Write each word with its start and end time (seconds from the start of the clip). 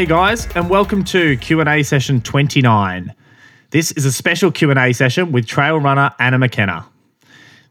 Hey 0.00 0.06
guys, 0.06 0.48
and 0.54 0.70
welcome 0.70 1.04
to 1.04 1.36
Q&A 1.36 1.82
session 1.82 2.22
29. 2.22 3.14
This 3.68 3.92
is 3.92 4.06
a 4.06 4.12
special 4.12 4.50
Q&A 4.50 4.94
session 4.94 5.30
with 5.30 5.46
trail 5.46 5.78
runner 5.78 6.10
Anna 6.18 6.38
McKenna. 6.38 6.86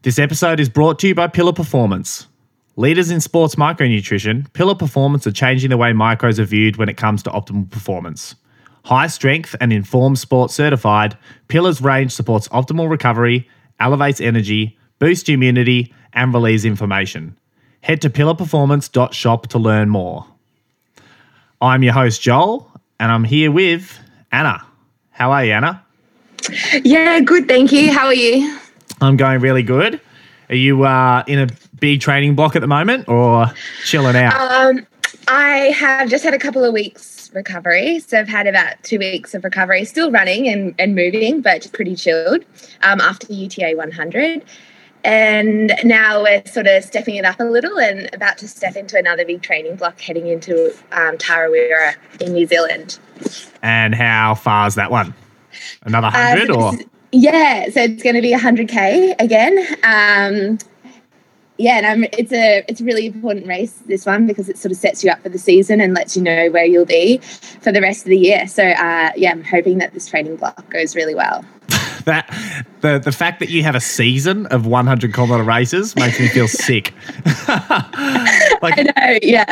This 0.02 0.16
episode 0.16 0.60
is 0.60 0.68
brought 0.68 1.00
to 1.00 1.08
you 1.08 1.14
by 1.16 1.26
Pillar 1.26 1.52
Performance. 1.52 2.28
Leaders 2.76 3.10
in 3.10 3.20
sports 3.20 3.56
micronutrition, 3.56 4.46
Pillar 4.52 4.76
Performance 4.76 5.26
are 5.26 5.32
changing 5.32 5.70
the 5.70 5.76
way 5.76 5.90
micros 5.90 6.38
are 6.38 6.44
viewed 6.44 6.76
when 6.76 6.88
it 6.88 6.96
comes 6.96 7.24
to 7.24 7.30
optimal 7.30 7.68
performance. 7.68 8.36
High 8.84 9.08
strength 9.08 9.56
and 9.60 9.72
informed 9.72 10.20
sports 10.20 10.54
certified, 10.54 11.18
Pillar's 11.48 11.80
range 11.82 12.12
supports 12.12 12.46
optimal 12.50 12.88
recovery, 12.88 13.48
elevates 13.80 14.20
energy, 14.20 14.78
boosts 15.00 15.28
immunity, 15.28 15.92
and 16.12 16.32
relieves 16.32 16.64
inflammation. 16.64 17.36
Head 17.80 18.00
to 18.02 18.08
pillarperformance.shop 18.08 19.48
to 19.48 19.58
learn 19.58 19.88
more. 19.88 20.26
I'm 21.62 21.82
your 21.82 21.92
host, 21.92 22.22
Joel, 22.22 22.70
and 22.98 23.12
I'm 23.12 23.22
here 23.22 23.50
with 23.50 23.98
Anna. 24.32 24.64
How 25.10 25.30
are 25.32 25.44
you, 25.44 25.52
Anna? 25.52 25.84
Yeah, 26.82 27.20
good. 27.20 27.48
Thank 27.48 27.70
you. 27.70 27.92
How 27.92 28.06
are 28.06 28.14
you? 28.14 28.58
I'm 29.02 29.18
going 29.18 29.40
really 29.40 29.62
good. 29.62 30.00
Are 30.48 30.54
you 30.54 30.84
uh, 30.84 31.22
in 31.26 31.38
a 31.38 31.48
big 31.78 32.00
training 32.00 32.34
block 32.34 32.56
at 32.56 32.62
the 32.62 32.66
moment 32.66 33.08
or 33.08 33.46
chilling 33.84 34.16
out? 34.16 34.40
Um, 34.40 34.86
I 35.28 35.74
have 35.76 36.08
just 36.08 36.24
had 36.24 36.32
a 36.32 36.38
couple 36.38 36.64
of 36.64 36.72
weeks 36.72 37.30
recovery. 37.34 38.00
So 38.00 38.18
I've 38.18 38.28
had 38.28 38.46
about 38.46 38.82
two 38.82 38.98
weeks 38.98 39.34
of 39.34 39.44
recovery, 39.44 39.84
still 39.84 40.10
running 40.10 40.48
and, 40.48 40.74
and 40.78 40.94
moving, 40.94 41.42
but 41.42 41.60
just 41.60 41.74
pretty 41.74 41.94
chilled 41.94 42.42
um, 42.82 43.02
after 43.02 43.30
UTA 43.30 43.74
100. 43.76 44.44
And 45.04 45.72
now 45.84 46.22
we're 46.22 46.44
sort 46.46 46.66
of 46.66 46.84
stepping 46.84 47.14
it 47.16 47.24
up 47.24 47.40
a 47.40 47.44
little 47.44 47.78
and 47.78 48.08
about 48.12 48.36
to 48.38 48.48
step 48.48 48.76
into 48.76 48.98
another 48.98 49.24
big 49.24 49.42
training 49.42 49.76
block 49.76 50.00
heading 50.00 50.26
into 50.26 50.70
um, 50.92 51.16
Tarawera 51.16 51.94
in 52.20 52.32
New 52.34 52.46
Zealand. 52.46 52.98
and 53.62 53.94
how 53.94 54.34
far 54.34 54.66
is 54.66 54.74
that 54.74 54.90
one? 54.90 55.14
Another 55.82 56.08
Uh, 56.08 56.34
100 56.36 56.46
so 56.48 56.60
or? 56.60 56.72
yeah, 57.12 57.64
so 57.70 57.80
it's 57.82 58.02
going 58.02 58.14
to 58.16 58.22
be 58.22 58.32
100k 58.32 59.14
again. 59.18 59.58
Um, 59.84 60.58
yeah, 61.58 61.76
and 61.76 61.86
I'm, 61.86 62.04
it's 62.12 62.32
a 62.32 62.64
it's 62.68 62.80
a 62.80 62.84
really 62.84 63.04
important 63.04 63.46
race 63.46 63.72
this 63.86 64.06
one 64.06 64.26
because 64.26 64.48
it 64.48 64.56
sort 64.56 64.72
of 64.72 64.78
sets 64.78 65.04
you 65.04 65.10
up 65.10 65.22
for 65.22 65.28
the 65.28 65.38
season 65.38 65.80
and 65.82 65.92
lets 65.92 66.16
you 66.16 66.22
know 66.22 66.48
where 66.50 66.64
you'll 66.64 66.86
be 66.86 67.18
for 67.18 67.70
the 67.70 67.82
rest 67.82 68.06
of 68.06 68.10
the 68.10 68.16
year. 68.16 68.46
So 68.48 68.64
uh, 68.64 69.12
yeah, 69.16 69.30
I'm 69.32 69.44
hoping 69.44 69.76
that 69.78 69.92
this 69.92 70.08
training 70.08 70.36
block 70.36 70.70
goes 70.70 70.96
really 70.96 71.14
well. 71.14 71.44
That 72.10 72.28
the 72.80 72.98
the 72.98 73.12
fact 73.12 73.38
that 73.40 73.48
you 73.50 73.62
have 73.62 73.74
a 73.74 73.80
season 73.80 74.46
of 74.46 74.66
100 74.66 75.14
kilometer 75.14 75.42
races 75.44 75.94
makes 75.96 76.18
me 76.20 76.28
feel 76.28 76.48
sick. 76.66 76.92
like, 78.62 78.78
I 78.78 78.82
know, 78.96 79.18
yeah, 79.22 79.46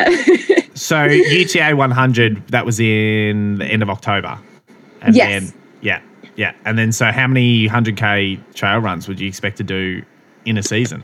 so 0.75 1.05
UTA 1.05 1.75
100 1.77 2.49
that 2.49 2.67
was 2.67 2.81
in 2.81 3.57
the 3.59 3.65
end 3.67 3.83
of 3.83 3.91
October. 3.91 4.39
And 5.03 5.15
Yes. 5.15 5.29
then 5.53 5.61
yeah, 5.83 6.01
yeah. 6.37 6.53
And 6.65 6.77
then 6.79 6.91
so 6.93 7.07
how 7.13 7.27
many 7.27 7.69
100k 7.69 8.55
trail 8.55 8.79
runs 8.79 9.07
would 9.09 9.21
you 9.21 9.29
expect 9.29 9.57
to 9.59 9.65
do 9.65 10.03
in 10.45 10.59
a 10.59 10.63
season? 10.63 11.03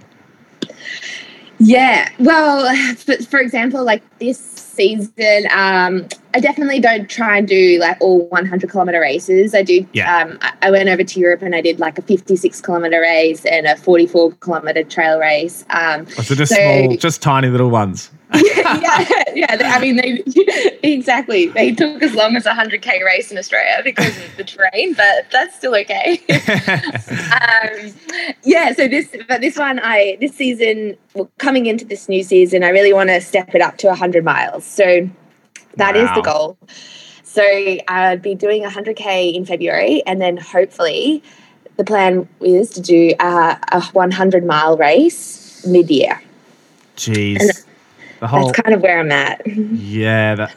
yeah. 1.58 2.08
Well, 2.18 2.74
for, 2.96 3.16
for 3.24 3.38
example, 3.38 3.84
like 3.84 4.02
this 4.18 4.38
season, 4.38 5.46
um, 5.52 6.08
I 6.34 6.40
definitely 6.40 6.80
don't 6.80 7.08
try 7.08 7.38
and 7.38 7.46
do 7.46 7.78
like 7.78 7.96
all 8.00 8.26
100 8.26 8.68
kilometer 8.68 9.00
races. 9.00 9.54
I 9.54 9.62
do. 9.62 9.86
Yeah. 9.92 10.16
Um, 10.16 10.38
I, 10.62 10.70
went 10.72 10.88
over 10.88 11.04
to 11.04 11.20
Europe 11.20 11.42
and 11.42 11.54
I 11.54 11.60
did 11.60 11.78
like 11.78 11.96
a 11.96 12.02
56 12.02 12.60
kilometer 12.60 13.00
race 13.00 13.46
and 13.46 13.66
a 13.66 13.76
44 13.76 14.32
kilometer 14.32 14.82
trail 14.82 15.20
race. 15.20 15.64
Um, 15.70 16.06
Oh, 16.18 16.22
So 16.22 16.34
just 16.34 16.52
So- 16.52 16.56
small, 16.56 16.96
just 16.96 17.22
tiny 17.22 17.48
little 17.48 17.70
ones. 17.70 18.10
yeah, 18.34 19.04
yeah. 19.32 19.56
I 19.60 19.78
mean, 19.80 19.94
they 19.94 20.24
exactly. 20.82 21.46
They 21.48 21.70
took 21.70 22.02
as 22.02 22.14
long 22.14 22.34
as 22.34 22.46
a 22.46 22.54
hundred 22.54 22.82
k 22.82 23.00
race 23.04 23.30
in 23.30 23.38
Australia 23.38 23.80
because 23.84 24.16
of 24.16 24.36
the 24.36 24.42
terrain, 24.42 24.94
but 24.94 25.30
that's 25.30 25.54
still 25.54 25.76
okay. 25.76 26.20
um, 27.30 27.92
yeah. 28.42 28.72
So 28.72 28.88
this, 28.88 29.14
but 29.28 29.40
this 29.40 29.56
one, 29.56 29.78
I 29.80 30.16
this 30.20 30.34
season, 30.34 30.96
well, 31.14 31.30
coming 31.38 31.66
into 31.66 31.84
this 31.84 32.08
new 32.08 32.24
season, 32.24 32.64
I 32.64 32.70
really 32.70 32.92
want 32.92 33.10
to 33.10 33.20
step 33.20 33.54
it 33.54 33.60
up 33.60 33.76
to 33.78 33.94
hundred 33.94 34.24
miles. 34.24 34.64
So 34.64 35.08
that 35.76 35.96
is 35.96 36.08
Wow. 36.08 36.14
the 36.14 36.20
goal. 36.22 36.58
So 37.22 37.42
I'd 37.88 38.22
be 38.22 38.34
doing 38.34 38.64
a 38.64 38.70
hundred 38.70 38.96
k 38.96 39.28
in 39.28 39.44
February, 39.44 40.02
and 40.06 40.20
then 40.20 40.36
hopefully, 40.36 41.22
the 41.76 41.84
plan 41.84 42.28
is 42.40 42.70
to 42.70 42.80
do 42.80 43.12
a, 43.18 43.58
a 43.72 43.82
one 43.92 44.10
hundred 44.12 44.44
mile 44.44 44.76
race 44.76 45.64
mid 45.66 45.90
year. 45.90 46.20
Jeez. 46.96 47.40
And 47.40 47.50
The 48.20 48.28
whole 48.28 48.46
That's 48.46 48.60
kind 48.60 48.74
of 48.74 48.80
where 48.80 49.00
I'm 49.00 49.10
at. 49.12 49.44
Yeah, 49.46 50.36
that 50.36 50.54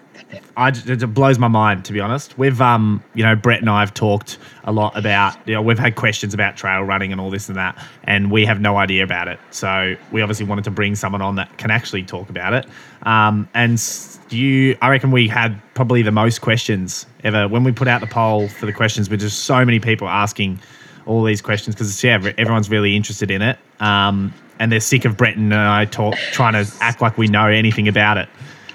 I 0.58 0.70
it 0.70 1.14
blows 1.14 1.40
my 1.40 1.48
mind 1.48 1.86
to 1.86 1.94
be 1.94 2.00
honest. 2.00 2.38
We've 2.38 2.60
um, 2.60 3.04
you 3.14 3.24
know, 3.24 3.36
Brett 3.36 3.62
and 3.62 3.70
I 3.70 3.80
have 3.80 3.94
talked 3.94 4.38
a 4.66 4.72
lot 4.72 4.98
about, 4.98 5.36
you 5.48 5.54
know, 5.54 5.62
we've 5.62 5.80
had 5.80 5.96
questions 5.96 6.34
about 6.34 6.58
trail 6.58 6.82
running 6.82 7.12
and 7.12 7.22
all 7.22 7.30
this 7.30 7.48
and 7.48 7.58
that, 7.58 7.82
and 8.04 8.30
we 8.32 8.46
have 8.46 8.60
no 8.60 8.78
idea 8.78 9.04
about 9.04 9.28
it. 9.28 9.40
So 9.52 9.96
we 10.12 10.22
obviously 10.22 10.46
wanted 10.46 10.66
to 10.66 10.72
bring 10.72 10.96
someone 10.96 11.22
on 11.22 11.36
that 11.36 11.58
can 11.58 11.72
actually 11.72 12.04
talk 12.04 12.30
about 12.30 12.54
it. 12.54 12.66
Um, 13.04 13.48
and 13.54 13.82
you, 14.30 14.78
I 14.82 14.90
reckon 14.90 15.12
we 15.12 15.28
had 15.28 15.62
probably 15.76 16.02
the 16.02 16.12
most 16.12 16.42
questions 16.42 17.06
ever 17.24 17.48
when 17.48 17.64
we 17.64 17.72
put 17.72 17.88
out 17.88 18.02
the 18.02 18.08
poll 18.08 18.50
for 18.50 18.66
the 18.66 18.74
questions. 18.74 19.10
With 19.10 19.22
just 19.22 19.44
so 19.44 19.64
many 19.64 19.80
people 19.80 20.10
asking 20.10 20.60
all 21.06 21.24
these 21.24 21.42
questions 21.42 21.76
because 21.76 22.04
yeah, 22.04 22.16
everyone's 22.38 22.70
really 22.70 22.96
interested 22.96 23.32
in 23.32 23.42
it. 23.42 23.58
Um, 23.80 24.34
and 24.60 24.72
they're 24.72 24.80
sick 24.80 25.06
of 25.06 25.18
Brett 25.18 25.38
and 25.38 25.54
I 25.54 25.86
talk 25.86 26.16
trying 26.32 26.54
to 26.54 26.72
act 26.82 27.02
like 27.02 27.18
we 27.18 27.28
know 27.28 27.48
anything 27.48 27.88
about 27.88 28.18
it. 28.18 28.28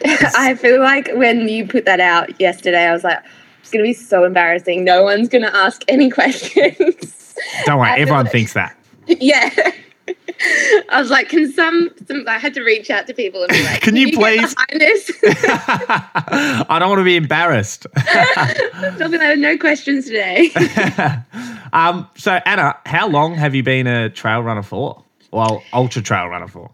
I 0.37 0.55
feel 0.55 0.81
like 0.81 1.11
when 1.15 1.49
you 1.49 1.67
put 1.67 1.85
that 1.85 2.01
out 2.01 2.41
yesterday, 2.41 2.87
I 2.87 2.93
was 2.93 3.05
like, 3.05 3.23
it's 3.61 3.71
going 3.71 3.85
to 3.85 3.89
be 3.89 3.95
so 3.95 4.25
embarrassing. 4.25 4.85
No 4.85 5.03
one's 5.05 5.29
going 5.29 5.43
to 5.43 5.55
ask 5.55 5.83
any 5.89 6.11
questions. 6.19 7.35
Don't 7.65 7.79
worry, 7.79 7.91
everyone 8.01 8.25
like- 8.25 8.33
thinks 8.33 8.53
that. 8.55 8.77
yeah. 9.07 9.51
I 10.91 11.01
was 11.01 11.11
like, 11.11 11.29
can 11.29 11.53
some, 11.53 11.91
some, 12.09 12.25
I 12.29 12.39
had 12.39 12.53
to 12.55 12.63
reach 12.63 12.91
out 12.91 13.07
to 13.07 13.15
people 13.15 13.43
and 13.45 13.53
be 13.53 13.63
like, 13.63 13.81
Can 13.81 13.95
you 13.95 14.11
get 14.11 14.19
please?" 14.19 14.55
behind 14.55 14.81
this? 14.81 15.11
I 15.23 16.77
don't 16.81 16.89
want 16.89 16.99
to 16.99 17.05
be 17.05 17.17
embarrassed. 17.17 17.87
Be 17.95 19.19
like, 19.19 19.39
no 19.39 19.57
questions 19.57 20.07
today. 20.07 20.51
um, 21.73 22.09
so, 22.17 22.41
Anna, 22.45 22.77
how 22.87 23.09
long 23.09 23.35
have 23.35 23.55
you 23.55 23.63
been 23.63 23.87
a 23.87 24.11
trail 24.11 24.43
runner 24.43 24.63
for? 24.65 25.03
Well, 25.31 25.63
ultra 25.73 26.03
trail 26.03 26.27
runner 26.27 26.49
for? 26.49 26.71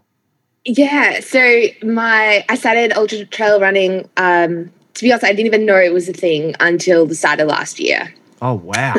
Yeah. 0.77 1.19
So 1.19 1.63
my, 1.83 2.45
I 2.47 2.55
started 2.55 2.93
ultra 2.93 3.25
trail 3.25 3.59
running. 3.59 4.09
Um, 4.17 4.71
to 4.93 5.03
be 5.03 5.11
honest, 5.11 5.25
I 5.25 5.29
didn't 5.29 5.47
even 5.47 5.65
know 5.65 5.77
it 5.77 5.93
was 5.93 6.09
a 6.09 6.13
thing 6.13 6.55
until 6.59 7.05
the 7.05 7.15
start 7.15 7.39
of 7.39 7.47
last 7.47 7.79
year. 7.79 8.13
Oh, 8.41 8.55
wow. 8.55 8.95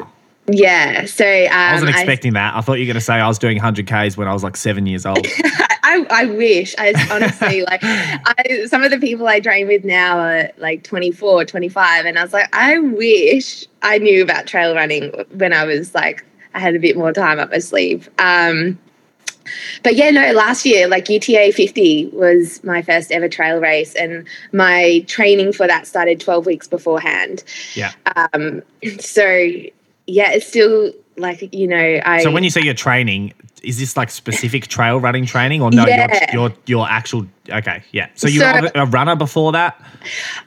Yeah. 0.49 1.05
So 1.05 1.25
um, 1.25 1.53
I 1.53 1.73
wasn't 1.75 1.91
expecting 1.91 2.33
that. 2.33 2.55
I 2.57 2.61
thought 2.61 2.75
you 2.75 2.85
were 2.85 2.93
going 2.93 2.95
to 2.95 3.01
say 3.01 3.15
I 3.15 3.29
was 3.29 3.39
doing 3.39 3.59
100Ks 3.59 4.17
when 4.17 4.27
I 4.27 4.33
was 4.33 4.43
like 4.43 4.57
seven 4.57 4.87
years 4.87 5.07
old. 5.07 5.27
I, 5.83 6.07
I 6.11 6.25
wish. 6.27 6.75
I 6.79 6.93
honestly 7.11 7.63
like 7.67 7.81
I 7.83 8.67
some 8.67 8.83
of 8.83 8.91
the 8.91 8.99
people 8.99 9.27
I 9.27 9.41
train 9.41 9.67
with 9.67 9.85
now 9.85 10.19
are 10.19 10.51
like 10.59 10.85
24, 10.85 11.45
25 11.45 12.07
and 12.07 12.19
I 12.19 12.23
was 12.23 12.33
like 12.33 12.49
I 12.55 12.79
wish 12.79 13.67
I 13.83 13.99
knew 13.99 14.23
about 14.23 14.47
trail 14.47 14.75
running 14.75 15.11
when 15.33 15.53
I 15.53 15.65
was 15.65 15.95
like 15.95 16.25
I 16.55 16.59
had 16.59 16.75
a 16.75 16.79
bit 16.79 16.97
more 16.97 17.13
time 17.13 17.39
up 17.39 17.51
my 17.51 17.59
sleeve. 17.59 18.09
Um 18.19 18.79
but 19.83 19.97
yeah, 19.97 20.11
no, 20.11 20.33
last 20.33 20.65
year, 20.65 20.89
like 20.89 21.09
UTA 21.09 21.53
50 21.53 22.09
was 22.13 22.63
my 22.65 22.83
first 22.83 23.11
ever 23.13 23.29
trail 23.29 23.59
race, 23.59 23.95
and 23.95 24.27
my 24.53 25.05
training 25.07 25.53
for 25.53 25.67
that 25.67 25.87
started 25.87 26.21
12 26.21 26.47
weeks 26.47 26.69
beforehand. 26.69 27.43
Yeah. 27.75 27.93
Um, 28.17 28.63
so, 28.99 29.25
yeah, 30.07 30.33
it's 30.33 30.47
still 30.47 30.93
like, 31.17 31.53
you 31.55 31.67
know, 31.67 32.01
I. 32.05 32.23
So, 32.23 32.31
when 32.31 32.45
you 32.45 32.51
say 32.51 32.61
you're 32.63 32.75
training, 32.75 33.33
is 33.63 33.79
this 33.79 33.97
like 33.97 34.11
specific 34.11 34.69
trail 34.69 34.99
running 35.01 35.27
training 35.27 35.63
or 35.63 35.71
no? 35.71 35.87
Yeah. 35.87 36.33
Your, 36.33 36.49
your, 36.49 36.57
your 36.67 36.89
actual. 36.89 37.27
Okay. 37.51 37.83
Yeah. 37.93 38.09
So, 38.15 38.29
you 38.29 38.41
So- 38.41 38.61
were 38.63 38.71
a 38.75 38.87
runner 38.87 39.17
before 39.17 39.53
that? 39.53 39.81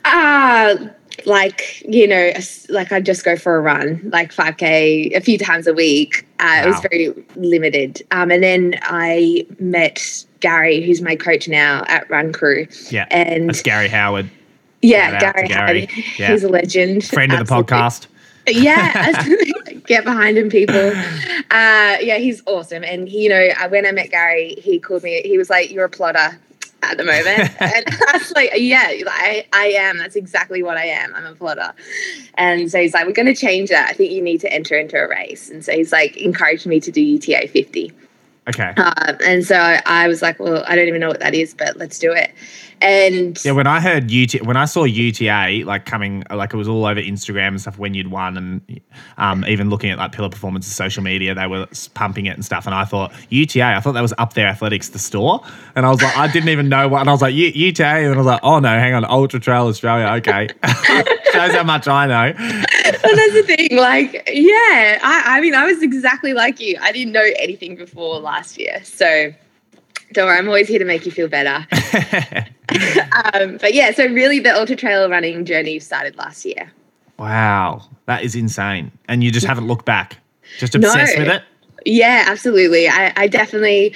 Ah, 0.06 0.76
like 1.26 1.82
you 1.88 2.08
know, 2.08 2.32
like 2.70 2.92
i'd 2.92 3.06
just 3.06 3.24
go 3.24 3.36
for 3.36 3.56
a 3.56 3.62
run, 3.62 4.02
like 4.12 4.32
five 4.32 4.58
k, 4.58 5.12
a 5.14 5.22
few 5.22 5.38
times 5.38 5.68
a 5.68 5.74
week. 5.74 6.26
Uh, 6.40 6.64
It 6.66 6.68
was 6.68 6.80
very 6.90 7.26
limited. 7.36 8.02
Um, 8.12 8.32
and 8.32 8.44
then 8.44 8.80
I 8.84 9.46
met 9.60 10.26
Gary, 10.40 10.82
who's 10.82 11.02
my 11.02 11.16
coach 11.16 11.48
now 11.48 11.84
at 11.88 12.10
Run 12.10 12.34
Crew, 12.34 12.68
Yeah. 12.90 13.06
and 13.12 13.50
That's 13.50 13.62
Gary 13.62 13.88
Howard, 13.88 14.30
yeah, 14.82 15.12
Shout 15.12 15.24
out 15.24 15.36
to 15.36 15.48
Gary, 15.48 15.48
Gary. 15.48 15.86
Howard, 15.86 16.06
Yeah. 16.20 16.32
he's 16.32 16.44
a 16.44 16.50
legend, 16.50 17.06
friend 17.06 17.32
of 17.34 17.48
the 17.48 17.54
Absolutely. 17.56 17.76
podcast. 17.78 18.08
yeah 18.48 19.80
get 19.88 20.04
behind 20.04 20.38
him 20.38 20.50
people 20.50 20.76
uh 21.52 21.96
yeah 22.02 22.18
he's 22.18 22.44
awesome 22.46 22.84
and 22.84 23.08
he, 23.08 23.24
you 23.24 23.30
know 23.30 23.48
when 23.70 23.86
i 23.86 23.92
met 23.94 24.10
gary 24.12 24.56
he 24.58 24.80
called 24.80 25.02
me 25.02 25.22
he 25.24 25.38
was 25.38 25.50
like 25.50 25.72
you're 25.72 25.86
a 25.86 25.90
plotter 25.90 26.38
at 26.92 26.98
the 26.98 27.04
moment. 27.04 27.52
And 27.64 27.86
i 28.08 28.18
was 28.18 28.32
like 28.32 28.52
yeah 28.56 28.94
like, 29.06 29.08
I, 29.08 29.46
I 29.54 29.66
am. 29.78 29.98
That's 29.98 30.16
exactly 30.16 30.64
what 30.64 30.78
i 30.78 30.86
am. 30.86 31.14
I'm 31.16 31.26
a 31.26 31.36
plotter 31.36 31.74
and 32.36 32.70
so 32.70 32.80
he's 32.80 32.94
like 32.94 33.06
we're 33.06 33.14
going 33.14 33.34
to 33.34 33.36
change 33.36 33.70
that. 33.70 33.90
I 33.90 33.94
think 33.94 34.12
you 34.12 34.22
need 34.22 34.42
to 34.42 34.52
enter 34.52 34.78
into 34.78 34.98
a 34.98 35.08
race. 35.08 35.50
And 35.50 35.64
so 35.64 35.72
he's 35.72 35.92
like 35.92 36.18
encouraged 36.18 36.66
me 36.66 36.80
to 36.82 36.92
do 36.92 37.02
uta 37.02 37.48
50 37.48 37.92
Okay. 38.48 38.74
Um, 38.76 39.18
and 39.26 39.46
so 39.46 39.56
I, 39.56 39.82
I 39.86 40.08
was 40.08 40.22
like, 40.22 40.40
well, 40.40 40.64
I 40.68 40.76
don't 40.76 40.88
even 40.88 41.00
know 41.00 41.08
what 41.08 41.22
that 41.22 41.34
is, 41.34 41.54
but 41.54 41.78
let's 41.78 41.98
do 41.98 42.12
it. 42.12 42.32
And 42.82 43.44
Yeah, 43.46 43.54
when 43.54 43.68
I 43.68 43.80
heard 43.80 44.12
UT, 44.12 44.46
when 44.46 44.58
I 44.58 44.66
saw 44.66 44.84
UTA 44.84 45.64
like 45.66 45.86
coming, 45.86 46.24
like 46.30 46.54
it 46.54 46.58
was 46.58 46.68
all 46.68 46.86
over 46.86 47.00
Instagram 47.00 47.50
and 47.50 47.62
stuff 47.62 47.80
when 47.80 47.94
you'd 47.94 48.12
won, 48.12 48.36
and 48.36 48.82
um, 49.18 49.46
even 49.46 49.70
looking 49.70 49.90
at 49.90 49.98
like 49.98 50.12
Pillar 50.12 50.28
Performance's 50.28 50.76
social 50.76 51.02
media, 51.02 51.34
they 51.34 51.48
were 51.48 51.66
pumping 51.94 52.26
it 52.26 52.32
and 52.32 52.44
stuff. 52.44 52.66
And 52.66 52.76
I 52.76 52.84
thought 52.84 53.14
UTA, 53.30 53.64
I 53.64 53.80
thought 53.80 53.94
that 53.94 54.02
was 54.02 54.14
up 54.18 54.34
there 54.34 54.48
athletics, 54.48 54.90
the 54.90 55.00
store, 55.00 55.42
and 55.76 55.86
I 55.86 55.90
was 55.90 56.02
like, 56.02 56.18
I 56.18 56.30
didn't 56.30 56.50
even 56.50 56.68
know 56.68 56.90
what, 56.90 57.00
and 57.00 57.10
I 57.10 57.14
was 57.14 57.22
like 57.22 57.34
UTA, 57.34 57.86
and 57.86 58.14
I 58.14 58.18
was 58.18 58.26
like, 58.26 58.42
oh 58.44 58.60
no, 58.60 58.68
hang 58.68 58.94
on, 58.94 59.06
Ultra 59.06 59.40
Trail 59.40 59.68
Australia, 59.68 60.08
okay, 60.18 60.50
shows 61.32 61.54
how 61.54 61.64
much 61.64 61.88
I 61.88 62.08
know. 62.08 62.66
That's 63.34 63.34
the 63.34 63.44
thing. 63.44 63.78
Like, 63.78 64.30
yeah, 64.32 65.00
I, 65.04 65.24
I 65.38 65.42
mean, 65.42 65.56
I 65.56 65.66
was 65.66 65.82
exactly 65.82 66.34
like 66.34 66.60
you. 66.60 66.78
I 66.82 66.92
didn't 66.92 67.14
know 67.14 67.26
anything 67.38 67.76
before 67.76 68.20
last 68.20 68.58
year. 68.58 68.82
So 68.84 69.34
don't 70.14 70.28
worry, 70.28 70.38
I'm 70.38 70.48
always 70.48 70.68
here 70.68 70.80
to 70.80 70.86
make 70.86 71.06
you 71.06 71.12
feel 71.12 71.28
better. 71.28 71.66
um, 73.34 73.58
but 73.58 73.74
yeah, 73.74 73.92
so 73.92 74.06
really 74.08 74.40
the 74.40 74.54
ultra 74.56 74.76
trail 74.76 75.10
running 75.10 75.46
journey 75.46 75.80
started 75.80 76.16
last 76.18 76.46
year. 76.46 76.72
wow, 77.18 77.82
that 78.06 78.24
is 78.24 78.36
insane, 78.36 78.92
and 79.08 79.24
you 79.24 79.32
just 79.32 79.46
haven't 79.46 79.68
looked 79.68 79.86
back, 79.86 80.18
just 80.60 80.76
obsessed 80.76 81.18
No. 81.18 81.24
with 81.24 81.34
it. 81.34 81.44
Yeah, 81.86 82.26
absolutely. 82.28 82.88
I, 82.88 83.12
I 83.16 83.28
definitely, 83.28 83.94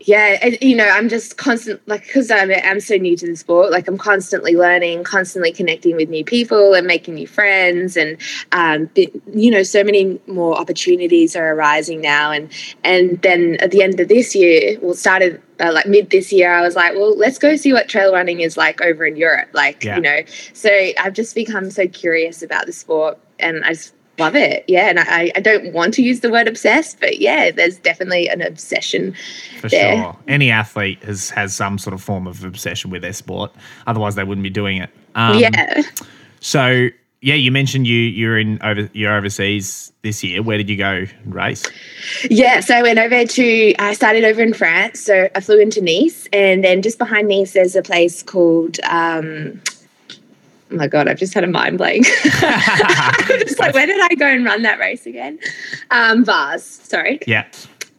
yeah, 0.00 0.38
and, 0.42 0.56
you 0.62 0.74
know, 0.74 0.88
I'm 0.88 1.10
just 1.10 1.36
constant, 1.36 1.86
like, 1.86 2.06
because 2.06 2.30
I'm, 2.30 2.50
I'm 2.50 2.80
so 2.80 2.96
new 2.96 3.16
to 3.18 3.26
the 3.26 3.36
sport, 3.36 3.70
like, 3.70 3.86
I'm 3.86 3.98
constantly 3.98 4.56
learning, 4.56 5.04
constantly 5.04 5.52
connecting 5.52 5.94
with 5.96 6.08
new 6.08 6.24
people 6.24 6.72
and 6.72 6.86
making 6.86 7.14
new 7.14 7.26
friends. 7.26 7.98
And, 7.98 8.16
um, 8.52 8.88
you 8.96 9.50
know, 9.50 9.62
so 9.62 9.84
many 9.84 10.18
more 10.26 10.56
opportunities 10.56 11.36
are 11.36 11.54
arising 11.54 12.00
now. 12.00 12.32
And, 12.32 12.50
and 12.82 13.20
then 13.20 13.56
at 13.60 13.72
the 13.72 13.82
end 13.82 14.00
of 14.00 14.08
this 14.08 14.34
year, 14.34 14.78
well, 14.80 14.94
started 14.94 15.40
uh, 15.60 15.70
like 15.72 15.86
mid 15.86 16.08
this 16.08 16.32
year, 16.32 16.50
I 16.50 16.62
was 16.62 16.76
like, 16.76 16.94
well, 16.94 17.14
let's 17.16 17.38
go 17.38 17.54
see 17.56 17.74
what 17.74 17.88
trail 17.88 18.12
running 18.14 18.40
is 18.40 18.56
like 18.56 18.80
over 18.80 19.04
in 19.04 19.16
Europe. 19.16 19.50
Like, 19.52 19.84
Yeah. 19.84 19.96
you 19.96 20.02
know, 20.02 20.20
so 20.54 20.70
I've 20.98 21.12
just 21.12 21.34
become 21.34 21.70
so 21.70 21.86
curious 21.86 22.42
about 22.42 22.64
the 22.64 22.72
sport 22.72 23.18
and 23.38 23.62
I 23.64 23.74
just 23.74 23.92
love 24.20 24.36
it. 24.36 24.64
Yeah. 24.68 24.88
And 24.88 25.00
I, 25.00 25.32
I 25.34 25.40
don't 25.40 25.72
want 25.72 25.94
to 25.94 26.02
use 26.02 26.20
the 26.20 26.30
word 26.30 26.46
obsessed, 26.46 27.00
but 27.00 27.18
yeah, 27.18 27.50
there's 27.50 27.78
definitely 27.78 28.28
an 28.28 28.42
obsession 28.42 29.16
For 29.60 29.68
there. 29.68 29.96
sure. 29.96 30.16
Any 30.28 30.50
athlete 30.50 31.02
has 31.02 31.30
has 31.30 31.56
some 31.56 31.78
sort 31.78 31.94
of 31.94 32.02
form 32.02 32.26
of 32.28 32.44
obsession 32.44 32.90
with 32.90 33.02
their 33.02 33.12
sport. 33.12 33.52
Otherwise, 33.86 34.14
they 34.14 34.24
wouldn't 34.24 34.44
be 34.44 34.50
doing 34.50 34.76
it. 34.76 34.90
Um, 35.16 35.38
yeah. 35.38 35.82
So 36.40 36.88
yeah, 37.22 37.34
you 37.34 37.50
mentioned 37.50 37.86
you 37.86 37.98
you're 37.98 38.38
in 38.38 38.62
over 38.62 38.88
you're 38.92 39.14
overseas 39.14 39.92
this 40.02 40.24
year. 40.24 40.42
Where 40.42 40.56
did 40.56 40.70
you 40.70 40.76
go 40.76 41.04
and 41.24 41.34
race? 41.34 41.62
Yeah. 42.30 42.60
So 42.60 42.74
I 42.74 42.82
went 42.82 42.98
over 42.98 43.26
to, 43.26 43.74
I 43.78 43.92
started 43.92 44.24
over 44.24 44.40
in 44.40 44.54
France. 44.54 45.00
So 45.00 45.28
I 45.34 45.40
flew 45.40 45.60
into 45.60 45.82
Nice. 45.82 46.26
And 46.32 46.64
then 46.64 46.80
just 46.80 46.98
behind 46.98 47.28
Nice, 47.28 47.52
there's 47.52 47.76
a 47.76 47.82
place 47.82 48.22
called, 48.22 48.78
um, 48.84 49.60
oh 50.70 50.76
my 50.76 50.86
God, 50.86 51.08
I've 51.08 51.18
just 51.18 51.34
had 51.34 51.44
a 51.44 51.48
mind 51.48 51.78
blank. 51.78 52.06
I'm 52.42 53.26
just 53.40 53.58
like, 53.58 53.74
where 53.74 53.86
did 53.86 54.00
I 54.00 54.14
go 54.14 54.26
and 54.26 54.44
run 54.44 54.62
that 54.62 54.78
race 54.78 55.06
again? 55.06 55.38
Um, 55.90 56.24
Vars, 56.24 56.62
sorry. 56.64 57.18
Yeah. 57.26 57.46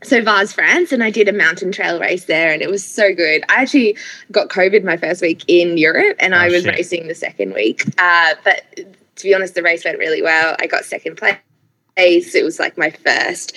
so 0.04 0.22
Vars, 0.22 0.52
France, 0.54 0.92
and 0.92 1.04
I 1.04 1.10
did 1.12 1.28
a 1.28 1.34
mountain 1.34 1.72
trail 1.72 2.00
race 2.00 2.26
there, 2.26 2.52
and 2.52 2.62
it 2.62 2.70
was 2.70 2.86
so 2.86 3.14
good. 3.14 3.44
I 3.50 3.62
actually 3.62 3.98
got 4.32 4.50
COVID 4.50 4.84
my 4.84 4.98
first 4.98 5.22
week 5.22 5.44
in 5.48 5.78
Europe, 5.78 6.18
and 6.20 6.34
I 6.36 6.48
Oh, 6.48 6.52
was 6.52 6.64
shit. 6.64 6.76
racing 6.76 7.08
the 7.08 7.16
second 7.16 7.54
week. 7.54 7.84
Uh, 7.98 8.36
but 8.44 8.64
to 8.78 9.24
be 9.24 9.34
honest, 9.36 9.56
the 9.56 9.64
race 9.64 9.86
went 9.86 9.98
really 10.00 10.22
well. 10.22 10.56
I 10.60 10.68
got 10.68 10.86
second 10.86 11.18
place. 11.18 11.38
It 11.98 12.44
was 12.44 12.58
like 12.60 12.78
my 12.78 12.90
first, 12.90 13.56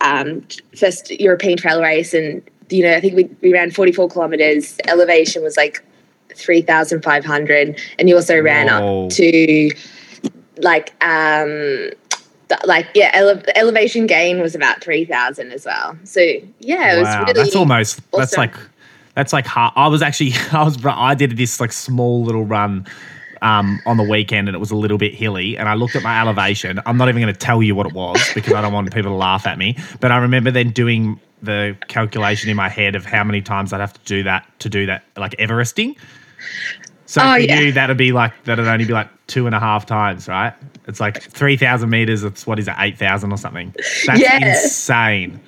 um, 0.00 0.42
first 0.76 1.10
European 1.20 1.56
trail 1.58 1.80
race, 1.82 2.12
and 2.14 2.42
you 2.70 2.82
know, 2.82 2.94
I 2.94 3.00
think 3.00 3.14
we, 3.14 3.24
we 3.42 3.52
ran 3.52 3.70
44 3.70 4.08
kilometers. 4.08 4.78
Elevation 4.88 5.42
was 5.42 5.56
like 5.56 5.84
3,500, 6.36 7.80
and 7.98 8.08
you 8.08 8.16
also 8.16 8.40
ran 8.40 8.68
Whoa. 8.68 9.06
up 9.06 9.12
to 9.12 9.70
like 10.58 10.94
um 11.02 11.90
like 12.64 12.86
yeah 12.94 13.10
ele- 13.14 13.42
elevation 13.56 14.06
gain 14.06 14.40
was 14.40 14.54
about 14.54 14.80
3000 14.80 15.50
as 15.50 15.64
well 15.64 15.96
so 16.04 16.20
yeah 16.60 16.94
it 16.94 16.98
was 17.00 17.08
wow, 17.08 17.20
really 17.22 17.32
that's 17.32 17.56
almost 17.56 18.00
that's 18.12 18.36
like 18.36 18.54
that's 19.14 19.32
like 19.32 19.46
hard. 19.46 19.72
I 19.76 19.86
was 19.88 20.02
actually 20.02 20.32
I 20.52 20.62
was 20.64 20.84
I 20.84 21.14
did 21.14 21.36
this 21.36 21.60
like 21.60 21.72
small 21.72 22.22
little 22.24 22.44
run. 22.44 22.86
Um, 23.42 23.78
on 23.84 23.98
the 23.98 24.04
weekend, 24.04 24.48
and 24.48 24.54
it 24.54 24.58
was 24.58 24.70
a 24.70 24.76
little 24.76 24.96
bit 24.96 25.12
hilly. 25.12 25.58
And 25.58 25.68
I 25.68 25.74
looked 25.74 25.94
at 25.94 26.02
my 26.02 26.18
elevation. 26.18 26.80
I'm 26.86 26.96
not 26.96 27.10
even 27.10 27.20
going 27.20 27.34
to 27.34 27.38
tell 27.38 27.62
you 27.62 27.74
what 27.74 27.84
it 27.84 27.92
was 27.92 28.18
because 28.34 28.54
I 28.54 28.62
don't 28.62 28.72
want 28.72 28.90
people 28.94 29.10
to 29.10 29.16
laugh 29.16 29.46
at 29.46 29.58
me. 29.58 29.76
But 30.00 30.12
I 30.12 30.16
remember 30.16 30.50
then 30.50 30.70
doing 30.70 31.20
the 31.42 31.76
calculation 31.88 32.48
in 32.48 32.56
my 32.56 32.70
head 32.70 32.94
of 32.94 33.04
how 33.04 33.22
many 33.22 33.42
times 33.42 33.74
I'd 33.74 33.80
have 33.80 33.92
to 33.92 34.00
do 34.06 34.22
that 34.22 34.46
to 34.60 34.70
do 34.70 34.86
that, 34.86 35.04
like 35.18 35.32
Everesting. 35.32 35.94
So 37.06 37.20
Oh, 37.22 37.34
for 37.34 37.40
yeah. 37.40 37.60
you, 37.60 37.72
that'd 37.72 37.96
be 37.96 38.12
like 38.12 38.32
that'd 38.44 38.66
only 38.66 38.84
be 38.84 38.92
like 38.92 39.08
two 39.26 39.46
and 39.46 39.54
a 39.54 39.60
half 39.60 39.86
times, 39.86 40.26
right? 40.28 40.52
It's 40.88 41.00
like 41.00 41.22
three 41.22 41.56
thousand 41.56 41.90
meters. 41.90 42.24
It's 42.24 42.46
what 42.46 42.58
is 42.58 42.66
it, 42.68 42.74
eight 42.78 42.98
thousand 42.98 43.30
or 43.32 43.36
something? 43.38 43.74
That's 44.06 44.20
Yeah. 44.20 44.36
insane. 44.62 45.40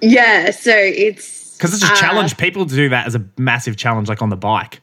yeah 0.00 0.50
so 0.50 0.72
it's 0.74 1.56
Because 1.56 1.74
it's 1.74 1.82
a 1.84 1.92
uh, 1.92 1.96
challenge. 1.96 2.36
People 2.38 2.64
do 2.64 2.88
that 2.88 3.06
as 3.06 3.14
a 3.14 3.24
massive 3.38 3.76
challenge, 3.76 4.08
like 4.08 4.20
on 4.22 4.30
the 4.30 4.36
bike, 4.36 4.80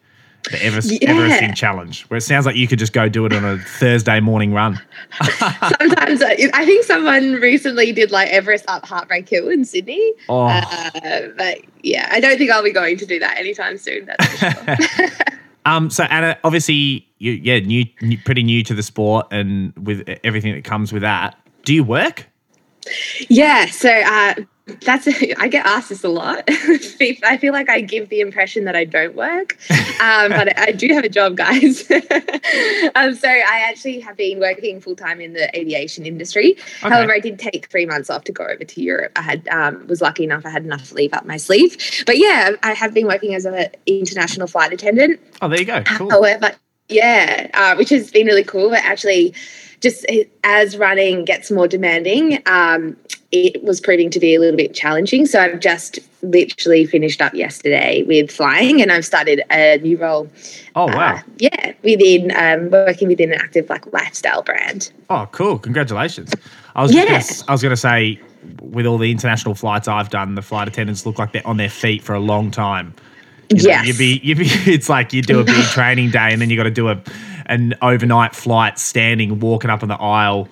the 0.52 0.64
Everest, 0.64 0.92
Yeah. 1.02 1.12
Everesting 1.14 1.56
challenge, 1.56 2.04
where 2.04 2.18
it 2.20 2.22
sounds 2.22 2.46
like 2.46 2.56
you 2.56 2.68
could 2.68 2.80
just 2.80 2.94
go 2.94 3.10
do 3.10 3.26
it 3.26 3.34
on 3.34 3.44
a 3.44 3.58
Thursday 3.58 4.20
morning 4.20 4.54
run. 4.54 4.80
sometimes 5.22 6.22
uh, 6.22 6.36
I 6.54 6.64
think 6.66 6.86
someone 6.86 7.34
recently 7.34 7.92
did 7.92 8.12
like 8.12 8.30
Everest 8.30 8.66
up 8.68 8.86
Heartbreak 8.86 9.28
Hill 9.28 9.50
in 9.50 9.66
Sydney. 9.66 10.14
Oh, 10.30 10.44
Uh, 10.46 11.28
but 11.38 11.58
yeah, 11.84 12.08
I 12.12 12.20
don't 12.20 12.38
think 12.38 12.52
I'll 12.52 12.64
be 12.64 12.72
going 12.72 12.98
to 12.98 13.06
do 13.06 13.20
that 13.20 13.38
anytime 13.38 13.78
soon. 13.78 14.06
That's 14.06 14.26
for 14.28 14.78
sure. 14.86 15.10
um. 15.70 15.90
So 15.90 16.04
Anna, 16.04 16.38
obviously, 16.44 17.08
you 17.20 17.32
yeah, 17.34 17.60
new, 17.60 17.86
new, 18.02 18.18
pretty 18.20 18.44
new 18.44 18.64
to 18.64 18.74
the 18.74 18.84
sport, 18.84 19.28
and 19.32 19.74
with 19.78 20.08
everything 20.24 20.54
that 20.54 20.64
comes 20.64 20.92
with 20.92 21.02
that. 21.02 21.38
Do 21.64 21.74
you 21.74 21.84
work? 21.84 22.28
Yeah, 23.30 23.68
so 23.68 23.90
uh, 23.90 24.36
that's 24.82 25.08
I 25.38 25.48
get 25.48 25.66
asked 25.66 25.90
this 25.90 26.04
a 26.04 26.10
lot. 26.10 26.44
I 26.48 27.38
feel 27.40 27.54
like 27.54 27.70
I 27.70 27.82
give 27.82 28.10
the 28.10 28.20
impression 28.22 28.66
that 28.66 28.76
I 28.76 28.86
don't 28.86 29.16
work, 29.16 29.58
um, 30.02 30.30
but 30.30 30.58
I 30.58 30.72
do 30.72 30.88
have 30.94 31.04
a 31.04 31.10
job, 31.10 31.36
guys. 31.36 31.82
um, 32.96 33.16
so 33.16 33.28
I 33.28 33.66
actually 33.68 34.00
have 34.00 34.18
been 34.18 34.40
working 34.40 34.82
full 34.82 34.96
time 34.96 35.22
in 35.22 35.34
the 35.34 35.56
aviation 35.58 36.06
industry. 36.06 36.52
Okay. 36.52 36.90
However, 36.90 37.14
I 37.14 37.20
did 37.20 37.40
take 37.40 37.70
three 37.70 37.86
months 37.86 38.10
off 38.10 38.24
to 38.26 38.32
go 38.32 38.46
over 38.46 38.64
to 38.64 38.82
Europe. 38.82 39.12
I 39.16 39.22
had 39.22 39.48
um, 39.50 39.88
was 39.88 40.02
lucky 40.02 40.24
enough; 40.24 40.46
I 40.46 40.50
had 40.50 40.64
enough 40.64 40.92
leave 40.92 41.14
up 41.14 41.26
my 41.26 41.38
sleeve. 41.38 41.78
But 42.06 42.18
yeah, 42.18 42.52
I 42.64 42.74
have 42.74 42.94
been 42.94 43.08
working 43.08 43.36
as 43.36 43.46
an 43.46 43.70
international 43.86 44.48
flight 44.48 44.74
attendant. 44.74 45.20
Oh, 45.42 45.48
there 45.48 45.60
you 45.60 45.66
go. 45.66 45.84
Cool. 45.84 46.12
However, 46.12 46.52
yeah, 46.88 47.48
uh, 47.54 47.76
which 47.76 47.90
has 47.90 48.12
been 48.12 48.28
really 48.28 48.44
cool. 48.44 48.70
But 48.70 48.84
actually, 48.84 49.34
just 49.82 50.06
as 50.44 50.78
running 50.78 51.26
gets 51.26 51.52
more 51.52 51.68
demanding, 51.68 52.42
um, 52.46 52.98
it 53.32 53.64
was 53.64 53.80
proving 53.80 54.10
to 54.10 54.20
be 54.20 54.34
a 54.36 54.40
little 54.40 54.58
bit 54.58 54.74
challenging. 54.74 55.26
So 55.26 55.40
I've 55.40 55.60
just 55.60 56.00
literally 56.24 56.86
finished 56.86 57.22
up 57.22 57.34
yesterday 57.34 58.04
with 58.04 58.32
flying, 58.32 58.82
and 58.82 58.92
I've 58.92 59.06
started 59.06 59.42
a 59.52 59.78
new 59.78 59.98
role. 59.98 60.28
Oh 60.76 60.88
wow. 60.88 61.16
uh, 61.16 61.22
yeah, 61.38 61.74
within 61.84 62.32
um, 62.36 62.72
working 62.72 63.08
within 63.08 63.32
an 63.32 63.40
active 63.40 63.70
like 63.70 63.92
lifestyle 63.94 64.42
brand. 64.42 64.92
Oh, 65.10 65.28
cool! 65.32 65.60
Congratulations. 65.60 66.34
I 66.76 66.82
was 66.82 66.94
Yeah. 66.94 67.06
gonna, 67.06 67.24
I 67.48 67.52
was 67.52 67.62
going 67.62 67.72
to 67.72 67.78
say, 67.78 68.20
with 68.62 68.86
all 68.86 68.98
the 68.98 69.12
international 69.12 69.54
flights 69.56 69.88
I've 69.88 70.10
done, 70.10 70.36
the 70.36 70.42
flight 70.42 70.68
attendants 70.68 71.06
look 71.06 71.20
like 71.20 71.32
they're 71.34 71.46
on 71.46 71.58
their 71.58 71.70
feet 71.70 72.02
for 72.02 72.14
a 72.14 72.20
long 72.20 72.52
time. 72.52 72.94
You 73.50 73.58
know, 73.64 73.70
Yes. 73.70 73.88
you'd 73.88 73.98
be, 73.98 74.20
you'd 74.24 74.38
be. 74.38 74.50
It's 74.72 74.90
like 74.90 75.14
you 75.14 75.22
do 75.22 75.40
a 75.40 75.44
big 75.44 75.66
training 75.72 76.10
day, 76.12 76.30
and 76.32 76.42
then 76.42 76.50
you 76.50 76.58
got 76.58 76.64
to 76.64 76.72
do 76.72 76.90
a 76.90 77.02
an 77.48 77.74
overnight 77.82 78.36
flight, 78.36 78.78
standing, 78.78 79.40
walking 79.40 79.70
up 79.72 79.82
on 79.84 79.90
the 79.90 79.96
aisle. 79.96 80.48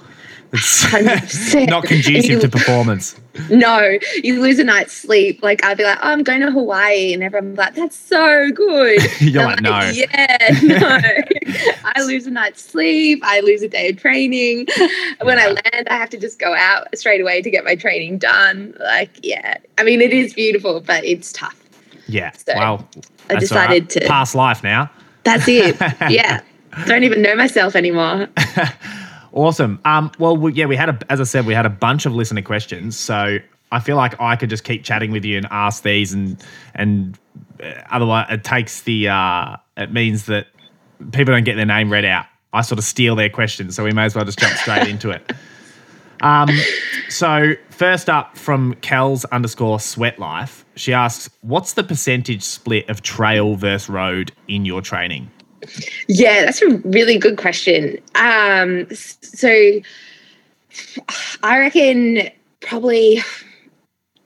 It's 0.54 0.86
100%. 0.86 1.70
not 1.70 1.84
conducive 1.84 2.40
to 2.42 2.50
performance. 2.50 3.20
No, 3.50 3.98
you 4.24 4.42
lose 4.42 4.60
a 4.60 4.64
night's 4.64 4.94
sleep. 4.94 5.44
Like 5.44 5.64
I'd 5.64 5.78
be 5.78 5.84
like, 5.84 5.98
oh, 5.98 6.10
I'm 6.10 6.24
going 6.24 6.42
to 6.42 6.52
Hawaii, 6.52 7.14
and 7.14 7.22
everyone's 7.22 7.58
like, 7.58 7.76
that's 7.76 7.96
so 7.96 8.50
good. 8.52 9.02
You're 9.20 9.44
I'm 9.44 9.50
like, 9.50 9.62
no. 9.62 9.80
Yeah, 9.94 10.60
no. 10.64 11.00
I 11.96 12.02
lose 12.04 12.28
a 12.28 12.32
night's 12.32 12.64
sleep. 12.64 13.20
I 13.24 13.42
lose 13.42 13.62
a 13.62 13.68
day 13.68 13.90
of 13.90 13.98
training. 13.98 14.68
When 15.22 15.38
I 15.38 15.48
land, 15.48 15.88
I 15.90 15.98
have 15.98 16.10
to 16.12 16.18
just 16.18 16.40
go 16.40 16.56
out 16.56 16.88
straight 16.98 17.22
away 17.22 17.42
to 17.42 17.50
get 17.50 17.64
my 17.66 17.76
training 17.76 18.18
done. 18.18 18.74
Like, 18.80 19.12
yeah. 19.22 19.58
I 19.78 19.84
mean, 19.84 20.02
it 20.02 20.14
is 20.14 20.34
beautiful, 20.34 20.80
but 20.80 21.04
it's 21.04 21.32
tough. 21.32 21.62
Yeah. 22.08 22.32
So, 22.32 22.54
well, 22.56 22.64
I 22.64 22.68
all 22.70 22.82
right. 23.32 23.40
decided 23.40 23.90
to. 23.92 24.08
past 24.08 24.34
life 24.34 24.64
now. 24.64 24.90
That's 25.24 25.48
it. 25.48 25.76
Yeah. 26.10 26.42
Don't 26.86 27.04
even 27.04 27.22
know 27.22 27.36
myself 27.36 27.76
anymore. 27.76 28.30
Awesome. 29.38 29.80
Um, 29.86 30.12
well, 30.18 30.36
we, 30.36 30.54
yeah, 30.54 30.66
we 30.66 30.76
had 30.76 30.90
a, 30.90 31.00
as 31.12 31.22
I 31.22 31.24
said, 31.24 31.46
we 31.46 31.54
had 31.54 31.68
a 31.68 31.70
bunch 31.70 32.08
of 32.08 32.16
listener 32.16 32.42
questions. 32.42 32.98
So 32.98 33.38
I 33.72 33.80
feel 33.80 33.96
like 33.96 34.20
I 34.20 34.36
could 34.36 34.50
just 34.50 34.64
keep 34.64 34.84
chatting 34.84 35.12
with 35.12 35.24
you 35.24 35.38
and 35.38 35.46
ask 35.52 35.84
these, 35.84 36.12
and 36.12 36.44
and 36.74 37.20
uh, 37.64 37.72
otherwise 37.92 38.26
it 38.32 38.44
takes 38.44 38.82
the 38.82 39.10
uh, 39.10 39.58
it 39.78 39.94
means 39.94 40.26
that 40.26 40.48
people 41.12 41.36
don't 41.36 41.44
get 41.44 41.56
their 41.56 41.68
name 41.68 41.92
read 41.92 42.04
out. 42.04 42.26
I 42.52 42.62
sort 42.62 42.80
of 42.80 42.86
steal 42.86 43.16
their 43.16 43.30
questions, 43.30 43.76
so 43.76 43.84
we 43.84 43.92
may 43.92 44.06
as 44.06 44.16
well 44.16 44.26
just 44.26 44.40
jump 44.40 44.56
straight 44.56 44.88
into 44.90 45.12
it. 45.12 45.32
Um, 46.22 46.50
So 47.10 47.54
first 47.70 48.10
up 48.10 48.36
from 48.36 48.74
Kel's 48.82 49.24
underscore 49.26 49.80
sweat 49.80 50.18
life, 50.18 50.66
she 50.76 50.94
asks, 50.94 51.30
"What's 51.42 51.74
the 51.74 51.84
percentage 51.84 52.42
split 52.42 52.90
of 52.90 53.04
trail 53.04 53.54
versus 53.56 53.88
road 53.88 54.32
in 54.48 54.66
your 54.66 54.82
training?" 54.82 55.30
Yeah, 56.08 56.46
that's 56.46 56.62
a 56.62 56.78
really 56.80 57.18
good 57.18 57.38
question. 57.38 58.00
Um, 58.16 58.88
so 58.94 59.80
I 61.44 61.60
reckon 61.60 62.30
probably, 62.62 63.22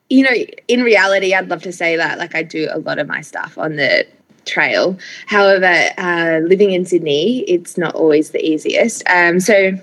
you 0.10 0.24
know, 0.24 0.36
in 0.68 0.84
reality, 0.84 1.34
I'd 1.34 1.50
love 1.50 1.64
to 1.64 1.72
say 1.72 1.96
that 1.96 2.18
like 2.18 2.36
I 2.36 2.44
do 2.44 2.68
a 2.72 2.80
lot 2.80 3.00
of 3.00 3.08
my 3.08 3.22
stuff 3.22 3.58
on 3.58 3.76
the 3.76 4.06
trail. 4.46 4.98
However, 5.28 5.90
uh, 5.98 6.40
living 6.44 6.72
in 6.72 6.86
Sydney, 6.86 7.40
it's 7.42 7.78
not 7.78 7.96
always 7.96 8.32
the 8.32 8.44
easiest. 8.44 9.04
Um, 9.10 9.40
so 9.40 9.74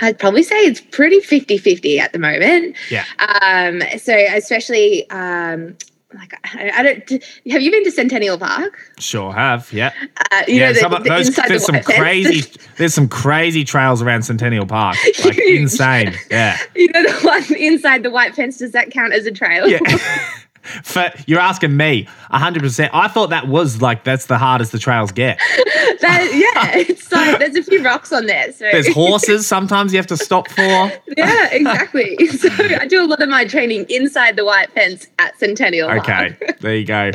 I'd 0.00 0.18
probably 0.18 0.42
say 0.42 0.56
it's 0.56 0.80
pretty 0.80 1.20
50 1.20 1.58
50 1.58 2.00
at 2.00 2.12
the 2.12 2.18
moment. 2.18 2.76
Yeah. 2.90 3.04
Um, 3.18 3.82
so, 3.98 4.14
especially, 4.16 5.08
um, 5.10 5.76
like, 6.14 6.32
I, 6.42 6.70
I 6.70 6.82
don't, 6.82 7.10
have 7.50 7.60
you 7.60 7.70
been 7.70 7.84
to 7.84 7.90
Centennial 7.90 8.38
Park? 8.38 8.78
Sure 8.98 9.30
have. 9.32 9.70
Yeah. 9.72 9.92
Uh, 10.32 10.42
you 10.48 10.54
yeah. 10.54 10.72
know, 10.72 10.78
some 10.78 10.94
of 10.94 11.04
the 11.04 11.10
those, 11.10 11.36
there's 11.36 11.48
the 11.48 11.60
some 11.60 11.74
fence? 11.74 11.86
crazy. 11.86 12.58
There's 12.78 12.94
some 12.94 13.08
crazy 13.08 13.64
trails 13.64 14.00
around 14.00 14.22
Centennial 14.22 14.66
Park. 14.66 14.96
Like 15.24 15.38
insane. 15.38 16.14
Yeah. 16.30 16.56
you 16.76 16.90
know, 16.92 17.02
the 17.02 17.12
one 17.22 17.56
inside 17.56 18.04
the 18.04 18.10
white 18.10 18.34
fence, 18.34 18.58
does 18.58 18.72
that 18.72 18.90
count 18.90 19.12
as 19.12 19.26
a 19.26 19.32
trail? 19.32 19.68
Yeah. 19.68 19.78
For, 20.82 21.10
you're 21.26 21.40
asking 21.40 21.76
me, 21.76 22.08
100%. 22.32 22.90
I 22.92 23.08
thought 23.08 23.30
that 23.30 23.48
was 23.48 23.80
like, 23.82 24.04
that's 24.04 24.26
the 24.26 24.38
hardest 24.38 24.72
the 24.72 24.78
trails 24.78 25.12
get. 25.12 25.38
that, 26.00 26.30
yeah, 26.34 26.78
it's 26.88 27.10
like 27.10 27.38
there's 27.38 27.56
a 27.56 27.62
few 27.62 27.82
rocks 27.84 28.12
on 28.12 28.26
there. 28.26 28.52
So 28.52 28.68
There's 28.70 28.88
horses 28.94 29.46
sometimes 29.46 29.92
you 29.92 29.98
have 29.98 30.06
to 30.08 30.16
stop 30.16 30.48
for. 30.48 30.62
yeah, 31.16 31.48
exactly. 31.50 32.16
So 32.28 32.48
I 32.58 32.86
do 32.86 33.04
a 33.04 33.06
lot 33.06 33.20
of 33.22 33.28
my 33.28 33.44
training 33.44 33.86
inside 33.88 34.36
the 34.36 34.44
white 34.44 34.70
fence 34.72 35.06
at 35.18 35.38
Centennial 35.38 35.88
Park. 35.88 36.08
Okay, 36.08 36.54
there 36.60 36.76
you 36.76 36.84
go. 36.84 37.10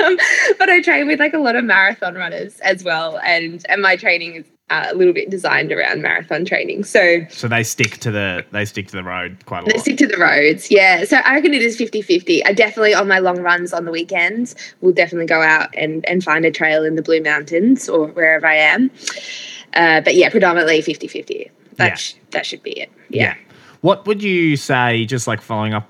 Um, 0.00 0.16
but 0.58 0.68
I 0.70 0.80
train 0.82 1.06
with 1.06 1.20
like 1.20 1.34
a 1.34 1.38
lot 1.38 1.56
of 1.56 1.64
marathon 1.64 2.14
runners 2.14 2.58
as 2.60 2.82
well, 2.84 3.18
and 3.18 3.64
and 3.68 3.82
my 3.82 3.96
training 3.96 4.34
is 4.36 4.46
uh, 4.70 4.86
a 4.90 4.94
little 4.94 5.12
bit 5.12 5.28
designed 5.28 5.72
around 5.72 6.00
marathon 6.00 6.44
training. 6.44 6.84
So 6.84 7.26
So 7.28 7.48
they 7.48 7.62
stick 7.64 7.98
to 7.98 8.10
the 8.10 8.44
they 8.52 8.64
stick 8.64 8.86
to 8.88 8.92
the 8.92 9.02
road 9.04 9.36
quite 9.46 9.64
a 9.64 9.66
lot. 9.66 9.72
They 9.74 9.78
stick 9.80 9.98
to 9.98 10.06
the 10.06 10.16
roads. 10.16 10.70
Yeah. 10.70 11.04
So 11.04 11.16
I 11.18 11.34
reckon 11.34 11.52
it 11.54 11.62
is 11.62 11.76
50 11.76 12.00
50. 12.02 12.44
I 12.44 12.52
definitely, 12.52 12.94
on 12.94 13.08
my 13.08 13.18
long 13.18 13.40
runs 13.42 13.72
on 13.72 13.84
the 13.84 13.90
weekends, 13.90 14.54
will 14.80 14.92
definitely 14.92 15.26
go 15.26 15.42
out 15.42 15.68
and, 15.76 16.04
and 16.08 16.22
find 16.24 16.44
a 16.44 16.50
trail 16.50 16.84
in 16.84 16.94
the 16.94 17.02
Blue 17.02 17.20
Mountains 17.22 17.88
or 17.88 18.06
wherever 18.08 18.46
I 18.46 18.54
am. 18.56 18.90
Uh, 19.74 20.00
but 20.00 20.14
yeah, 20.14 20.28
predominantly 20.30 20.80
50 20.82 21.06
50. 21.08 21.50
That, 21.76 21.86
Yeah. 21.88 21.94
sh- 21.96 22.14
that 22.30 22.46
should 22.46 22.62
be 22.62 22.72
it. 22.80 22.90
Yeah. 23.08 23.34
What 23.82 24.06
would 24.06 24.22
you 24.22 24.56
say, 24.56 25.04
just 25.06 25.26
like 25.26 25.40
following 25.40 25.74
up 25.74 25.88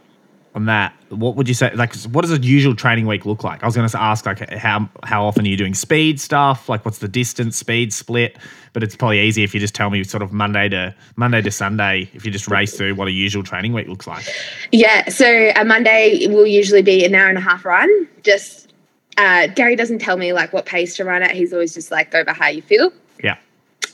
on 0.55 0.67
that, 0.67 0.93
what 1.11 1.37
would 1.37 1.47
you 1.47 1.55
say, 1.55 1.73
like, 1.75 1.95
what 2.05 2.23
does 2.23 2.33
a 2.33 2.39
usual 2.39 2.75
training 2.75 3.07
week 3.07 3.25
look 3.25 3.45
like? 3.45 3.63
I 3.63 3.67
was 3.67 3.77
going 3.77 3.89
to 3.89 4.01
ask, 4.01 4.27
like, 4.27 4.51
how 4.51 4.89
how 5.05 5.25
often 5.25 5.45
are 5.45 5.49
you 5.49 5.57
doing 5.57 5.75
speed 5.75 6.21
stuff? 6.21 6.69
Like, 6.69 6.85
what's 6.85 6.99
the 6.99 7.09
distance 7.09 7.57
speed 7.57 7.93
split? 7.93 8.37
But 8.73 8.83
it's 8.83 8.97
probably 8.97 9.21
easy 9.21 9.43
if 9.43 9.55
you 9.55 9.61
just 9.61 9.75
tell 9.75 9.91
me 9.91 10.03
sort 10.05 10.23
of 10.23 10.33
Monday 10.33 10.69
to 10.69 10.95
Monday 11.17 11.43
to 11.43 11.51
Sunday, 11.51 12.11
if 12.15 12.25
you 12.25 12.33
just 12.33 12.49
race 12.49 12.77
through 12.77 12.95
what 12.95 13.09
a 13.09 13.13
usual 13.13 13.43
training 13.43 13.73
week 13.73 13.89
looks 13.89 14.07
like. 14.07 14.25
Yeah. 14.73 15.09
So 15.09 15.53
a 15.57 15.65
Monday 15.65 16.27
will 16.29 16.47
usually 16.47 16.83
be 16.83 17.05
an 17.05 17.15
hour 17.15 17.29
and 17.29 17.39
a 17.39 17.41
half 17.41 17.65
run. 17.65 18.09
Just 18.23 18.73
uh, 19.19 19.49
Gary 19.49 19.77
doesn't 19.77 19.99
tell 19.99 20.17
me 20.17 20.33
like 20.33 20.53
what 20.53 20.67
pace 20.67 20.97
to 20.97 21.05
run 21.05 21.23
at. 21.23 21.33
He's 21.33 21.53
always 21.53 21.75
just 21.75 21.91
like, 21.91 22.11
go 22.11 22.25
by 22.25 22.33
how 22.33 22.49
you 22.49 22.63
feel. 22.63 22.93
Yeah. 23.23 23.37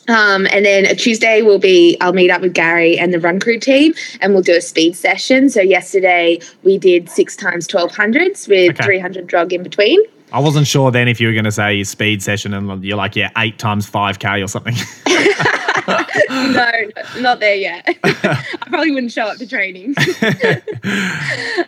Um, 0.08 0.46
and 0.52 0.64
then 0.64 0.86
a 0.86 0.94
Tuesday 0.94 1.42
will 1.42 1.58
be 1.58 1.96
I'll 2.00 2.12
meet 2.12 2.30
up 2.30 2.40
with 2.40 2.54
Gary 2.54 2.98
and 2.98 3.12
the 3.12 3.18
run 3.20 3.40
crew 3.40 3.58
team 3.58 3.92
and 4.20 4.32
we'll 4.34 4.42
do 4.42 4.56
a 4.56 4.60
speed 4.60 4.96
session. 4.96 5.50
So 5.50 5.60
yesterday 5.60 6.40
we 6.62 6.78
did 6.78 7.08
six 7.08 7.34
times 7.36 7.66
twelve 7.66 7.94
hundreds 7.94 8.46
with 8.48 8.70
Okay. 8.70 8.84
three 8.84 8.98
hundred 8.98 9.26
drug 9.26 9.52
in 9.52 9.62
between. 9.62 10.00
I 10.32 10.40
wasn't 10.40 10.66
sure 10.66 10.90
then 10.90 11.06
if 11.06 11.20
you 11.20 11.28
were 11.28 11.32
going 11.32 11.44
to 11.44 11.52
say 11.52 11.82
speed 11.84 12.20
session 12.22 12.52
and 12.52 12.84
you're 12.84 12.96
like, 12.96 13.14
yeah, 13.14 13.30
eight 13.38 13.60
times 13.60 13.88
5K 13.88 14.42
or 14.42 14.48
something. 14.48 14.74
no, 15.86 16.50
no, 17.14 17.20
not 17.22 17.38
there 17.38 17.54
yet. 17.54 17.88
I 18.04 18.44
probably 18.66 18.90
wouldn't 18.90 19.12
show 19.12 19.26
up 19.28 19.38
to 19.38 19.46
training. 19.46 19.94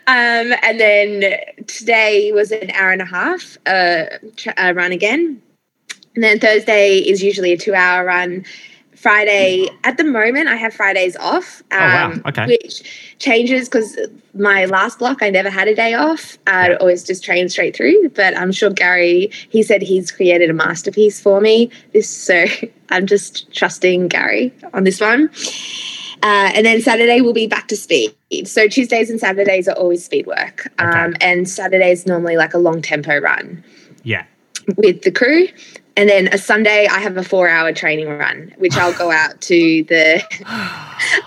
um, 0.09 0.53
and 0.63 0.81
then 0.81 1.39
today 1.69 2.33
was 2.33 2.51
an 2.51 2.71
hour 2.73 2.91
and 2.91 3.01
a 3.01 3.05
half 3.07 3.57
uh, 3.67 4.07
tr- 4.37 4.51
uh, 4.59 4.73
run 4.75 4.91
again. 4.91 5.41
And 6.19 6.25
then 6.25 6.41
Thursday 6.41 6.97
is 6.99 7.23
usually 7.23 7.53
a 7.53 7.57
two 7.57 7.75
hour 7.75 8.05
run. 8.05 8.45
Friday, 8.97 9.69
at 9.85 9.97
the 9.99 10.03
moment, 10.03 10.49
I 10.49 10.57
have 10.57 10.75
Fridays 10.75 11.15
off, 11.15 11.63
um, 11.71 11.79
Oh, 11.81 11.85
wow. 11.87 12.15
Okay. 12.27 12.47
which 12.47 13.15
changes 13.21 13.69
because 13.69 13.97
my 14.35 14.65
last 14.65 14.99
block, 14.99 15.23
I 15.23 15.31
never 15.31 15.49
had 15.49 15.69
a 15.69 15.77
day 15.77 15.95
off. 15.95 16.37
I 16.49 16.75
always 16.75 17.05
just 17.05 17.23
trained 17.23 17.53
straight 17.53 17.77
through. 17.77 18.09
But 18.09 18.37
I'm 18.37 18.51
sure 18.51 18.71
Gary, 18.71 19.31
he 19.49 19.63
said 19.63 19.81
he's 19.83 20.11
created 20.11 20.51
a 20.51 20.53
masterpiece 20.53 21.21
for 21.21 21.41
me. 21.41 21.71
This, 21.93 22.11
so 22.11 22.47
I'm 22.89 23.07
just 23.07 23.53
trusting 23.55 24.09
Gary 24.09 24.53
on 24.75 24.83
this 24.83 25.01
one. 25.01 25.31
Uh, 26.25 26.51
and 26.53 26.67
then 26.67 26.83
Saturday 26.83 27.21
will 27.21 27.33
be 27.33 27.47
back 27.47 27.69
to 27.69 27.77
speed. 27.77 28.13
So 28.47 28.67
Tuesdays 28.67 29.09
and 29.09 29.21
Saturdays 29.21 29.69
are 29.69 29.77
always 29.77 30.05
speed 30.05 30.27
work. 30.27 30.67
Um, 30.81 30.89
Okay. 31.15 31.19
and 31.21 31.49
Saturdays 31.49 32.05
normally 32.05 32.37
like 32.37 32.55
a 32.55 32.59
long 32.59 32.83
tempo 32.83 33.21
run 33.21 33.63
yeah. 34.03 34.25
with 34.77 35.03
the 35.03 35.13
crew. 35.13 35.47
And 35.99 36.09
then 36.09 36.29
a 36.29 36.39
Sunday, 36.39 36.87
I 36.87 37.01
have 37.01 37.17
a 37.17 37.25
four-hour 37.25 37.73
training 37.73 38.07
run, 38.07 38.55
which 38.59 38.77
I'll 38.77 38.93
go 38.97 39.11
out 39.11 39.41
to 39.41 39.83
the, 39.83 40.23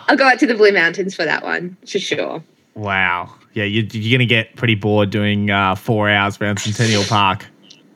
I'll 0.07 0.15
go 0.15 0.25
out 0.25 0.39
to 0.39 0.47
the 0.47 0.55
Blue 0.55 0.71
Mountains 0.71 1.13
for 1.13 1.25
that 1.25 1.43
one 1.43 1.75
for 1.81 1.99
sure. 1.99 2.41
Wow. 2.75 3.33
Yeah, 3.53 3.65
you, 3.65 3.81
you're 3.91 4.17
going 4.17 4.25
to 4.25 4.33
get 4.33 4.55
pretty 4.55 4.75
bored 4.75 5.09
doing 5.09 5.49
uh, 5.49 5.75
four 5.75 6.09
hours 6.09 6.39
around 6.39 6.59
Centennial 6.61 7.03
Park, 7.03 7.45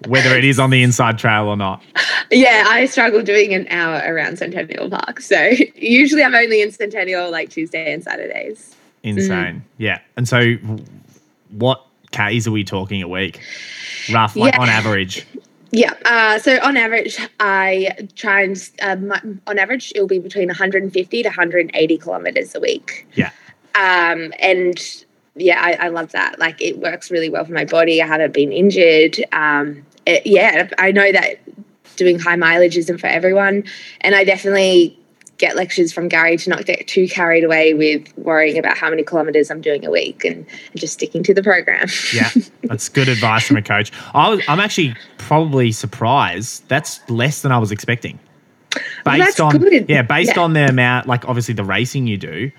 whether 0.07 0.35
it 0.35 0.43
is 0.43 0.59
on 0.59 0.69
the 0.69 0.83
inside 0.83 1.17
trail 1.17 1.47
or 1.47 1.55
not. 1.55 1.81
Yeah, 2.29 2.65
I 2.67 2.87
struggle 2.87 3.23
doing 3.23 3.53
an 3.53 3.67
hour 3.69 4.01
around 4.05 4.37
Centennial 4.39 4.89
Park. 4.89 5.21
So 5.21 5.39
usually 5.75 6.25
I'm 6.25 6.35
only 6.35 6.61
in 6.61 6.73
Centennial 6.73 7.31
like 7.31 7.51
Tuesday 7.51 7.93
and 7.93 8.03
Saturdays. 8.03 8.75
Insane. 9.03 9.63
Yeah. 9.77 9.99
And 10.17 10.27
so, 10.27 10.55
what 11.51 11.85
Ks 12.11 12.47
are 12.47 12.51
we 12.51 12.65
talking 12.65 13.01
a 13.01 13.07
week? 13.07 13.39
Rough, 14.11 14.35
like 14.35 14.55
Yeah. 14.55 14.61
on 14.61 14.67
average. 14.67 15.25
Yeah. 15.75 15.93
Uh, 16.05 16.39
so 16.39 16.57
on 16.63 16.77
average, 16.77 17.19
I 17.39 18.07
try 18.15 18.43
and 18.43 18.69
um, 18.81 19.41
on 19.45 19.59
average 19.59 19.91
it'll 19.93 20.07
be 20.07 20.19
between 20.19 20.47
150 20.47 21.23
to 21.23 21.27
180 21.27 21.97
kilometers 21.97 22.55
a 22.55 22.61
week. 22.61 23.05
Yeah. 23.13 23.31
Um, 23.75 24.31
and 24.39 24.79
yeah, 25.35 25.61
I, 25.61 25.87
I 25.87 25.87
love 25.89 26.13
that. 26.13 26.39
Like 26.39 26.61
it 26.61 26.79
works 26.79 27.11
really 27.11 27.29
well 27.29 27.43
for 27.43 27.51
my 27.51 27.65
body. 27.65 28.01
I 28.01 28.07
haven't 28.07 28.33
been 28.33 28.53
injured. 28.53 29.17
Um, 29.33 29.85
it, 30.05 30.25
yeah, 30.25 30.69
I 30.77 30.91
know 30.91 31.11
that 31.11 31.41
doing 31.97 32.19
high 32.19 32.37
mileage 32.37 32.77
isn't 32.77 32.99
for 32.99 33.07
everyone, 33.07 33.65
and 33.99 34.15
I 34.15 34.23
definitely 34.23 34.97
get 35.37 35.55
lectures 35.55 35.91
from 35.91 36.07
Gary 36.07 36.37
to 36.37 36.49
not 36.49 36.65
get 36.65 36.87
too 36.87 37.07
carried 37.07 37.43
away 37.43 37.73
with 37.73 38.07
worrying 38.17 38.57
about 38.57 38.77
how 38.77 38.89
many 38.89 39.03
kilometers 39.03 39.51
I'm 39.51 39.59
doing 39.61 39.85
a 39.85 39.91
week 39.91 40.23
and, 40.23 40.37
and 40.71 40.79
just 40.79 40.93
sticking 40.93 41.23
to 41.23 41.33
the 41.33 41.43
program. 41.43 41.87
Yeah. 42.13 42.29
That's 42.63 42.87
good 42.89 43.09
advice 43.09 43.45
from 43.47 43.57
a 43.57 43.61
coach. 43.61 43.91
I 44.13 44.29
was, 44.29 44.41
I'm 44.47 44.59
actually 44.61 44.95
probably 45.17 45.71
surprised. 45.73 46.67
That's 46.69 47.01
less 47.09 47.41
than 47.41 47.51
I 47.51 47.57
was 47.57 47.71
expecting. 47.71 48.17
Well, 49.05 49.17
Based 49.17 49.37
that's 49.37 49.39
on 49.39 49.57
good. 49.57 49.85
yeah, 49.89 50.01
based 50.01 50.35
Yeah. 50.35 50.41
on 50.43 50.53
the 50.53 50.67
amount, 50.67 51.07
like 51.07 51.27
obviously 51.27 51.53
the 51.53 51.63
racing 51.63 52.07
you 52.07 52.17
do. 52.17 52.51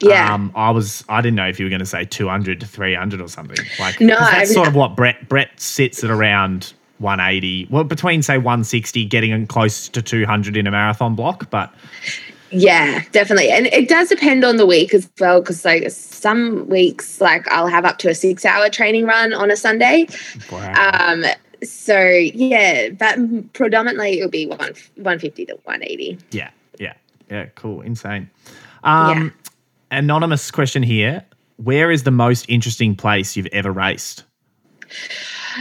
yeah. 0.00 0.32
Um, 0.34 0.50
I 0.56 0.70
was 0.70 1.04
I 1.08 1.20
didn't 1.20 1.36
know 1.36 1.46
if 1.46 1.60
you 1.60 1.66
were 1.66 1.70
going 1.70 1.78
to 1.80 1.86
say 1.86 2.04
200 2.04 2.58
to 2.60 2.66
300 2.66 3.20
or 3.20 3.28
something. 3.28 3.56
Like 3.78 4.00
No, 4.00 4.16
'cause 4.16 4.28
I 4.28 4.30
that's 4.38 4.50
mean- 4.50 4.54
sort 4.54 4.68
of 4.68 4.74
what 4.74 4.96
Brett 4.96 5.28
Brett 5.28 5.50
sits 5.60 6.02
at 6.02 6.10
around 6.10 6.72
180. 7.00 7.68
Well, 7.70 7.84
between 7.84 8.22
say 8.22 8.38
160, 8.38 9.04
getting 9.06 9.30
in 9.30 9.46
close 9.46 9.88
to 9.88 10.02
200 10.02 10.56
in 10.56 10.66
a 10.66 10.70
marathon 10.70 11.14
block. 11.14 11.50
But 11.50 11.72
Yeah, 12.50 13.02
definitely. 13.12 13.50
And 13.50 13.66
it 13.68 13.88
does 13.88 14.08
depend 14.08 14.44
on 14.44 14.56
the 14.56 14.66
week 14.66 14.92
as 14.92 15.08
well, 15.18 15.40
because 15.40 15.64
like 15.64 15.90
some 15.90 16.68
weeks, 16.68 17.20
like 17.20 17.48
I'll 17.48 17.68
have 17.68 17.84
up 17.84 17.98
to 17.98 18.08
a 18.08 18.14
six 18.14 18.44
hour 18.44 18.68
training 18.68 19.06
run 19.06 19.32
on 19.32 19.50
a 19.50 19.56
Sunday. 19.56 20.08
wow. 20.52 21.08
Um, 21.12 21.24
so 21.62 21.98
yeah, 21.98 22.90
but 22.90 23.18
predominantly 23.52 24.18
it'll 24.18 24.30
be 24.30 24.46
one 24.46 24.58
150 24.58 25.46
to 25.46 25.52
180. 25.64 26.18
yeah, 26.30 26.50
yeah, 26.78 26.94
yeah. 27.30 27.46
Cool, 27.54 27.82
insane. 27.82 28.30
Um, 28.84 29.32
Anonymous 29.90 30.50
question 30.50 30.82
here: 30.82 31.24
Where 31.56 31.90
is 31.90 32.04
the 32.04 32.10
most 32.10 32.46
interesting 32.48 32.96
place 32.96 33.36
you've 33.36 33.46
ever 33.46 33.72
raced? 33.72 34.24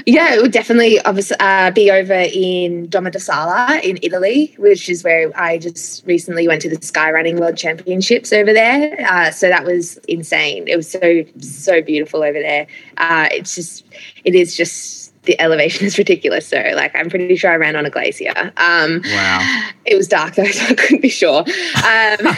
Yeah, 0.05 0.35
it 0.35 0.41
would 0.41 0.51
definitely 0.51 0.99
uh, 0.99 1.71
be 1.71 1.91
over 1.91 2.13
in 2.13 2.87
Domodossola 2.89 3.81
in 3.83 3.99
Italy, 4.01 4.53
which 4.57 4.89
is 4.89 5.03
where 5.03 5.31
I 5.39 5.57
just 5.57 6.05
recently 6.05 6.47
went 6.47 6.61
to 6.63 6.69
the 6.69 6.81
Sky 6.85 7.11
Running 7.11 7.37
World 7.37 7.57
Championships 7.57 8.31
over 8.31 8.53
there. 8.53 9.05
Uh, 9.09 9.31
so 9.31 9.49
that 9.49 9.65
was 9.65 9.97
insane. 10.07 10.67
It 10.67 10.75
was 10.75 10.89
so 10.89 11.23
so 11.39 11.81
beautiful 11.81 12.23
over 12.23 12.39
there. 12.39 12.67
Uh, 12.97 13.29
it's 13.31 13.55
just 13.55 13.85
it 14.23 14.35
is 14.35 14.55
just 14.55 15.08
the 15.29 15.39
elevation 15.39 15.85
is 15.85 15.97
ridiculous. 15.99 16.47
So, 16.47 16.57
like, 16.75 16.95
I'm 16.95 17.07
pretty 17.09 17.35
sure 17.35 17.51
I 17.51 17.55
ran 17.55 17.75
on 17.75 17.85
a 17.85 17.89
glacier. 17.91 18.33
Um, 18.57 19.01
Wow. 19.05 19.69
It 19.85 19.95
was 19.95 20.07
dark 20.07 20.35
though, 20.35 20.45
so 20.51 20.65
I 20.65 20.73
couldn't 20.73 21.01
be 21.01 21.09
sure. 21.09 21.39
Um, 21.85 22.35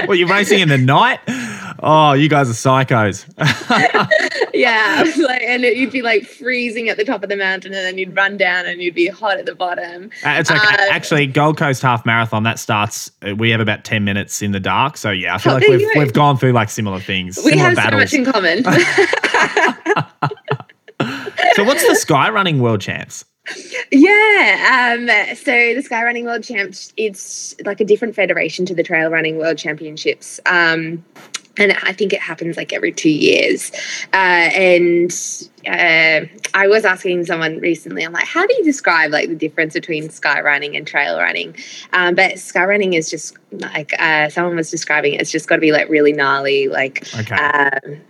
Well, 0.08 0.16
you're 0.16 0.28
racing 0.28 0.60
in 0.60 0.68
the 0.68 0.78
night? 0.78 1.20
Oh, 1.80 2.12
you 2.12 2.28
guys 2.28 2.50
are 2.50 2.52
psychos. 2.52 3.24
yeah, 4.54 5.04
like, 5.22 5.42
and 5.42 5.64
it, 5.64 5.76
you'd 5.76 5.92
be 5.92 6.02
like 6.02 6.24
freezing 6.24 6.88
at 6.88 6.96
the 6.96 7.04
top 7.04 7.22
of 7.22 7.28
the 7.28 7.36
mountain, 7.36 7.72
and 7.72 7.84
then 7.84 7.96
you'd 7.98 8.14
run 8.16 8.36
down, 8.36 8.66
and 8.66 8.82
you'd 8.82 8.94
be 8.96 9.06
hot 9.06 9.38
at 9.38 9.46
the 9.46 9.54
bottom. 9.54 10.10
Uh, 10.24 10.36
It's 10.40 10.50
okay. 10.50 10.58
Uh, 10.60 10.88
Actually, 10.90 11.26
Gold 11.28 11.56
Coast 11.56 11.82
Half 11.82 12.04
Marathon 12.04 12.42
that 12.44 12.58
starts. 12.58 13.10
uh, 13.26 13.34
We 13.36 13.50
have 13.50 13.60
about 13.60 13.84
ten 13.84 14.04
minutes 14.04 14.42
in 14.42 14.50
the 14.52 14.60
dark, 14.60 14.96
so 14.96 15.10
yeah, 15.10 15.34
I 15.36 15.38
feel 15.38 15.52
Oh, 15.52 15.56
like 15.56 15.68
we've 15.68 15.88
we've 15.96 16.12
gone 16.12 16.36
through 16.36 16.52
like 16.52 16.68
similar 16.68 16.98
things, 17.00 17.38
We 17.44 17.56
have 17.58 17.76
battles. 17.76 18.10
so 18.10 18.18
much 18.18 18.26
in 18.26 18.32
common. 18.32 18.64
So, 21.56 21.64
what's 21.64 21.86
the 21.86 21.94
Sky 21.94 22.30
Running 22.30 22.60
World 22.60 22.80
Champs? 22.80 23.24
Yeah. 23.92 24.96
Um, 24.98 25.36
so 25.36 25.74
the 25.74 25.82
Sky 25.82 26.02
Running 26.04 26.24
World 26.24 26.42
Champs, 26.42 26.92
it's 26.96 27.54
like 27.64 27.80
a 27.80 27.84
different 27.84 28.14
federation 28.14 28.66
to 28.66 28.74
the 28.74 28.82
Trail 28.82 29.10
Running 29.10 29.38
World 29.38 29.58
Championships. 29.58 30.40
Um, 30.46 31.04
and 31.58 31.72
I 31.82 31.92
think 31.92 32.12
it 32.12 32.20
happens 32.20 32.56
like 32.56 32.72
every 32.72 32.92
two 32.92 33.10
years. 33.10 33.70
Uh, 34.12 34.16
and 34.16 35.10
uh, 35.66 36.26
I 36.54 36.68
was 36.68 36.84
asking 36.84 37.26
someone 37.26 37.58
recently, 37.58 38.04
I'm 38.04 38.12
like, 38.12 38.24
how 38.26 38.46
do 38.46 38.54
you 38.54 38.64
describe 38.64 39.10
like 39.10 39.28
the 39.28 39.34
difference 39.34 39.74
between 39.74 40.10
sky 40.10 40.40
running 40.40 40.76
and 40.76 40.86
trail 40.86 41.18
running? 41.18 41.56
Um, 41.92 42.14
but 42.14 42.38
sky 42.38 42.64
running 42.64 42.92
is 42.92 43.10
just 43.10 43.36
like 43.52 43.92
uh, 43.98 44.28
someone 44.28 44.56
was 44.56 44.70
describing 44.70 45.14
it, 45.14 45.20
it's 45.20 45.30
just 45.30 45.48
got 45.48 45.56
to 45.56 45.60
be 45.60 45.72
like 45.72 45.88
really 45.88 46.12
gnarly, 46.12 46.68
like 46.68 47.08
Okay. 47.18 47.34
um, 47.34 48.00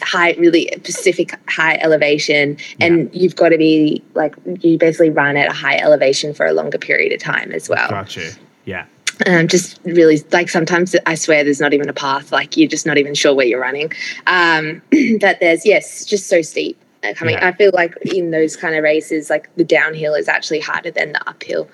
high, 0.00 0.32
really 0.32 0.68
specific 0.78 1.38
high 1.48 1.76
elevation, 1.76 2.56
and 2.80 3.10
you've 3.14 3.36
got 3.36 3.50
to 3.50 3.58
be 3.58 4.02
like 4.14 4.34
you 4.60 4.78
basically 4.78 5.10
run 5.10 5.36
at 5.36 5.48
a 5.48 5.52
high 5.52 5.76
elevation 5.78 6.34
for 6.34 6.46
a 6.46 6.52
longer 6.52 6.78
period 6.78 7.12
of 7.12 7.20
time 7.20 7.52
as 7.52 7.68
well. 7.68 7.88
Got 7.88 8.16
you. 8.16 8.30
Yeah. 8.64 8.86
Um, 9.26 9.46
just 9.48 9.78
really 9.84 10.18
like 10.32 10.48
sometimes 10.48 10.96
I 11.06 11.14
swear 11.14 11.44
there's 11.44 11.60
not 11.60 11.72
even 11.74 11.88
a 11.88 11.92
path, 11.92 12.32
like 12.32 12.56
you're 12.56 12.68
just 12.68 12.86
not 12.86 12.98
even 12.98 13.14
sure 13.14 13.34
where 13.34 13.46
you're 13.46 13.60
running. 13.60 13.92
Um, 14.26 14.82
but 15.20 15.38
there's 15.40 15.64
yes, 15.66 16.04
just 16.04 16.26
so 16.28 16.42
steep. 16.42 16.78
uh, 17.04 17.12
Coming, 17.14 17.34
Yeah. 17.34 17.48
I 17.48 17.52
feel 17.52 17.70
like 17.74 17.96
in 18.04 18.30
those 18.30 18.56
kind 18.56 18.74
of 18.74 18.82
races, 18.82 19.30
like 19.30 19.54
the 19.56 19.64
downhill 19.64 20.14
is 20.14 20.28
actually 20.28 20.60
harder 20.60 20.90
than 20.90 21.12
the 21.12 21.28
uphill. 21.28 21.68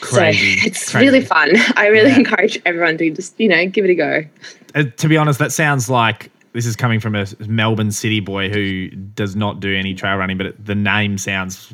Crazy. 0.00 0.56
So 0.60 0.62
it's 0.66 0.90
Crazy. 0.90 1.06
really 1.06 1.20
fun. 1.24 1.50
I 1.76 1.86
really 1.88 2.10
Yeah. 2.10 2.18
encourage 2.18 2.60
everyone 2.64 2.98
to 2.98 3.10
just 3.10 3.38
you 3.38 3.48
know 3.48 3.66
give 3.66 3.84
it 3.84 3.90
a 3.90 3.94
go. 3.94 4.24
Uh, 4.74 4.84
to 4.96 5.08
be 5.08 5.16
honest, 5.16 5.38
that 5.38 5.52
sounds 5.52 5.88
like 5.90 6.30
this 6.52 6.66
is 6.66 6.76
coming 6.76 6.98
from 7.00 7.14
a 7.14 7.26
Melbourne 7.46 7.90
city 7.92 8.20
boy 8.20 8.48
who 8.48 8.88
does 8.88 9.36
not 9.36 9.60
do 9.60 9.74
any 9.74 9.94
trail 9.94 10.16
running, 10.16 10.38
but 10.38 10.46
it, 10.46 10.64
the 10.64 10.74
name 10.74 11.18
sounds 11.18 11.72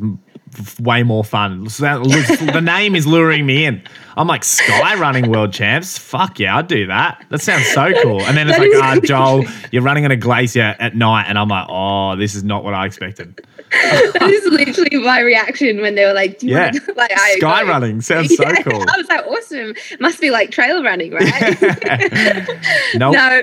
way 0.81 1.03
more 1.03 1.25
fun. 1.25 1.65
The 1.65 2.61
name 2.63 2.95
is 2.95 3.07
luring 3.07 3.47
me 3.47 3.65
in. 3.65 3.83
I'm 4.17 4.29
like 4.29 4.45
Sky 4.45 4.95
Running 4.99 5.29
World 5.31 5.53
Champs. 5.53 5.99
Fuck 5.99 6.39
yeah, 6.39 6.57
I'd 6.59 6.69
do 6.69 6.87
that. 6.87 7.25
That 7.31 7.41
sounds 7.41 7.67
so 7.67 7.93
cool. 8.03 8.23
And 8.23 8.37
then 8.37 8.49
it's 8.49 8.59
like, 8.59 8.71
ah, 8.77 8.91
really 8.95 9.07
Joel, 9.09 9.45
you're 9.73 9.83
running 9.83 10.05
on 10.05 10.11
a 10.13 10.17
glacier 10.17 10.77
at 10.79 10.95
night, 10.95 11.25
and 11.29 11.37
I'm 11.39 11.49
like, 11.49 11.67
oh, 11.69 12.15
this 12.17 12.35
is 12.37 12.45
not 12.45 12.63
what 12.63 12.75
I 12.75 12.87
expected. 12.87 13.41
that 13.73 14.23
is 14.23 14.45
literally 14.53 15.05
my 15.05 15.19
reaction 15.21 15.81
when 15.81 15.97
they 15.97 16.05
were 16.07 16.13
like, 16.13 16.39
Do 16.39 16.47
you 16.47 16.53
Yeah. 16.55 16.71
want 16.71 16.85
to, 16.85 16.93
like 16.97 17.11
I 17.13 17.35
Sky 17.39 17.63
running 17.65 18.01
sounds 18.03 18.37
so 18.37 18.45
Yeah, 18.45 18.63
cool. 18.63 18.75
I 18.89 18.97
was 18.97 19.09
like, 19.09 19.27
awesome. 19.27 19.75
Must 19.99 20.21
be 20.21 20.31
like 20.31 20.51
trail 20.53 20.85
running, 20.85 21.11
right? 21.13 21.59
Nope. 22.95 23.15
no, 23.15 23.43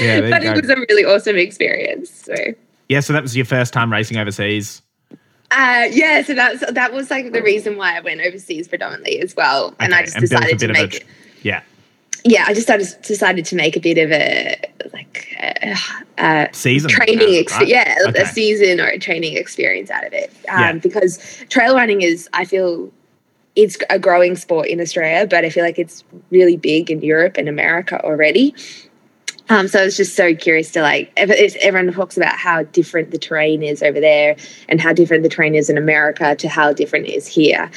Yeah, 0.00 0.30
but 0.30 0.42
go. 0.42 0.52
it 0.52 0.60
was 0.60 0.70
a 0.70 0.76
really 0.88 1.04
awesome 1.04 1.36
experience. 1.36 2.10
So. 2.10 2.34
yeah, 2.88 3.00
so 3.00 3.12
that 3.12 3.22
was 3.22 3.34
your 3.36 3.44
first 3.46 3.72
time 3.72 3.90
racing 3.90 4.18
overseas. 4.18 4.82
Uh, 5.54 5.86
yeah, 5.90 6.22
so 6.22 6.34
that's 6.34 6.64
that 6.72 6.92
was 6.94 7.10
like 7.10 7.32
the 7.32 7.42
reason 7.42 7.76
why 7.76 7.96
I 7.96 8.00
went 8.00 8.20
overseas 8.22 8.68
predominantly 8.68 9.20
as 9.20 9.36
well, 9.36 9.74
and 9.80 9.94
I 9.94 10.02
just 10.04 10.16
and 10.16 10.24
a 10.24 10.28
decided 10.28 10.58
to 10.60 10.66
a 10.66 10.72
make 10.72 10.90
tr- 10.92 11.06
Yeah, 11.42 11.60
yeah, 12.24 12.44
I 12.46 12.54
just 12.54 12.66
started, 12.66 12.88
decided 13.02 13.44
to 13.46 13.56
make 13.56 13.76
a 13.76 13.80
bit 13.80 13.98
of 13.98 14.10
a 14.12 14.56
like 14.94 15.28
uh, 15.62 15.76
uh, 16.18 16.46
season 16.52 16.88
training, 16.90 17.34
ex- 17.36 17.52
right? 17.52 17.68
yeah, 17.68 17.96
Okay. 18.08 18.22
a 18.22 18.26
season 18.26 18.80
or 18.80 18.86
a 18.86 18.98
training 18.98 19.36
experience 19.36 19.90
out 19.90 20.06
of 20.06 20.12
it. 20.12 20.30
Um, 20.48 20.60
Yeah. 20.60 20.72
Because 20.74 21.18
trail 21.50 21.74
running 21.74 22.00
is, 22.02 22.28
I 22.32 22.44
feel, 22.44 22.90
it's 23.56 23.76
a 23.90 23.98
growing 23.98 24.36
sport 24.36 24.68
in 24.68 24.80
Australia, 24.80 25.26
but 25.26 25.44
I 25.44 25.50
feel 25.50 25.64
like 25.64 25.78
it's 25.78 26.04
really 26.30 26.56
big 26.56 26.90
in 26.90 27.02
Europe 27.02 27.36
and 27.36 27.48
America 27.48 28.02
already. 28.04 28.54
Um, 29.52 29.68
so 29.68 29.80
I 29.82 29.84
was 29.84 29.98
just 29.98 30.16
so 30.16 30.34
curious 30.34 30.70
to 30.72 30.80
like, 30.80 31.12
everyone 31.16 31.92
talks 31.92 32.16
about 32.16 32.36
how 32.36 32.62
different 32.62 33.10
the 33.10 33.18
terrain 33.18 33.62
is 33.62 33.82
over 33.82 34.00
there 34.00 34.34
and 34.70 34.80
how 34.80 34.94
different 34.94 35.24
the 35.24 35.28
terrain 35.28 35.54
is 35.54 35.68
in 35.68 35.76
America 35.76 36.34
to 36.36 36.48
how 36.48 36.72
different 36.72 37.06
it 37.06 37.12
is 37.12 37.26
here. 37.26 37.70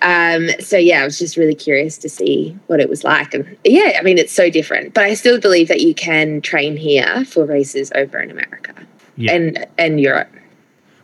Um, 0.00 0.48
so 0.60 0.76
yeah, 0.76 1.00
I 1.00 1.04
was 1.04 1.18
just 1.18 1.36
really 1.36 1.56
curious 1.56 1.98
to 1.98 2.08
see 2.08 2.56
what 2.68 2.78
it 2.78 2.88
was 2.88 3.02
like. 3.02 3.34
And 3.34 3.56
yeah, 3.64 3.96
I 3.98 4.02
mean, 4.02 4.16
it's 4.16 4.32
so 4.32 4.48
different, 4.48 4.94
but 4.94 5.02
I 5.04 5.14
still 5.14 5.40
believe 5.40 5.66
that 5.66 5.80
you 5.80 5.92
can 5.92 6.40
train 6.40 6.76
here 6.76 7.24
for 7.24 7.44
races 7.44 7.90
over 7.96 8.20
in 8.20 8.30
America 8.30 8.74
Yeah. 9.16 9.32
and, 9.32 9.66
and 9.76 10.00
Europe. 10.00 10.30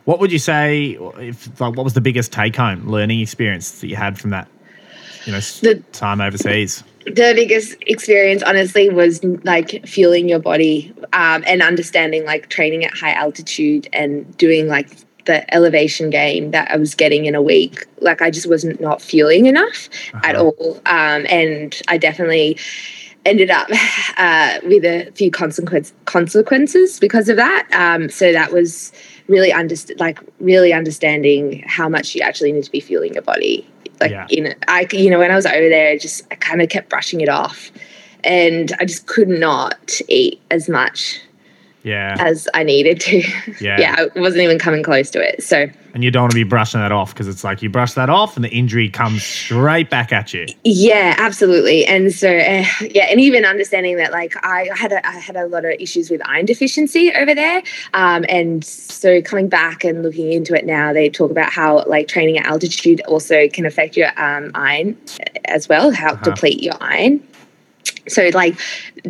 What 0.05 0.21
would 0.21 0.31
you 0.31 0.39
say 0.39 0.97
if 1.19 1.59
like 1.59 1.75
what 1.75 1.83
was 1.83 1.93
the 1.93 1.99
biggest 1.99 2.31
take 2.31 2.55
home 2.55 2.87
learning 2.89 3.19
experience 3.19 3.81
that 3.81 3.87
you 3.87 3.97
had 3.97 4.17
from 4.17 4.29
that 4.29 4.47
you 5.25 5.33
know 5.33 5.39
The- 5.39 5.83
time 5.91 6.21
overseas? 6.21 6.85
The 7.05 7.33
biggest 7.35 7.75
experience 7.81 8.41
honestly 8.43 8.89
was 8.89 9.23
like 9.43 9.85
feeling 9.87 10.27
your 10.27 10.39
body 10.39 10.93
um, 11.13 11.43
and 11.45 11.61
understanding 11.61 12.25
like 12.25 12.49
training 12.49 12.83
at 12.83 12.93
high 12.97 13.13
altitude 13.13 13.87
and 13.93 14.35
doing 14.37 14.67
like 14.67 14.89
the 15.25 15.53
elevation 15.53 16.09
gain 16.11 16.51
that 16.51 16.69
i 16.69 16.77
was 16.77 16.93
getting 16.93 17.25
in 17.25 17.33
a 17.35 17.41
week. 17.41 17.85
Like 17.99 18.21
i 18.21 18.29
just 18.29 18.47
wasn't 18.47 18.79
not 18.79 19.01
feeling 19.01 19.45
enough 19.47 19.89
at 20.23 20.35
Uh-huh. 20.35 20.51
all. 20.57 20.75
Um, 20.85 21.25
and 21.29 21.79
i 21.87 21.97
definitely 21.97 22.57
ended 23.25 23.49
up 23.49 23.67
uh, 24.17 24.59
with 24.63 24.85
a 24.85 25.11
few 25.15 25.31
consequence, 25.31 25.91
consequences 26.05 26.99
because 26.99 27.27
of 27.27 27.37
that. 27.37 27.67
Um, 27.73 28.07
so 28.09 28.31
that 28.31 28.51
was 28.51 28.91
really 29.27 29.51
underst- 29.51 29.99
like 29.99 30.19
really 30.39 30.73
understanding 30.73 31.63
how 31.67 31.89
much 31.89 32.15
you 32.15 32.21
actually 32.21 32.51
need 32.51 32.63
to 32.63 32.71
be 32.71 32.79
fueling 32.79 33.13
your 33.13 33.23
body 33.23 33.67
like 33.99 34.11
Yeah. 34.11 34.27
you 34.29 34.41
know 34.41 34.53
i 34.67 34.87
you 34.91 35.09
know 35.09 35.19
when 35.19 35.31
i 35.31 35.35
was 35.35 35.45
over 35.45 35.69
there 35.69 35.91
I 35.91 35.97
just 35.97 36.21
i 36.31 36.35
kind 36.35 36.61
of 36.61 36.69
kept 36.69 36.89
brushing 36.89 37.21
it 37.21 37.29
off 37.29 37.71
and 38.23 38.71
i 38.79 38.85
just 38.85 39.07
could 39.07 39.29
not 39.29 39.99
eat 40.07 40.41
as 40.51 40.69
much 40.69 41.21
Yeah. 41.85 42.17
as 42.19 42.47
i 42.53 42.63
needed 42.63 42.99
to 43.01 43.19
Yeah. 43.61 43.79
yeah 43.79 43.95
i 44.15 44.19
wasn't 44.19 44.41
even 44.43 44.59
coming 44.59 44.83
close 44.83 45.09
to 45.11 45.19
it 45.21 45.41
so 45.43 45.67
And 45.93 46.03
you 46.03 46.11
don't 46.11 46.23
want 46.23 46.31
to 46.33 46.35
be 46.35 46.43
brushing 46.43 46.81
that 46.81 46.91
off 46.91 47.13
because 47.13 47.29
it's 47.29 47.43
like 47.45 47.61
you 47.61 47.69
brush 47.69 47.93
that 47.93 48.09
off 48.09 48.35
and 48.35 48.43
the 48.43 48.49
injury 48.49 48.89
comes 48.89 49.23
straight 49.23 49.89
back 49.89 50.11
at 50.11 50.33
you. 50.33 50.45
Yeah, 50.65 51.15
absolutely. 51.17 51.85
And 51.85 52.11
so, 52.13 52.27
uh, 52.27 52.65
yeah, 52.81 53.05
and 53.09 53.21
even 53.21 53.45
understanding 53.45 53.95
that, 53.95 54.11
like, 54.11 54.33
I 54.43 54.69
had 54.75 54.91
a, 54.91 55.07
I 55.07 55.11
had 55.19 55.37
a 55.37 55.47
lot 55.47 55.63
of 55.63 55.71
issues 55.79 56.09
with 56.09 56.21
iron 56.27 56.45
deficiency 56.47 57.13
over 57.13 57.33
there, 57.33 57.63
um, 57.93 58.25
and 58.27 58.61
so 58.65 59.21
coming 59.21 59.47
back 59.47 59.85
and 59.85 60.03
looking 60.03 60.33
into 60.33 60.53
it 60.53 60.65
now, 60.65 60.91
they 60.91 61.07
talk 61.09 61.31
about 61.31 61.53
how 61.53 61.85
like 61.85 62.09
training 62.09 62.37
at 62.39 62.45
altitude 62.45 62.99
also 63.07 63.47
can 63.47 63.65
affect 63.65 63.95
your 63.95 64.09
um, 64.21 64.51
iron 64.53 64.97
as 65.45 65.69
well, 65.69 65.91
how 65.91 66.11
Uh-huh. 66.11 66.23
deplete 66.25 66.61
your 66.61 66.75
iron. 66.81 67.21
So, 68.07 68.29
like, 68.33 68.59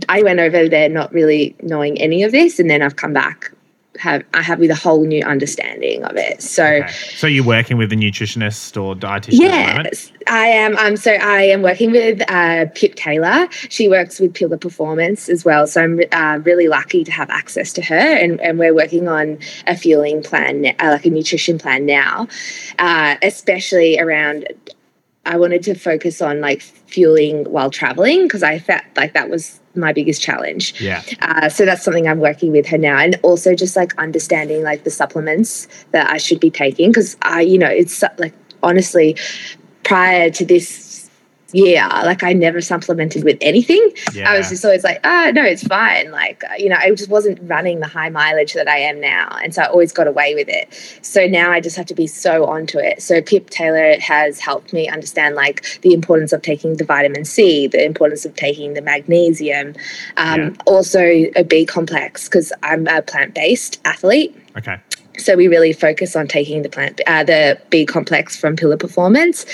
I 0.09 0.23
went 0.23 0.39
over 0.39 0.67
there 0.69 0.89
not 0.89 1.11
really 1.13 1.55
knowing 1.61 1.99
any 1.99 2.23
of 2.23 2.31
this, 2.31 2.59
and 2.59 2.69
then 2.69 2.81
I've 2.81 2.95
come 2.95 3.13
back. 3.13 3.51
Have 3.97 4.23
I 4.33 4.41
have 4.41 4.59
with 4.59 4.71
a 4.71 4.75
whole 4.75 5.05
new 5.05 5.23
understanding 5.23 6.03
of 6.03 6.17
it. 6.17 6.41
So 6.41 6.65
Okay. 6.65 6.91
So 6.91 7.27
you're 7.27 7.45
working 7.45 7.77
with 7.77 7.93
a 7.93 7.95
nutritionist 7.95 8.75
or 8.81 8.93
dietitian 8.93 9.45
at 9.45 9.67
the 9.67 9.73
moment? 9.73 9.87
Yes, 9.93 10.11
I 10.27 10.47
am. 10.47 10.75
Um, 10.75 10.97
so 10.97 11.11
I 11.13 11.43
am 11.43 11.61
working 11.61 11.91
with 11.91 12.21
uh, 12.29 12.65
Pip 12.75 12.95
Taylor. 12.95 13.47
She 13.69 13.87
works 13.87 14.19
with 14.19 14.33
Pillar 14.33 14.57
Performance 14.57 15.29
as 15.29 15.45
well. 15.45 15.65
So 15.65 15.81
I'm 15.81 16.01
uh, 16.11 16.39
really 16.43 16.67
lucky 16.67 17.05
to 17.05 17.11
have 17.13 17.29
access 17.29 17.71
to 17.71 17.81
her, 17.83 17.95
and, 17.95 18.41
and 18.41 18.59
we're 18.59 18.75
working 18.75 19.07
on 19.07 19.39
a 19.65 19.77
fueling 19.77 20.21
plan, 20.21 20.65
uh, 20.65 20.89
like 20.91 21.05
a 21.05 21.09
nutrition 21.09 21.57
plan 21.57 21.85
now, 21.85 22.27
uh, 22.79 23.15
especially 23.21 23.97
around. 23.97 24.45
I 25.25 25.37
wanted 25.37 25.63
to 25.63 25.75
focus 25.75 26.21
on 26.21 26.41
like 26.41 26.61
fueling 26.61 27.45
while 27.45 27.69
traveling 27.69 28.23
because 28.23 28.43
I 28.43 28.59
felt 28.59 28.83
like 28.95 29.13
that 29.13 29.29
was 29.29 29.59
my 29.75 29.91
biggest 29.91 30.21
challenge. 30.21 30.79
Yeah. 30.79 31.03
Uh, 31.21 31.49
so 31.49 31.65
that's 31.65 31.83
something 31.83 32.07
I'm 32.07 32.19
working 32.19 32.51
with 32.51 32.67
her 32.67 32.77
now, 32.77 32.97
and 32.97 33.19
also 33.23 33.55
just 33.55 33.75
like 33.75 33.97
understanding 33.97 34.63
like 34.63 34.83
the 34.83 34.91
supplements 34.91 35.67
that 35.91 36.09
I 36.09 36.17
should 36.17 36.39
be 36.39 36.49
taking 36.49 36.91
because 36.91 37.17
I, 37.21 37.41
you 37.41 37.57
know, 37.57 37.69
it's 37.69 38.03
like 38.17 38.33
honestly, 38.63 39.17
prior 39.83 40.29
to 40.31 40.45
this 40.45 40.69
year, 41.55 41.87
like 42.03 42.23
I 42.23 42.33
never 42.33 42.61
supplemented 42.61 43.23
with 43.23 43.37
anything. 43.41 43.91
Yeah. 44.13 44.29
I 44.31 44.37
was 44.37 44.49
just 44.49 44.63
always 44.65 44.83
like, 44.83 44.99
oh 45.03 45.31
no, 45.33 45.43
it's 45.43 45.65
fine. 45.65 46.11
Like 46.11 46.43
uh, 46.43 46.53
you 46.57 46.69
know, 46.69 46.77
I 46.79 46.89
just 46.91 47.09
wasn't 47.09 47.39
running 47.43 47.79
the 47.79 47.87
high 47.87 48.09
mileage 48.09 48.53
that 48.53 48.67
I 48.67 48.77
am 48.77 48.99
now, 48.99 49.29
and 49.43 49.53
so 49.53 49.63
I 49.63 49.65
always 49.67 49.91
got 49.91 50.07
away 50.07 50.35
with 50.35 50.47
it. 50.49 50.67
So 51.01 51.25
now 51.27 51.51
I 51.51 51.59
just 51.61 51.75
have 51.77 51.85
to 51.87 51.95
be 51.95 52.07
so 52.07 52.45
onto 52.45 52.77
it. 52.77 53.01
So 53.01 53.21
Pip 53.21 53.49
Taylor 53.49 53.99
has 53.99 54.39
helped 54.39 54.73
me 54.73 54.87
understand 54.89 55.35
like 55.35 55.79
the 55.81 55.93
importance 55.93 56.33
of 56.33 56.41
taking 56.41 56.77
the 56.77 56.83
vitamin 56.85 57.25
C, 57.25 57.67
the 57.67 57.83
importance 57.85 58.25
of 58.25 58.35
taking 58.35 58.73
the 58.73 58.81
magnesium, 58.81 59.75
um, 60.17 60.39
Yeah. 60.41 60.49
also 60.65 60.99
a 61.35 61.43
B 61.43 61.65
complex 61.65 62.25
because 62.27 62.51
I'm 62.63 62.87
a 62.87 63.01
plant 63.01 63.33
based 63.33 63.79
athlete. 63.85 64.35
okay. 64.57 64.77
So 65.17 65.35
we 65.35 65.47
really 65.47 65.73
focus 65.73 66.15
on 66.15 66.27
taking 66.27 66.61
the 66.61 66.69
plant, 66.69 67.01
uh, 67.07 67.23
the 67.23 67.59
B 67.69 67.85
complex 67.85 68.35
from 68.35 68.55
Pillar 68.55 68.77
Performance, 68.77 69.45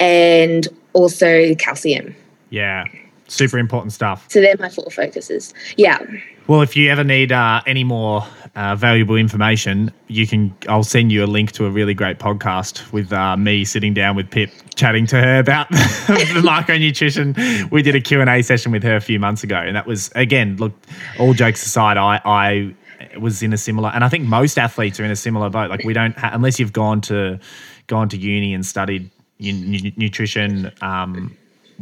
and 0.00 0.68
also 0.92 1.54
calcium. 1.56 2.14
Yeah, 2.50 2.84
super 3.28 3.58
important 3.58 3.92
stuff. 3.92 4.26
So 4.30 4.40
they're 4.40 4.56
my 4.58 4.68
four 4.68 4.90
focuses. 4.90 5.54
Yeah. 5.76 5.98
Well, 6.46 6.60
if 6.60 6.76
you 6.76 6.90
ever 6.90 7.04
need 7.04 7.32
uh, 7.32 7.62
any 7.66 7.84
more 7.84 8.22
uh, 8.54 8.76
valuable 8.76 9.16
information, 9.16 9.90
you 10.08 10.26
can. 10.26 10.54
I'll 10.68 10.84
send 10.84 11.10
you 11.10 11.24
a 11.24 11.26
link 11.26 11.52
to 11.52 11.64
a 11.64 11.70
really 11.70 11.94
great 11.94 12.18
podcast 12.18 12.92
with 12.92 13.12
uh, 13.12 13.36
me 13.36 13.64
sitting 13.64 13.94
down 13.94 14.14
with 14.14 14.30
Pip, 14.30 14.50
chatting 14.74 15.06
to 15.06 15.16
her 15.20 15.38
about 15.38 15.68
the 15.70 16.42
micronutrition. 16.44 17.70
We 17.70 17.80
did 17.82 17.94
a 17.94 18.00
Q 18.00 18.20
and 18.20 18.28
A 18.28 18.42
session 18.42 18.72
with 18.72 18.82
her 18.82 18.94
a 18.94 19.00
few 19.00 19.18
months 19.18 19.42
ago, 19.42 19.56
and 19.56 19.74
that 19.74 19.86
was 19.86 20.10
again. 20.14 20.56
Look, 20.58 20.72
all 21.18 21.32
jokes 21.32 21.64
aside, 21.64 21.96
I 21.96 22.20
I 22.24 22.74
was 23.20 23.42
in 23.42 23.52
a 23.52 23.58
similar, 23.58 23.90
and 23.90 24.04
I 24.04 24.08
think 24.08 24.24
most 24.24 24.58
athletes 24.58 24.98
are 25.00 25.04
in 25.04 25.10
a 25.10 25.16
similar 25.16 25.50
boat. 25.50 25.70
Like 25.70 25.84
we 25.84 25.92
don't, 25.92 26.16
ha- 26.18 26.30
unless 26.32 26.58
you've 26.58 26.72
gone 26.72 27.00
to 27.02 27.38
gone 27.86 28.08
to 28.08 28.16
uni 28.16 28.54
and 28.54 28.64
studied 28.64 29.10
nu- 29.38 29.92
nutrition. 29.96 30.72
Um, 30.80 31.36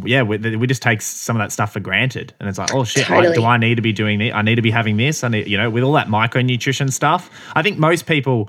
yeah, 0.05 0.23
we, 0.23 0.39
we 0.57 0.67
just 0.67 0.83
take 0.83 1.03
some 1.03 1.37
of 1.37 1.41
that 1.41 1.53
stuff 1.53 1.73
for 1.73 1.81
granted, 1.81 2.35
and 2.41 2.49
it's 2.49 2.59
like, 2.59 2.75
oh 2.75 2.85
shit, 2.85 3.07
Totally. 3.07 3.29
I, 3.29 3.35
do 3.35 3.45
I 3.45 3.57
need 3.59 3.75
to 3.77 3.83
be 3.83 3.93
doing 3.93 4.19
this? 4.19 4.33
I 4.35 4.43
need 4.43 4.57
to 4.57 4.63
be 4.63 4.71
having 4.71 4.97
this. 4.97 5.23
I 5.23 5.29
need, 5.29 5.47
you 5.47 5.59
know, 5.59 5.69
with 5.69 5.85
all 5.85 5.93
that 5.93 6.09
micronutrition 6.09 6.93
stuff. 6.93 7.31
I 7.55 7.63
think 7.63 7.79
most 7.79 8.07
people, 8.07 8.49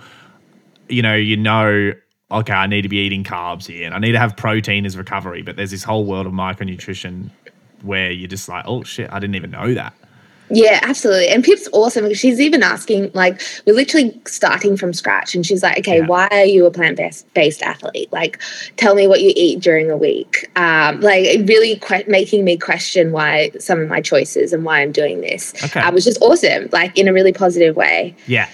you 0.87 1.01
know, 1.01 1.15
you 1.15 1.35
know, 1.35 1.93
okay, 2.31 2.53
I 2.53 2.67
need 2.67 2.83
to 2.83 2.89
be 2.89 2.97
eating 2.97 3.23
carbs 3.23 3.67
here, 3.67 3.85
and 3.85 3.93
I 3.93 3.99
need 3.99 4.13
to 4.13 4.19
have 4.19 4.37
protein 4.37 4.85
as 4.85 4.97
recovery. 4.97 5.41
But 5.41 5.57
there's 5.57 5.71
this 5.71 5.83
whole 5.83 6.05
world 6.05 6.25
of 6.25 6.33
micronutrition 6.33 7.29
where 7.81 8.09
you're 8.09 8.29
just 8.29 8.47
like, 8.47 8.63
oh 8.65 8.83
shit, 8.83 9.11
I 9.11 9.19
didn't 9.19 9.35
even 9.35 9.51
know 9.51 9.73
that. 9.73 9.93
Yeah, 10.53 10.79
absolutely. 10.83 11.29
And 11.29 11.43
Pip's 11.43 11.67
awesome 11.73 12.03
because 12.03 12.19
she's 12.19 12.39
even 12.39 12.61
asking, 12.63 13.11
like, 13.13 13.41
we're 13.65 13.75
literally 13.75 14.19
starting 14.25 14.77
from 14.77 14.93
scratch. 14.93 15.33
And 15.35 15.45
she's 15.45 15.63
like, 15.63 15.79
okay, 15.79 15.97
Yeah. 15.97 16.05
why 16.05 16.27
are 16.31 16.45
you 16.45 16.65
a 16.65 16.71
plant 16.71 16.99
based 17.33 17.61
athlete? 17.63 18.11
Like, 18.13 18.39
tell 18.77 18.93
me 18.93 19.07
what 19.07 19.21
you 19.21 19.33
eat 19.35 19.59
during 19.61 19.89
a 19.89 19.97
week. 19.97 20.49
Um, 20.55 21.01
like, 21.01 21.25
really 21.47 21.77
que- 21.77 22.05
making 22.07 22.43
me 22.45 22.57
question 22.57 23.11
why 23.11 23.51
some 23.59 23.79
of 23.81 23.89
my 23.89 23.99
choices 24.01 24.53
and 24.53 24.63
why 24.63 24.81
I'm 24.81 24.91
doing 24.91 25.21
this. 25.21 25.53
Okay. 25.63 25.79
Uh, 25.79 25.91
was 25.91 26.05
just 26.05 26.21
awesome, 26.21 26.69
like, 26.71 26.97
in 26.97 27.07
a 27.07 27.13
really 27.13 27.33
positive 27.33 27.75
way. 27.75 28.15
Yeah. 28.27 28.47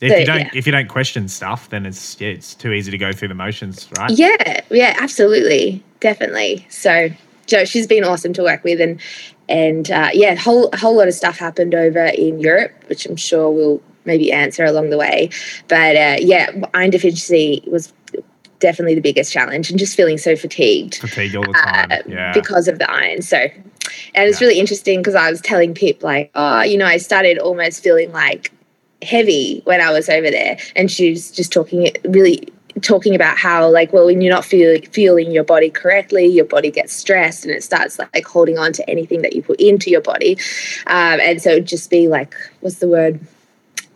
If 0.00 0.10
So, 0.10 0.16
you 0.18 0.26
don't 0.26 0.40
yeah. 0.40 0.50
if 0.52 0.66
you 0.66 0.72
don't 0.72 0.88
question 0.88 1.28
stuff, 1.28 1.68
then 1.70 1.86
it's 1.86 2.20
yeah, 2.20 2.30
it's 2.30 2.54
too 2.54 2.72
easy 2.72 2.90
to 2.90 2.98
go 2.98 3.12
through 3.12 3.28
the 3.28 3.34
motions, 3.34 3.88
right? 3.98 4.10
Yeah, 4.10 4.60
yeah, 4.68 4.96
absolutely, 4.98 5.80
definitely. 6.00 6.66
So, 6.70 7.08
so 7.46 7.64
she's 7.64 7.86
been 7.86 8.04
awesome 8.04 8.32
to 8.34 8.42
work 8.42 8.64
with, 8.64 8.80
and 8.80 9.00
and 9.48 9.90
uh, 9.90 10.10
yeah, 10.12 10.32
a 10.32 10.38
whole 10.38 10.70
whole 10.74 10.96
lot 10.96 11.08
of 11.08 11.14
stuff 11.14 11.38
happened 11.38 11.74
over 11.74 12.04
in 12.06 12.40
Europe, 12.40 12.72
which 12.88 13.06
I'm 13.06 13.16
sure 13.16 13.50
we'll 13.50 13.80
maybe 14.04 14.32
answer 14.32 14.64
along 14.64 14.90
the 14.90 14.98
way. 14.98 15.30
But 15.68 15.96
uh, 15.96 16.16
yeah, 16.20 16.50
iron 16.74 16.90
deficiency 16.90 17.62
was 17.66 17.92
definitely 18.58 18.94
the 18.94 19.00
biggest 19.00 19.32
challenge, 19.32 19.70
and 19.70 19.78
just 19.78 19.96
feeling 19.96 20.18
so 20.18 20.36
fatigued 20.36 20.96
Fatigue 20.96 21.34
all 21.36 21.44
the 21.44 21.52
time. 21.52 21.90
uh, 21.90 21.96
yeah. 22.06 22.32
because 22.32 22.68
of 22.68 22.78
the 22.78 22.90
iron. 22.90 23.20
So, 23.22 23.36
and 23.38 24.28
it's 24.28 24.40
Yeah. 24.40 24.46
really 24.48 24.60
interesting 24.60 25.00
because 25.00 25.14
I 25.16 25.30
was 25.30 25.40
telling 25.40 25.74
Pip 25.74 26.02
like, 26.02 26.30
oh, 26.34 26.62
you 26.62 26.78
know, 26.78 26.86
I 26.86 26.98
started 26.98 27.38
almost 27.38 27.82
feeling 27.82 28.12
like 28.12 28.52
heavy 29.02 29.62
when 29.64 29.80
I 29.80 29.90
was 29.90 30.08
over 30.08 30.30
there, 30.30 30.58
and 30.76 30.90
she's 30.90 31.30
just 31.32 31.52
talking 31.52 31.82
it 31.86 31.98
really 32.04 32.48
talking 32.80 33.14
about 33.14 33.36
how 33.36 33.68
like 33.68 33.92
well 33.92 34.06
when 34.06 34.20
you're 34.20 34.32
not 34.32 34.44
feel, 34.44 34.80
feeling 34.92 35.30
your 35.30 35.44
body 35.44 35.68
correctly 35.70 36.26
your 36.26 36.44
body 36.44 36.70
gets 36.70 36.92
stressed 36.92 37.44
and 37.44 37.52
it 37.54 37.62
starts 37.62 37.98
like 37.98 38.26
holding 38.26 38.58
on 38.58 38.72
to 38.72 38.88
anything 38.88 39.22
that 39.22 39.34
you 39.34 39.42
put 39.42 39.60
into 39.60 39.90
your 39.90 40.00
body 40.00 40.36
um, 40.86 41.20
and 41.20 41.42
so 41.42 41.60
just 41.60 41.90
be 41.90 42.08
like 42.08 42.34
what's 42.60 42.78
the 42.78 42.88
word 42.88 43.20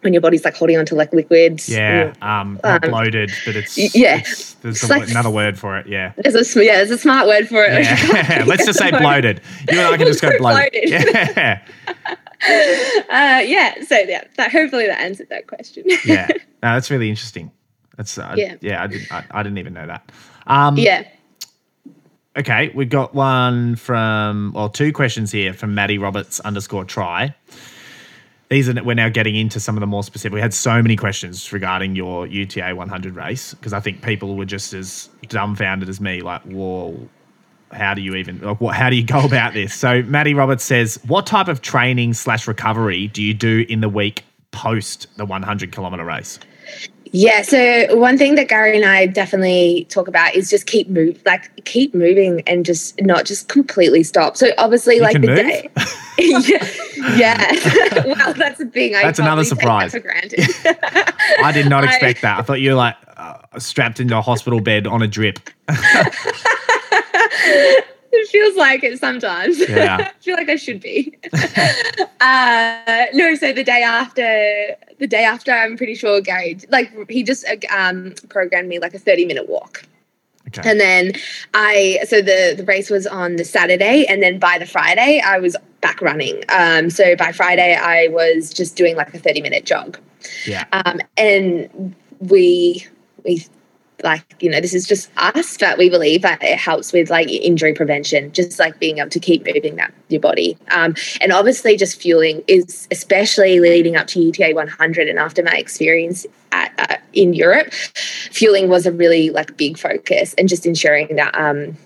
when 0.02 0.12
your 0.12 0.20
body's 0.22 0.44
like 0.44 0.54
holding 0.54 0.76
on 0.76 0.86
to 0.86 0.94
like 0.94 1.12
liquids 1.12 1.68
yeah, 1.68 2.14
um, 2.22 2.60
um, 2.62 2.80
bloated, 2.80 3.32
but 3.44 3.56
it's 3.56 3.76
yeah. 3.76 4.16
it's- 4.18 4.54
there's 4.60 4.76
It's 4.76 4.84
a, 4.84 4.88
like- 4.88 5.08
another 5.08 5.30
word 5.30 5.58
for 5.58 5.76
it. 5.78 5.88
Yeah, 5.88 6.12
there's 6.18 6.56
a 6.56 6.64
yeah 6.64 6.76
there's 6.76 6.92
a 6.92 6.98
smart 6.98 7.26
word 7.26 7.48
for 7.48 7.64
it 7.64 7.82
yeah. 7.82 8.44
Let's 8.46 8.64
just 8.66 8.78
say 8.78 8.90
bloated. 8.98 9.40
You 9.72 9.78
and 9.80 9.94
I 9.94 9.96
can 9.96 10.06
just 10.06 10.22
go 10.22 10.30
bloated. 10.38 10.88
Yeah, 10.90 11.60
uh, 12.48 13.42
yeah 13.44 13.82
so 13.84 13.96
yeah 13.98 14.24
that 14.36 14.52
hopefully 14.52 14.86
that 14.86 15.00
answered 15.00 15.28
that 15.30 15.46
question 15.48 15.84
yeah. 16.04 16.28
No, 16.62 16.74
that's 16.74 16.90
really 16.90 17.08
interesting. 17.08 17.50
That's 17.96 18.18
uh, 18.18 18.34
yeah, 18.36 18.56
Yeah. 18.60 18.82
I 18.82 18.86
didn't 18.86 19.12
I, 19.12 19.24
I 19.30 19.42
didn't 19.42 19.58
even 19.58 19.74
know 19.74 19.86
that. 19.86 20.10
Um, 20.46 20.76
yeah 20.76 21.04
Okay, 22.36 22.70
we've 22.74 22.90
got 22.90 23.14
one 23.14 23.76
from, 23.76 24.52
well, 24.54 24.68
two 24.68 24.92
questions 24.92 25.32
here 25.32 25.54
from 25.54 25.74
Maddie 25.74 25.96
Roberts 25.96 26.38
underscore 26.40 26.84
try. 26.84 27.34
These 28.50 28.68
are, 28.68 28.84
we're 28.84 28.94
now 28.94 29.08
getting 29.08 29.34
into 29.34 29.58
some 29.58 29.74
of 29.74 29.80
the 29.80 29.86
more 29.86 30.02
specific. 30.04 30.34
We 30.34 30.40
had 30.42 30.52
so 30.52 30.82
many 30.82 30.96
questions 30.96 31.50
regarding 31.50 31.96
your 31.96 32.26
UTA 32.26 32.76
100 32.76 33.16
race 33.16 33.54
because 33.54 33.72
I 33.72 33.80
think 33.80 34.02
people 34.02 34.36
were 34.36 34.44
just 34.44 34.74
as 34.74 35.08
dumbfounded 35.28 35.88
as 35.88 35.98
me, 35.98 36.20
like, 36.20 36.42
whoa, 36.42 37.08
how 37.72 37.94
do 37.94 38.02
you 38.02 38.14
even, 38.14 38.38
like, 38.40 38.60
what, 38.60 38.76
how 38.76 38.90
do 38.90 38.96
you 38.96 39.04
go 39.04 39.24
about 39.24 39.54
this? 39.54 39.72
So 39.72 40.02
Maddie 40.02 40.34
Roberts 40.34 40.62
says, 40.62 41.00
what 41.06 41.24
type 41.24 41.48
of 41.48 41.62
training 41.62 42.12
slash 42.12 42.46
recovery 42.46 43.08
do 43.08 43.22
you 43.22 43.32
do 43.32 43.64
in 43.66 43.80
the 43.80 43.88
week 43.88 44.24
post 44.50 45.06
the 45.16 45.24
100 45.24 45.72
kilometer 45.72 46.04
race? 46.04 46.38
Yeah, 47.18 47.40
so 47.40 47.96
one 47.96 48.18
thing 48.18 48.34
that 48.34 48.46
Gary 48.48 48.76
and 48.76 48.84
I 48.84 49.06
definitely 49.06 49.86
talk 49.88 50.06
about 50.06 50.34
is 50.34 50.50
just 50.50 50.66
keep 50.66 50.86
move, 50.90 51.18
like 51.24 51.64
keep 51.64 51.94
moving 51.94 52.42
and 52.46 52.62
just 52.66 53.00
not 53.00 53.24
just 53.24 53.48
completely 53.48 54.02
stop. 54.02 54.36
So 54.36 54.48
obviously, 54.58 54.96
You 54.96 55.00
like 55.00 55.12
can 55.12 55.22
the 55.22 55.28
move? 55.28 55.36
day, 55.38 55.70
yeah, 56.18 57.16
yeah. 57.16 58.04
well, 58.04 58.34
that's 58.34 58.58
the 58.58 58.66
thing. 58.70 58.94
I 58.94 59.02
That's 59.02 59.18
another 59.18 59.44
probably 59.46 59.88
take 59.88 59.90
that 59.90 59.90
surprise. 59.90 59.92
for 59.92 60.00
granted. 60.00 61.42
I 61.42 61.52
did 61.52 61.70
not 61.70 61.84
I- 61.84 61.86
expect 61.86 62.20
that. 62.20 62.38
I 62.38 62.42
thought 62.42 62.60
you 62.60 62.72
were 62.72 62.76
like 62.76 62.96
uh, 63.16 63.38
strapped 63.56 63.98
into 63.98 64.14
a 64.18 64.20
hospital 64.20 64.60
bed 64.60 64.86
on 64.86 65.00
a 65.00 65.08
drip. 65.08 65.38
It 68.26 68.30
feels 68.32 68.56
like 68.56 68.84
it 68.84 68.98
sometimes. 68.98 69.58
Yeah. 69.68 69.96
I 70.16 70.22
feel 70.22 70.36
like 70.36 70.48
I 70.48 70.56
should 70.56 70.80
be. 70.80 71.16
uh, 72.20 73.06
no, 73.14 73.34
so 73.34 73.52
the 73.52 73.64
day 73.64 73.82
after, 73.82 74.76
the 74.98 75.06
day 75.06 75.24
after, 75.24 75.52
I'm 75.52 75.76
pretty 75.76 75.94
sure 75.94 76.20
Gary, 76.20 76.58
like, 76.70 76.92
he 77.10 77.22
just 77.22 77.46
uh, 77.46 77.56
um, 77.74 78.14
programmed 78.28 78.68
me 78.68 78.78
like 78.78 78.94
a 78.94 78.98
30 78.98 79.26
minute 79.26 79.48
walk. 79.48 79.84
Okay. 80.48 80.70
And 80.70 80.78
then 80.78 81.12
I, 81.54 81.98
so 82.06 82.22
the 82.22 82.54
the 82.56 82.62
race 82.64 82.88
was 82.88 83.04
on 83.04 83.34
the 83.34 83.44
Saturday, 83.44 84.06
and 84.08 84.22
then 84.22 84.38
by 84.38 84.58
the 84.58 84.66
Friday, 84.66 85.20
I 85.24 85.40
was 85.40 85.56
back 85.80 86.00
running. 86.00 86.44
Um, 86.48 86.88
so 86.88 87.16
by 87.16 87.32
Friday, 87.32 87.74
I 87.74 88.06
was 88.08 88.54
just 88.54 88.76
doing 88.76 88.94
like 88.94 89.12
a 89.12 89.18
thirty 89.18 89.42
minute 89.42 89.66
jog. 89.66 89.98
Yeah. 90.46 90.64
Um, 90.70 91.00
and 91.16 91.96
we 92.20 92.86
we 93.24 93.44
like 94.02 94.24
you 94.40 94.50
know 94.50 94.60
this 94.60 94.74
is 94.74 94.86
just 94.86 95.10
us, 95.16 95.56
but 95.58 95.78
we 95.78 95.88
believe 95.88 96.22
that 96.22 96.42
it 96.42 96.58
helps 96.58 96.92
with 96.92 97.10
like 97.10 97.28
injury 97.28 97.74
prevention, 97.74 98.32
just 98.32 98.58
like 98.58 98.78
being 98.78 98.98
able 98.98 99.10
to 99.10 99.20
keep 99.20 99.44
moving 99.46 99.76
that 99.76 99.92
your 100.08 100.20
body. 100.20 100.56
Um, 100.70 100.94
and 101.20 101.32
obviously, 101.32 101.76
just 101.76 102.00
fueling 102.00 102.42
is 102.46 102.86
especially 102.90 103.60
leading 103.60 103.96
up 103.96 104.06
to 104.08 104.20
UTA 104.20 104.52
100, 104.54 105.08
and 105.08 105.18
after 105.18 105.42
my 105.42 105.54
experience 105.56 106.26
at, 106.52 106.72
uh, 106.78 106.96
in 107.12 107.34
Europe, 107.34 107.72
fueling 107.72 108.68
was 108.68 108.86
a 108.86 108.92
really 108.92 109.30
like 109.30 109.56
big 109.56 109.78
focus, 109.78 110.34
and 110.38 110.48
just 110.48 110.66
ensuring 110.66 111.16
that. 111.16 111.36
Um, 111.38 111.76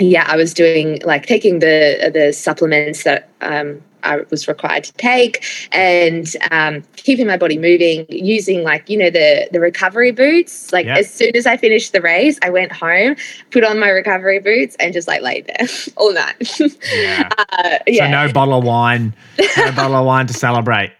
yeah, 0.00 0.26
I 0.26 0.36
was 0.36 0.52
doing 0.52 1.00
like 1.04 1.26
taking 1.26 1.60
the 1.60 2.10
the 2.12 2.32
supplements 2.32 3.04
that 3.04 3.28
um, 3.40 3.80
I 4.04 4.18
was 4.30 4.46
required 4.46 4.84
to 4.84 4.92
take, 4.94 5.44
and 5.72 6.26
um, 6.50 6.82
keeping 6.96 7.26
my 7.26 7.36
body 7.36 7.58
moving. 7.58 8.06
Using 8.08 8.62
like 8.62 8.88
you 8.88 8.96
know 8.98 9.10
the 9.10 9.48
the 9.52 9.60
recovery 9.60 10.10
boots. 10.12 10.72
Like 10.72 10.86
Yeah. 10.86 10.98
as 10.98 11.12
soon 11.12 11.34
as 11.36 11.46
I 11.46 11.56
finished 11.56 11.92
the 11.92 12.00
race, 12.00 12.38
I 12.42 12.50
went 12.50 12.72
home, 12.72 13.16
put 13.50 13.64
on 13.64 13.78
my 13.78 13.88
recovery 13.88 14.38
boots, 14.40 14.76
and 14.78 14.92
just 14.92 15.08
like 15.08 15.22
laid 15.22 15.46
there 15.46 15.66
all 15.96 16.12
night. 16.12 16.50
Yeah. 16.94 17.28
uh, 17.50 17.78
yeah. 17.86 18.06
So 18.06 18.26
no 18.26 18.32
bottle 18.32 18.58
of 18.58 18.64
wine, 18.64 19.14
no 19.56 19.72
bottle 19.76 19.96
of 19.96 20.06
wine 20.06 20.26
to 20.26 20.34
celebrate. 20.34 20.92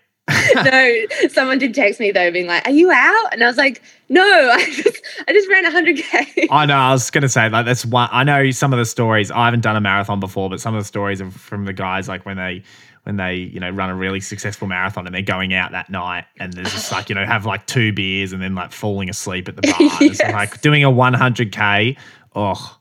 no, 0.64 0.94
someone 1.28 1.58
did 1.58 1.74
text 1.74 2.00
me 2.00 2.10
though, 2.10 2.30
being 2.30 2.46
like, 2.46 2.66
"Are 2.66 2.70
you 2.70 2.90
out?" 2.90 3.28
And 3.32 3.42
I 3.42 3.46
was 3.46 3.58
like, 3.58 3.82
"No, 4.08 4.22
I 4.22 4.64
just 4.70 4.96
I 5.28 5.32
just 5.32 5.48
ran 5.50 5.64
hundred 5.70 5.98
k." 5.98 6.48
I 6.50 6.64
know. 6.64 6.74
I 6.76 6.92
was 6.92 7.10
going 7.10 7.22
to 7.22 7.28
say 7.28 7.48
like 7.50 7.66
that's 7.66 7.84
one. 7.84 8.08
I 8.10 8.24
know 8.24 8.50
some 8.50 8.72
of 8.72 8.78
the 8.78 8.86
stories. 8.86 9.30
I 9.30 9.44
haven't 9.44 9.60
done 9.60 9.76
a 9.76 9.80
marathon 9.82 10.20
before, 10.20 10.48
but 10.48 10.60
some 10.62 10.74
of 10.74 10.80
the 10.80 10.86
stories 10.86 11.20
are 11.20 11.30
from 11.30 11.66
the 11.66 11.74
guys 11.74 12.08
like 12.08 12.24
when 12.24 12.38
they 12.38 12.62
when 13.04 13.16
they 13.16 13.34
you 13.36 13.60
know 13.60 13.70
run 13.70 13.90
a 13.90 13.94
really 13.94 14.20
successful 14.20 14.66
marathon 14.66 15.06
and 15.06 15.14
they're 15.14 15.22
going 15.22 15.54
out 15.54 15.70
that 15.72 15.88
night 15.88 16.24
and 16.38 16.52
there's 16.54 16.72
just 16.72 16.90
like 16.90 17.08
you 17.08 17.14
know 17.14 17.24
have 17.24 17.46
like 17.46 17.66
two 17.66 17.92
beers 17.92 18.32
and 18.32 18.42
then 18.42 18.54
like 18.54 18.72
falling 18.72 19.08
asleep 19.08 19.48
at 19.48 19.56
the 19.56 19.62
bar. 19.62 19.74
Yes. 20.00 20.20
like 20.32 20.60
doing 20.60 20.84
a 20.84 20.90
100k. 20.90 21.96
Oh, 22.34 22.78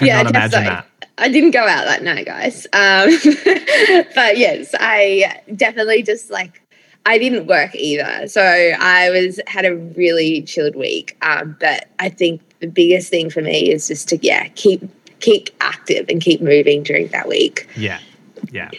Yeah, 0.00 0.22
not 0.22 0.30
imagine 0.30 0.64
that. 0.64 0.86
I 1.18 1.28
didn't 1.28 1.52
go 1.52 1.66
out 1.66 1.86
that 1.86 2.02
night, 2.02 2.26
guys. 2.26 2.66
Um, 2.72 3.08
but 4.14 4.36
yes, 4.36 4.74
I 4.78 5.40
definitely 5.54 6.02
just 6.02 6.30
like 6.30 6.62
I 7.06 7.18
didn't 7.18 7.46
work 7.46 7.74
either, 7.74 8.26
so 8.28 8.42
I 8.42 9.10
was 9.10 9.40
had 9.46 9.64
a 9.64 9.76
really 9.76 10.42
chilled 10.42 10.76
week. 10.76 11.16
Um, 11.22 11.56
but 11.58 11.88
I 11.98 12.08
think 12.08 12.42
the 12.60 12.66
biggest 12.66 13.08
thing 13.10 13.30
for 13.30 13.40
me 13.40 13.70
is 13.70 13.88
just 13.88 14.08
to 14.08 14.18
yeah 14.22 14.48
keep 14.48 14.82
keep 15.20 15.48
active 15.60 16.06
and 16.08 16.20
keep 16.20 16.42
moving 16.42 16.82
during 16.82 17.08
that 17.08 17.28
week. 17.28 17.68
Yeah, 17.76 17.98
yeah. 18.52 18.70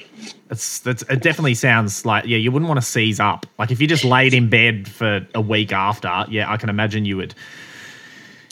It's, 0.49 0.79
that's 0.79 1.01
it 1.03 1.21
definitely 1.21 1.55
sounds 1.55 2.05
like 2.05 2.25
yeah 2.25 2.37
you 2.37 2.51
wouldn't 2.51 2.69
want 2.69 2.79
to 2.79 2.85
seize 2.85 3.19
up 3.19 3.45
like 3.59 3.69
if 3.71 3.81
you 3.81 3.87
just 3.87 4.05
laid 4.05 4.33
in 4.33 4.49
bed 4.49 4.87
for 4.87 5.25
a 5.35 5.41
week 5.41 5.71
after 5.71 6.25
yeah 6.29 6.51
I 6.51 6.57
can 6.57 6.69
imagine 6.69 7.03
you 7.05 7.17
would 7.17 7.35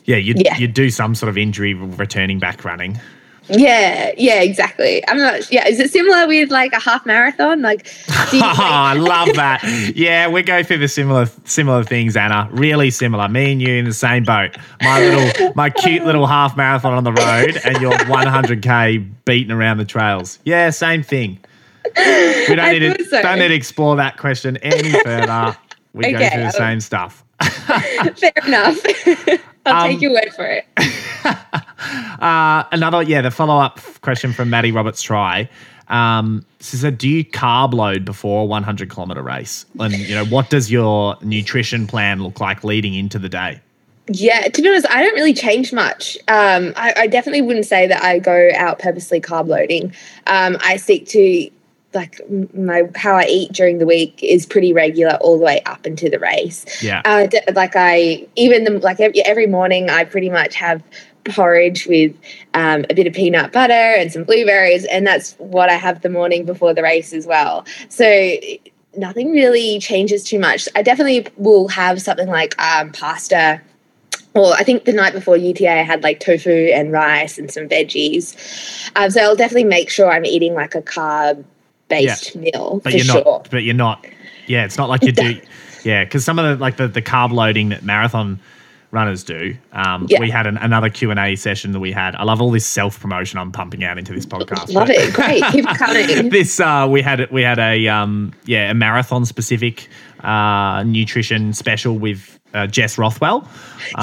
yeah 0.05 0.17
you'd, 0.17 0.39
Yeah. 0.43 0.57
you'd 0.57 0.73
do 0.73 0.89
some 0.89 1.15
sort 1.15 1.29
of 1.29 1.37
injury 1.37 1.73
returning 1.73 2.39
back 2.39 2.65
running 2.65 2.99
Yeah, 3.49 4.11
yeah, 4.17 4.41
exactly. 4.41 5.07
I'm 5.07 5.17
not. 5.17 5.51
Yeah, 5.51 5.67
is 5.67 5.79
it 5.79 5.91
similar 5.91 6.27
with 6.27 6.49
like 6.49 6.73
a 6.73 6.79
half 6.79 7.05
marathon? 7.05 7.61
Like, 7.61 7.85
you, 8.33 8.39
I 8.43 8.93
love 8.95 9.35
that. 9.35 9.61
Yeah, 9.95 10.27
we 10.29 10.41
go 10.41 10.63
through 10.63 10.79
the 10.79 10.87
similar 10.87 11.27
similar 11.43 11.83
things, 11.83 12.15
Anna. 12.15 12.49
Really 12.51 12.89
similar. 12.89 13.27
Me 13.27 13.51
and 13.51 13.61
you 13.61 13.75
in 13.75 13.85
the 13.85 13.93
same 13.93 14.23
boat. 14.23 14.55
My 14.81 14.99
little, 14.99 15.53
my 15.55 15.69
cute 15.69 16.03
little 16.05 16.25
half 16.27 16.57
marathon 16.57 16.93
on 16.93 17.03
the 17.03 17.11
road, 17.13 17.59
and 17.63 17.77
your 17.81 17.91
100k 17.93 19.07
beating 19.25 19.51
around 19.51 19.77
the 19.77 19.85
trails. 19.85 20.39
Yeah, 20.45 20.69
same 20.71 21.03
thing. 21.03 21.39
We 21.95 22.55
don't 22.55 22.59
I 22.59 22.71
need 22.79 22.97
to 22.97 23.05
so. 23.05 23.21
don't 23.21 23.37
need 23.39 23.49
to 23.49 23.53
explore 23.53 23.95
that 23.97 24.17
question 24.17 24.57
any 24.57 24.89
further. 25.03 25.55
We 25.93 26.11
go 26.11 26.17
through 26.29 26.43
the 26.43 26.51
same 26.51 26.79
stuff. 26.81 27.23
fair 27.41 28.31
enough. 28.47 28.77
I'll 29.67 29.85
Um, 29.85 29.91
take 29.91 30.01
your 30.01 30.13
word 30.13 30.29
for 30.35 30.45
it. 30.45 30.65
Uh, 32.15 32.63
another, 32.71 33.03
yeah, 33.03 33.21
the 33.21 33.29
follow 33.29 33.57
up 33.57 33.79
question 34.01 34.31
from 34.31 34.49
Maddie 34.49 34.71
Roberts 34.71 35.01
Try. 35.01 35.49
Um, 35.89 36.45
she 36.61 36.77
said, 36.77 36.97
"Do 36.97 37.07
you 37.09 37.23
carb 37.25 37.73
load 37.73 38.05
before 38.05 38.43
a 38.43 38.45
100 38.45 38.89
kilometer 38.89 39.21
race? 39.21 39.65
And 39.79 39.93
you 39.93 40.15
know, 40.15 40.25
what 40.25 40.49
does 40.49 40.71
your 40.71 41.17
nutrition 41.21 41.87
plan 41.87 42.23
look 42.23 42.39
like 42.39 42.63
leading 42.63 42.93
into 42.95 43.19
the 43.19 43.29
day?" 43.29 43.59
Yeah, 44.07 44.47
to 44.47 44.61
be 44.61 44.67
honest, 44.67 44.87
I 44.89 45.01
don't 45.01 45.15
really 45.15 45.33
change 45.33 45.73
much. 45.73 46.17
Um, 46.27 46.73
I, 46.75 46.93
I 46.97 47.07
definitely 47.07 47.41
wouldn't 47.41 47.65
say 47.65 47.87
that 47.87 48.03
I 48.03 48.19
go 48.19 48.49
out 48.55 48.79
purposely 48.79 49.19
carb 49.19 49.47
loading. 49.47 49.93
Um, 50.27 50.57
I 50.63 50.77
stick 50.77 51.05
to 51.07 51.49
like 51.93 52.19
my 52.53 52.83
how 52.95 53.15
I 53.15 53.25
eat 53.25 53.51
during 53.53 53.79
the 53.79 53.85
week 53.85 54.19
is 54.21 54.45
pretty 54.45 54.73
regular 54.73 55.15
all 55.21 55.37
the 55.37 55.45
way 55.45 55.61
up 55.65 55.87
into 55.87 56.09
the 56.09 56.19
race. 56.19 56.65
Yeah, 56.83 57.01
Uh, 57.05 57.25
d- 57.27 57.39
like 57.53 57.73
I 57.75 58.27
even 58.35 58.63
the, 58.63 58.79
like 58.79 58.99
every, 58.99 59.21
every 59.25 59.47
morning 59.47 59.89
I 59.89 60.03
pretty 60.03 60.29
much 60.29 60.55
have 60.55 60.83
porridge 61.25 61.85
with 61.87 62.15
um, 62.53 62.85
a 62.89 62.93
bit 62.93 63.07
of 63.07 63.13
peanut 63.13 63.51
butter 63.51 63.73
and 63.73 64.11
some 64.11 64.23
blueberries, 64.23 64.85
and 64.85 65.05
that's 65.05 65.33
what 65.33 65.69
I 65.69 65.73
have 65.75 66.01
the 66.01 66.09
morning 66.09 66.45
before 66.45 66.73
the 66.73 66.83
race 66.83 67.13
as 67.13 67.25
well. 67.25 67.65
So 67.89 68.37
nothing 68.97 69.31
really 69.31 69.79
changes 69.79 70.23
too 70.23 70.39
much. 70.39 70.67
I 70.75 70.81
definitely 70.81 71.27
will 71.37 71.67
have 71.69 72.01
something 72.01 72.27
like 72.27 72.59
um, 72.61 72.91
pasta. 72.91 73.61
Or 74.33 74.53
I 74.53 74.63
think 74.63 74.83
the 74.83 74.91
night 74.91 75.13
before 75.13 75.37
UTA, 75.37 75.71
I 75.71 75.83
had 75.83 76.03
like 76.03 76.19
tofu 76.19 76.69
and 76.73 76.91
rice 76.91 77.37
and 77.37 77.49
some 77.49 77.69
veggies. 77.69 78.35
Um, 78.95 79.09
so 79.09 79.21
I'll 79.21 79.35
definitely 79.35 79.63
make 79.63 79.89
sure 79.89 80.11
I'm 80.11 80.25
eating 80.25 80.53
like 80.53 80.75
a 80.75 80.81
carb 80.81 81.45
based 81.87 82.35
meal 82.35 82.81
but 82.83 82.91
for 82.91 82.97
you're 82.97 83.05
sure. 83.05 83.23
not. 83.23 83.49
But 83.49 83.63
you're 83.63 83.73
not. 83.73 84.05
Yeah, 84.47 84.65
it's 84.65 84.77
not 84.77 84.89
like 84.89 85.03
you 85.03 85.11
do. 85.11 85.41
Yeah, 85.85 86.03
because 86.03 86.25
some 86.25 86.39
of 86.39 86.45
the 86.57 86.59
like 86.59 86.77
the, 86.77 86.87
the 86.87 87.01
carb 87.03 87.31
loading 87.31 87.69
that 87.69 87.83
marathon 87.83 88.39
runners 88.95 89.23
do. 89.23 89.55
Um, 89.73 90.07
Yeah. 90.09 90.19
We 90.19 90.31
had 90.31 90.47
an, 90.47 90.57
another 90.57 90.89
Q 90.89 91.11
and 91.11 91.19
A 91.19 91.35
session 91.35 91.71
that 91.73 91.79
we 91.79 91.91
had. 91.91 92.15
I 92.15 92.23
love 92.23 92.41
all 92.41 92.49
this 92.49 92.65
self 92.65 92.99
promotion 92.99 93.37
I'm 93.37 93.51
pumping 93.51 93.83
out 93.83 93.99
into 93.99 94.13
this 94.13 94.25
podcast. 94.25 94.73
Love 94.73 94.89
it. 94.89 95.13
Great. 95.13 95.43
Keep 95.51 95.65
coming. 95.77 96.29
this 96.29 96.59
uh, 96.59 96.87
we 96.89 97.01
had 97.03 97.29
we 97.31 97.43
had 97.43 97.59
a 97.59 97.87
um, 97.87 98.33
yeah 98.45 98.71
a 98.71 98.73
marathon 98.73 99.25
specific 99.25 99.87
uh, 100.23 100.83
nutrition 100.83 101.53
special 101.53 101.99
with 101.99 102.39
uh, 102.55 102.65
Jess 102.65 102.97
Rothwell. 102.97 103.47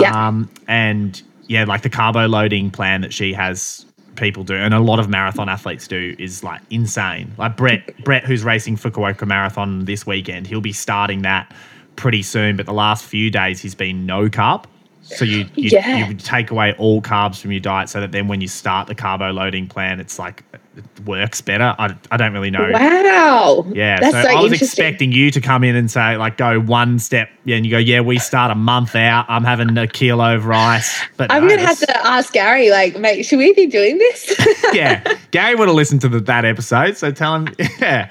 Yeah. 0.01 0.29
Um, 0.29 0.49
and 0.69 1.21
yeah, 1.49 1.65
like 1.65 1.83
the 1.83 1.91
carbo 1.91 2.27
loading 2.29 2.71
plan 2.71 3.01
that 3.01 3.13
she 3.13 3.33
has 3.33 3.85
people 4.15 4.45
do, 4.45 4.55
and 4.55 4.75
a 4.75 4.79
lot 4.79 4.99
of 4.99 5.09
marathon 5.09 5.49
athletes 5.49 5.89
do, 5.89 6.15
is 6.19 6.45
like 6.45 6.61
insane. 6.71 7.33
Like 7.39 7.57
Brett 7.57 7.97
Brett, 8.05 8.25
who's 8.25 8.45
racing 8.45 8.77
Fukuoka 8.77 9.27
Marathon 9.27 9.87
this 9.87 10.07
weekend, 10.07 10.47
he'll 10.47 10.61
be 10.61 10.73
starting 10.73 11.23
that 11.23 11.55
pretty 11.97 12.23
soon. 12.23 12.57
But 12.57 12.67
the 12.67 12.73
last 12.75 13.05
few 13.05 13.31
days, 13.31 13.61
he's 13.61 13.75
been 13.75 14.05
no 14.07 14.29
carb. 14.29 14.65
So 15.03 15.25
you 15.25 15.47
you, 15.57 15.71
Yeah. 15.73 16.09
you 16.09 16.15
take 16.15 16.51
away 16.51 16.75
all 16.79 17.03
carbs 17.03 17.41
from 17.41 17.51
your 17.53 17.61
diet, 17.61 17.89
so 17.89 18.01
that 18.01 18.13
then 18.13 18.29
when 18.29 18.41
you 18.41 18.49
start 18.49 18.87
the 18.87 18.95
carbo 18.95 19.33
loading 19.33 19.67
plan, 19.67 19.99
it's 20.01 20.19
like 20.19 20.45
it 20.77 20.85
works 21.05 21.41
better. 21.41 21.75
I, 21.79 21.95
I 22.11 22.17
don't 22.17 22.33
really 22.33 22.51
know. 22.51 22.71
Wow. 22.73 23.67
Yeah, 23.75 24.01
That's 24.01 24.13
so, 24.15 24.23
so, 24.23 24.29
I 24.39 24.41
was 24.41 24.53
expecting 24.63 25.13
you 25.13 25.31
to 25.33 25.41
come 25.41 25.65
in 25.65 25.77
and 25.77 25.91
say 25.91 26.17
like 26.17 26.37
go 26.37 26.61
one 26.61 26.99
step, 26.99 27.29
yeah, 27.45 27.57
and 27.57 27.67
you 27.67 27.71
go, 27.73 27.79
yeah, 27.79 28.01
we 28.01 28.19
start 28.19 28.51
a 28.53 28.55
month 28.55 28.95
out. 28.95 29.27
I'm 29.29 29.45
having 29.45 29.77
a 29.77 29.87
kilo 29.87 30.35
of 30.37 30.47
rice, 30.47 31.03
but 31.17 31.31
I'm 31.33 31.43
no, 31.43 31.51
gonna 31.51 31.67
have 31.67 31.79
to 31.81 32.07
ask 32.07 32.33
Gary, 32.33 32.71
like, 32.71 32.99
mate, 32.99 33.25
should 33.25 33.39
we 33.39 33.53
be 33.55 33.67
doing 33.67 33.99
this? 33.99 34.35
yeah, 34.73 35.03
Gary 35.33 35.57
would 35.57 35.69
have 35.69 35.77
listened 35.77 36.01
to 36.03 36.09
the, 36.09 36.21
that 36.21 36.45
episode, 36.45 36.97
so 36.97 37.11
tell 37.11 37.35
him, 37.37 37.49
yeah. 37.81 38.11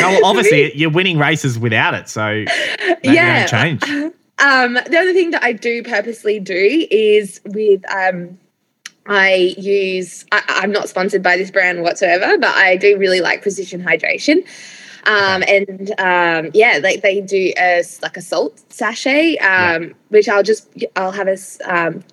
No, 0.00 0.20
obviously, 0.24 0.76
you're 0.76 0.90
winning 0.90 1.18
races 1.18 1.58
without 1.58 1.94
it, 1.94 2.08
so 2.08 2.44
Yeah. 3.02 3.46
change. 3.46 3.82
Um, 4.42 4.74
the 4.74 4.98
other 4.98 5.14
thing 5.14 5.30
that 5.32 5.44
I 5.44 5.54
do 5.54 5.82
purposely 5.84 6.40
do 6.40 6.88
is 6.90 7.40
with 7.46 7.82
um 7.90 8.38
I 9.06 9.54
use 9.58 10.24
I, 10.32 10.42
I'm 10.48 10.72
not 10.72 10.88
sponsored 10.88 11.22
by 11.22 11.36
this 11.36 11.50
brand 11.50 11.82
whatsoever, 11.82 12.38
but 12.38 12.54
I 12.54 12.76
do 12.76 12.98
really 12.98 13.20
like 13.20 13.42
precision 13.42 13.82
hydration. 13.82 14.46
Um, 15.04 15.42
and 15.48 15.90
um, 16.00 16.52
yeah, 16.54 16.80
like 16.82 17.02
they 17.02 17.20
do 17.20 17.52
a 17.58 17.82
like 18.02 18.16
a 18.16 18.22
salt 18.22 18.60
sachet, 18.72 19.38
um, 19.38 19.94
which 20.10 20.28
I'll 20.28 20.44
just 20.44 20.68
I'll 20.96 21.12
have 21.12 21.28
a 21.28 21.36
um, 21.66 22.04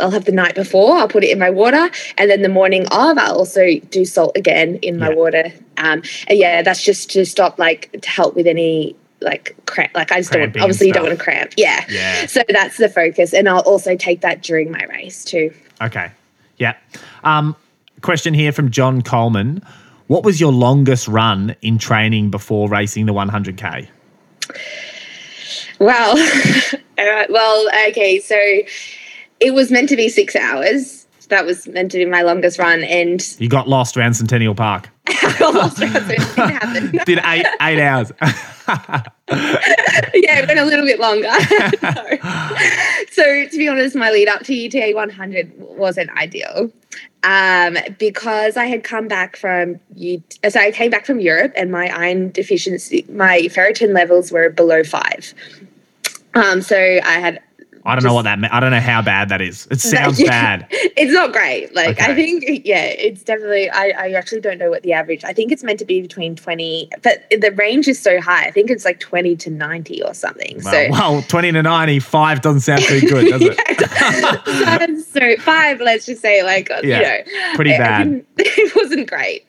I'll 0.00 0.12
have 0.12 0.24
the 0.24 0.32
night 0.32 0.54
before. 0.54 0.96
I'll 0.96 1.08
put 1.08 1.24
it 1.24 1.30
in 1.30 1.38
my 1.40 1.50
water, 1.50 1.90
and 2.18 2.30
then 2.30 2.42
the 2.42 2.48
morning 2.48 2.86
of, 2.92 3.18
I'll 3.18 3.38
also 3.38 3.78
do 3.90 4.04
salt 4.04 4.36
again 4.36 4.76
in 4.82 4.98
my 4.98 5.10
Yeah. 5.10 5.16
water. 5.16 5.52
Um, 5.76 6.02
and 6.28 6.38
yeah, 6.38 6.62
that's 6.62 6.82
just 6.84 7.10
to 7.12 7.26
stop 7.26 7.58
like 7.58 7.90
to 8.00 8.10
help 8.10 8.36
with 8.36 8.46
any 8.46 8.96
like 9.24 9.56
cramp. 9.66 9.92
Like 9.94 10.12
I 10.12 10.18
just 10.18 10.30
Cramping 10.30 10.52
don't 10.52 10.62
obviously 10.62 10.88
you 10.88 10.92
don't 10.92 11.04
want 11.04 11.18
to 11.18 11.22
cramp. 11.22 11.54
Yeah. 11.56 11.84
Yeah. 11.88 12.26
So 12.26 12.42
that's 12.48 12.76
the 12.76 12.88
focus, 12.88 13.32
and 13.32 13.48
I'll 13.48 13.60
also 13.60 13.96
take 13.96 14.20
that 14.20 14.42
during 14.42 14.70
my 14.70 14.84
race 14.84 15.24
too. 15.24 15.52
Okay. 15.82 16.10
Yeah. 16.58 16.76
Um, 17.24 17.56
question 18.02 18.34
here 18.34 18.52
from 18.52 18.70
John 18.70 19.02
Coleman. 19.02 19.62
What 20.06 20.22
was 20.24 20.40
your 20.40 20.52
longest 20.52 21.08
run 21.08 21.56
in 21.62 21.78
training 21.78 22.30
before 22.30 22.68
racing 22.68 23.06
the 23.06 23.14
100k? 23.14 23.88
Well, 25.80 26.16
right. 26.98 27.30
Well, 27.30 27.68
okay. 27.88 28.20
So 28.20 28.36
it 29.40 29.54
was 29.54 29.70
meant 29.70 29.88
to 29.88 29.96
be 29.96 30.08
six 30.08 30.36
hours. 30.36 31.06
That 31.28 31.46
was 31.46 31.66
meant 31.66 31.90
to 31.92 31.98
be 31.98 32.04
my 32.04 32.22
longest 32.22 32.58
run, 32.58 32.84
and 32.84 33.26
You 33.38 33.48
got 33.48 33.66
lost 33.66 33.96
around 33.96 34.14
Centennial 34.14 34.54
Park. 34.54 34.90
Almost 35.40 35.76
so 35.76 35.84
it 35.86 35.92
didn't 35.92 36.36
happen. 36.36 37.00
Did 37.06 37.20
eight 37.24 37.46
eight 37.60 37.80
hours. 37.80 38.12
yeah, 38.20 39.02
it 40.40 40.48
went 40.48 40.58
a 40.58 40.64
little 40.64 40.84
bit 40.84 40.98
longer. 41.00 41.30
So, 43.14 43.46
to 43.46 43.56
be 43.56 43.68
honest, 43.68 43.94
my 43.94 44.10
lead 44.10 44.28
up 44.28 44.42
to 44.42 44.54
UTA 44.54 44.92
100 44.92 45.52
wasn't 45.56 46.10
ideal 46.18 46.68
um, 47.22 47.78
because 47.98 48.56
I 48.56 48.66
had 48.66 48.82
come 48.82 49.06
back 49.06 49.36
from 49.36 49.78
U- 49.94 50.22
so 50.48 50.58
I 50.58 50.72
came 50.72 50.90
back 50.90 51.06
from 51.06 51.20
Europe 51.20 51.52
and 51.56 51.70
my 51.70 51.96
iron 51.96 52.32
deficiency, 52.32 53.06
my 53.08 53.42
ferritin 53.42 53.94
levels 53.94 54.32
were 54.32 54.50
below 54.50 54.82
five. 54.82 55.32
Um, 56.34 56.60
so 56.60 56.76
I 56.76 57.20
had 57.20 57.40
I 57.86 57.94
don't 57.94 58.04
know 58.04 58.14
what 58.14 58.22
that. 58.22 58.38
I 58.52 58.60
don't 58.60 58.70
know 58.70 58.80
how 58.80 59.02
bad 59.02 59.28
that 59.28 59.40
is. 59.40 59.68
It 59.70 59.80
sounds 59.80 60.18
yeah. 60.18 60.28
bad. 60.28 60.66
it's 60.70 61.12
not 61.12 61.32
great. 61.32 61.74
Like 61.74 61.84
Okay. 61.94 62.12
I 62.12 62.14
think, 62.14 62.44
yeah, 62.64 62.84
it's 62.86 63.22
definitely. 63.22 63.68
I, 63.70 63.88
I 63.90 64.10
actually 64.12 64.40
don't 64.40 64.58
know 64.58 64.70
what 64.70 64.82
the 64.82 64.92
average. 64.92 65.22
I 65.24 65.32
think 65.32 65.52
it's 65.52 65.62
meant 65.62 65.78
to 65.80 65.84
be 65.84 66.00
between 66.00 66.34
twenty, 66.34 66.88
but 67.02 67.24
the 67.30 67.52
range 67.52 67.88
is 67.88 68.00
so 68.00 68.20
high. 68.20 68.46
I 68.46 68.50
think 68.50 68.70
it's 68.70 68.84
like 68.84 69.00
twenty 69.00 69.36
to 69.36 69.50
ninety 69.50 70.02
or 70.02 70.14
something. 70.14 70.60
Well, 70.64 70.72
so. 70.72 70.90
well, 70.90 71.22
20 71.22 71.52
to 71.52 71.62
90, 71.62 71.98
five 72.00 72.40
doesn't 72.40 72.60
sound 72.60 72.82
too 72.82 73.00
good, 73.00 73.28
does 73.28 73.42
it? 73.42 75.04
So 75.14 75.36
five, 75.36 75.80
let's 75.80 76.06
just 76.06 76.20
say, 76.20 76.42
like 76.42 76.68
Yeah, 76.82 76.82
you 76.82 77.02
know, 77.02 77.54
pretty 77.54 77.70
bad. 77.70 78.24
It 78.36 78.74
wasn't 78.76 79.08
great. 79.08 79.44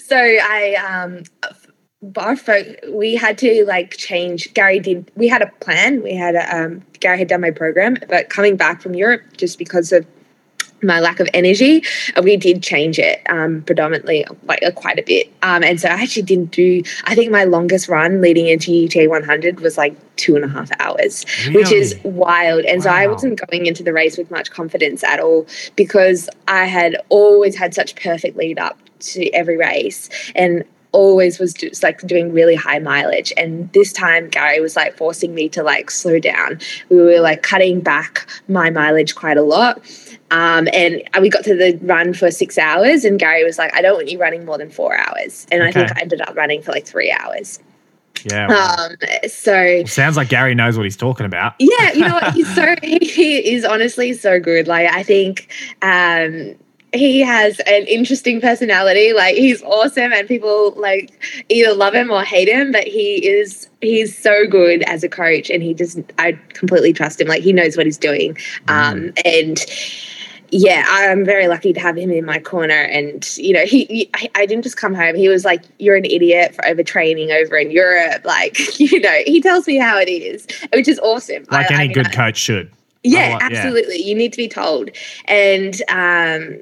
So 0.00 0.16
I 0.16 0.74
um, 0.74 1.24
our 2.16 2.36
folk, 2.36 2.66
we 2.88 3.14
had 3.14 3.38
to 3.38 3.64
like 3.66 3.96
change. 3.96 4.52
Gary 4.54 4.80
did. 4.80 5.10
We 5.14 5.28
had 5.28 5.42
a 5.42 5.46
plan. 5.60 6.02
We 6.02 6.14
had 6.14 6.34
a 6.34 6.56
um, 6.56 6.82
Gary 7.00 7.18
had 7.18 7.28
done 7.28 7.40
my 7.40 7.50
program, 7.50 7.96
but 8.08 8.28
coming 8.28 8.56
back 8.56 8.80
from 8.80 8.94
Europe, 8.94 9.22
just 9.36 9.58
because 9.58 9.92
of 9.92 10.06
my 10.82 11.00
lack 11.00 11.20
of 11.20 11.28
energy, 11.32 11.84
we 12.22 12.36
did 12.36 12.62
change 12.62 12.98
it 12.98 13.22
um, 13.28 13.62
predominantly, 13.62 14.24
like 14.44 14.62
uh, 14.64 14.70
quite 14.72 14.98
a 14.98 15.02
bit. 15.02 15.32
Um, 15.42 15.62
and 15.62 15.80
so 15.80 15.88
I 15.88 16.02
actually 16.02 16.22
didn't 16.22 16.50
do. 16.50 16.82
I 17.04 17.14
think 17.14 17.30
my 17.30 17.44
longest 17.44 17.88
run 17.88 18.20
leading 18.20 18.48
into 18.48 18.72
UTA 18.72 19.08
100 19.08 19.60
was 19.60 19.78
like 19.78 19.96
two 20.16 20.36
and 20.36 20.44
a 20.44 20.48
half 20.48 20.70
hours, 20.80 21.24
which 21.52 21.70
is 21.70 21.98
wild. 22.02 22.64
And 22.64 22.82
so 22.82 22.90
I 22.90 23.06
wasn't 23.06 23.40
going 23.48 23.66
into 23.66 23.82
the 23.82 23.92
race 23.92 24.18
with 24.18 24.30
much 24.30 24.50
confidence 24.50 25.04
at 25.04 25.20
all 25.20 25.46
because 25.76 26.28
I 26.48 26.64
had 26.64 26.96
always 27.08 27.56
had 27.56 27.74
such 27.74 27.94
perfect 27.96 28.36
lead 28.36 28.58
up 28.58 28.78
to 29.00 29.30
every 29.30 29.56
race 29.56 30.08
and. 30.34 30.64
Always 30.92 31.38
was 31.38 31.54
just 31.54 31.82
like 31.82 32.00
doing 32.06 32.32
really 32.32 32.54
high 32.54 32.78
mileage. 32.78 33.32
And 33.36 33.72
this 33.72 33.92
time, 33.92 34.28
Gary 34.28 34.60
was 34.60 34.76
like 34.76 34.96
forcing 34.96 35.34
me 35.34 35.48
to 35.50 35.62
like 35.62 35.90
slow 35.90 36.18
down. 36.18 36.60
We 36.90 36.96
were 36.96 37.20
like 37.20 37.42
cutting 37.42 37.80
back 37.80 38.26
my 38.48 38.70
mileage 38.70 39.14
quite 39.14 39.36
a 39.36 39.42
lot. 39.42 39.80
Um, 40.30 40.66
and 40.72 41.02
we 41.20 41.28
got 41.28 41.44
to 41.44 41.54
the 41.54 41.78
run 41.82 42.14
for 42.14 42.30
six 42.30 42.56
hours, 42.56 43.04
and 43.04 43.18
Gary 43.18 43.44
was 43.44 43.58
like, 43.58 43.74
I 43.74 43.82
don't 43.82 43.96
want 43.96 44.08
you 44.10 44.18
running 44.18 44.46
more 44.46 44.56
than 44.56 44.70
four 44.70 44.96
hours. 44.96 45.46
And 45.52 45.62
I 45.62 45.70
think 45.72 45.90
I 45.94 46.00
ended 46.00 46.22
up 46.22 46.34
running 46.34 46.62
for 46.62 46.72
like 46.72 46.86
three 46.86 47.12
hours. 47.12 47.58
Yeah. 48.24 48.46
well, 48.48 48.80
Um, 48.90 48.96
so 49.28 49.84
sounds 49.84 50.16
like 50.16 50.28
Gary 50.28 50.54
knows 50.54 50.76
what 50.76 50.84
he's 50.84 50.96
talking 50.96 51.26
about. 51.26 51.54
yeah, 51.58 51.92
you 51.92 52.00
know 52.06 52.14
what? 52.14 52.32
He's 52.34 52.54
so 52.54 52.74
he, 52.82 52.98
he 53.02 53.54
is 53.54 53.64
honestly 53.64 54.12
so 54.12 54.38
good. 54.38 54.68
Like 54.68 54.88
I 54.94 55.02
think 55.02 55.48
um 55.82 56.54
he 56.94 57.20
has 57.20 57.58
an 57.60 57.86
interesting 57.86 58.40
personality. 58.40 59.12
Like 59.12 59.34
he's 59.36 59.62
awesome 59.62 60.12
and 60.12 60.28
people 60.28 60.72
like 60.76 61.10
either 61.48 61.72
love 61.74 61.94
him 61.94 62.10
or 62.10 62.22
hate 62.22 62.48
him, 62.48 62.72
but 62.72 62.84
he 62.84 63.26
is 63.26 63.68
he's 63.80 64.16
so 64.16 64.46
good 64.46 64.82
as 64.82 65.02
a 65.02 65.08
coach 65.08 65.50
and 65.50 65.62
he 65.62 65.74
just 65.74 65.98
I 66.18 66.32
completely 66.50 66.92
trust 66.92 67.20
him. 67.20 67.28
Like 67.28 67.42
he 67.42 67.52
knows 67.52 67.76
what 67.76 67.86
he's 67.86 67.98
doing. 67.98 68.36
Um 68.68 69.12
and 69.24 69.64
yeah, 70.54 70.84
I'm 70.86 71.24
very 71.24 71.48
lucky 71.48 71.72
to 71.72 71.80
have 71.80 71.96
him 71.96 72.10
in 72.10 72.26
my 72.26 72.38
corner. 72.38 72.74
And 72.74 73.26
you 73.38 73.54
know, 73.54 73.64
he, 73.64 73.86
he 73.86 74.10
I, 74.14 74.28
I 74.34 74.46
didn't 74.46 74.64
just 74.64 74.76
come 74.76 74.94
home. 74.94 75.14
He 75.14 75.30
was 75.30 75.46
like, 75.46 75.62
"You're 75.78 75.96
an 75.96 76.04
idiot 76.04 76.54
for 76.54 76.60
overtraining 76.64 77.30
over 77.30 77.56
in 77.56 77.70
Europe." 77.70 78.22
Like, 78.26 78.58
you 78.78 79.00
know, 79.00 79.18
he 79.24 79.40
tells 79.40 79.66
me 79.66 79.78
how 79.78 79.96
it 79.98 80.10
is, 80.10 80.46
which 80.74 80.88
is 80.88 80.98
awesome. 80.98 81.46
Like 81.50 81.70
I- 81.70 81.84
any 81.84 81.88
I- 81.88 81.92
good 81.94 82.12
coach 82.12 82.36
should. 82.36 82.70
yeah, 83.02 83.30
like- 83.30 83.50
yeah. 83.50 83.58
absolutely. 83.58 83.96
You 84.02 84.14
need 84.14 84.30
to 84.32 84.36
be 84.36 84.46
told. 84.46 84.90
And 85.24 85.80
um, 85.88 86.60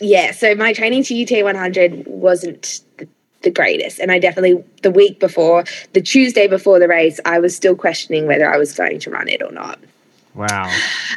yeah, 0.00 0.32
so 0.32 0.54
my 0.54 0.72
training 0.72 1.02
to 1.04 1.14
UTA 1.14 1.44
100 1.44 2.04
wasn't 2.06 2.80
the, 2.98 3.08
the 3.42 3.50
greatest. 3.50 3.98
And 3.98 4.10
I 4.10 4.18
definitely, 4.18 4.64
the 4.82 4.90
week 4.90 5.20
before, 5.20 5.64
the 5.92 6.00
Tuesday 6.00 6.46
before 6.46 6.78
the 6.78 6.88
race, 6.88 7.20
I 7.24 7.38
was 7.38 7.54
still 7.54 7.76
questioning 7.76 8.26
whether 8.26 8.52
I 8.52 8.56
was 8.56 8.74
going 8.74 8.98
to 9.00 9.10
run 9.10 9.28
it 9.28 9.42
or 9.42 9.52
not. 9.52 9.78
Wow. 10.34 10.70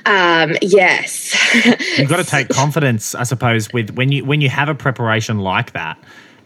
Um, 0.06 0.56
yes. 0.62 1.36
You've 1.98 2.10
got 2.10 2.18
to 2.18 2.24
take 2.24 2.50
confidence, 2.50 3.16
I 3.16 3.24
suppose, 3.24 3.72
with 3.72 3.92
when 3.92 4.12
you 4.12 4.26
when 4.26 4.42
you 4.42 4.50
have 4.50 4.70
a 4.70 4.76
preparation 4.76 5.40
like 5.40 5.74
that, 5.74 5.98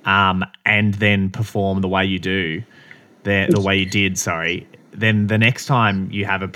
um, 0.06 0.44
and 0.66 0.94
then 0.96 1.30
perform 1.30 1.82
the 1.82 1.88
way 1.88 2.06
you 2.06 2.20
do, 2.20 2.62
the 3.24 3.48
the 3.50 3.62
way 3.62 3.78
you 3.78 3.86
did. 3.86 4.18
Sorry. 4.18 4.68
Then 4.92 5.28
the 5.28 5.38
next 5.38 5.66
time 5.66 6.12
you 6.12 6.26
have 6.26 6.42
a 6.42 6.52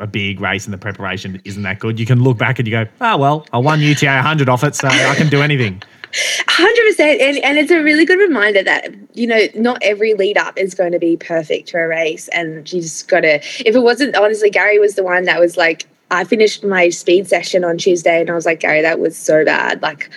a 0.00 0.06
big 0.06 0.40
race 0.40 0.64
and 0.64 0.74
the 0.74 0.78
preparation 0.78 1.40
isn't 1.44 1.62
that 1.62 1.78
good, 1.78 1.98
you 1.98 2.06
can 2.06 2.22
look 2.22 2.38
back 2.38 2.58
and 2.58 2.66
you 2.66 2.72
go, 2.72 2.86
oh 3.00 3.16
well, 3.16 3.46
I 3.52 3.58
won 3.58 3.80
UTA 3.80 4.06
100 4.06 4.48
off 4.48 4.64
it, 4.64 4.74
so 4.74 4.88
I 4.88 5.14
can 5.14 5.28
do 5.28 5.42
anything. 5.42 5.82
Hundred 6.48 6.84
percent, 6.86 7.20
and 7.20 7.38
and 7.38 7.58
it's 7.58 7.70
a 7.70 7.82
really 7.82 8.04
good 8.04 8.18
reminder 8.18 8.64
that 8.64 8.92
you 9.14 9.28
know 9.28 9.40
not 9.54 9.78
every 9.80 10.14
lead 10.14 10.36
up 10.36 10.58
is 10.58 10.74
going 10.74 10.90
to 10.90 10.98
be 10.98 11.16
perfect 11.16 11.70
for 11.70 11.84
a 11.84 11.88
race, 11.88 12.26
and 12.28 12.70
you 12.72 12.82
just 12.82 13.06
got 13.06 13.20
to. 13.20 13.36
If 13.64 13.76
it 13.76 13.80
wasn't, 13.80 14.16
honestly, 14.16 14.50
Gary 14.50 14.80
was 14.80 14.96
the 14.96 15.04
one 15.04 15.24
that 15.24 15.38
was 15.38 15.56
like, 15.56 15.86
I 16.10 16.24
finished 16.24 16.64
my 16.64 16.88
speed 16.88 17.28
session 17.28 17.64
on 17.64 17.78
Tuesday, 17.78 18.20
and 18.20 18.28
I 18.28 18.34
was 18.34 18.44
like, 18.44 18.60
Gary, 18.60 18.82
that 18.82 18.98
was 18.98 19.16
so 19.16 19.44
bad. 19.44 19.82
Like, 19.82 20.10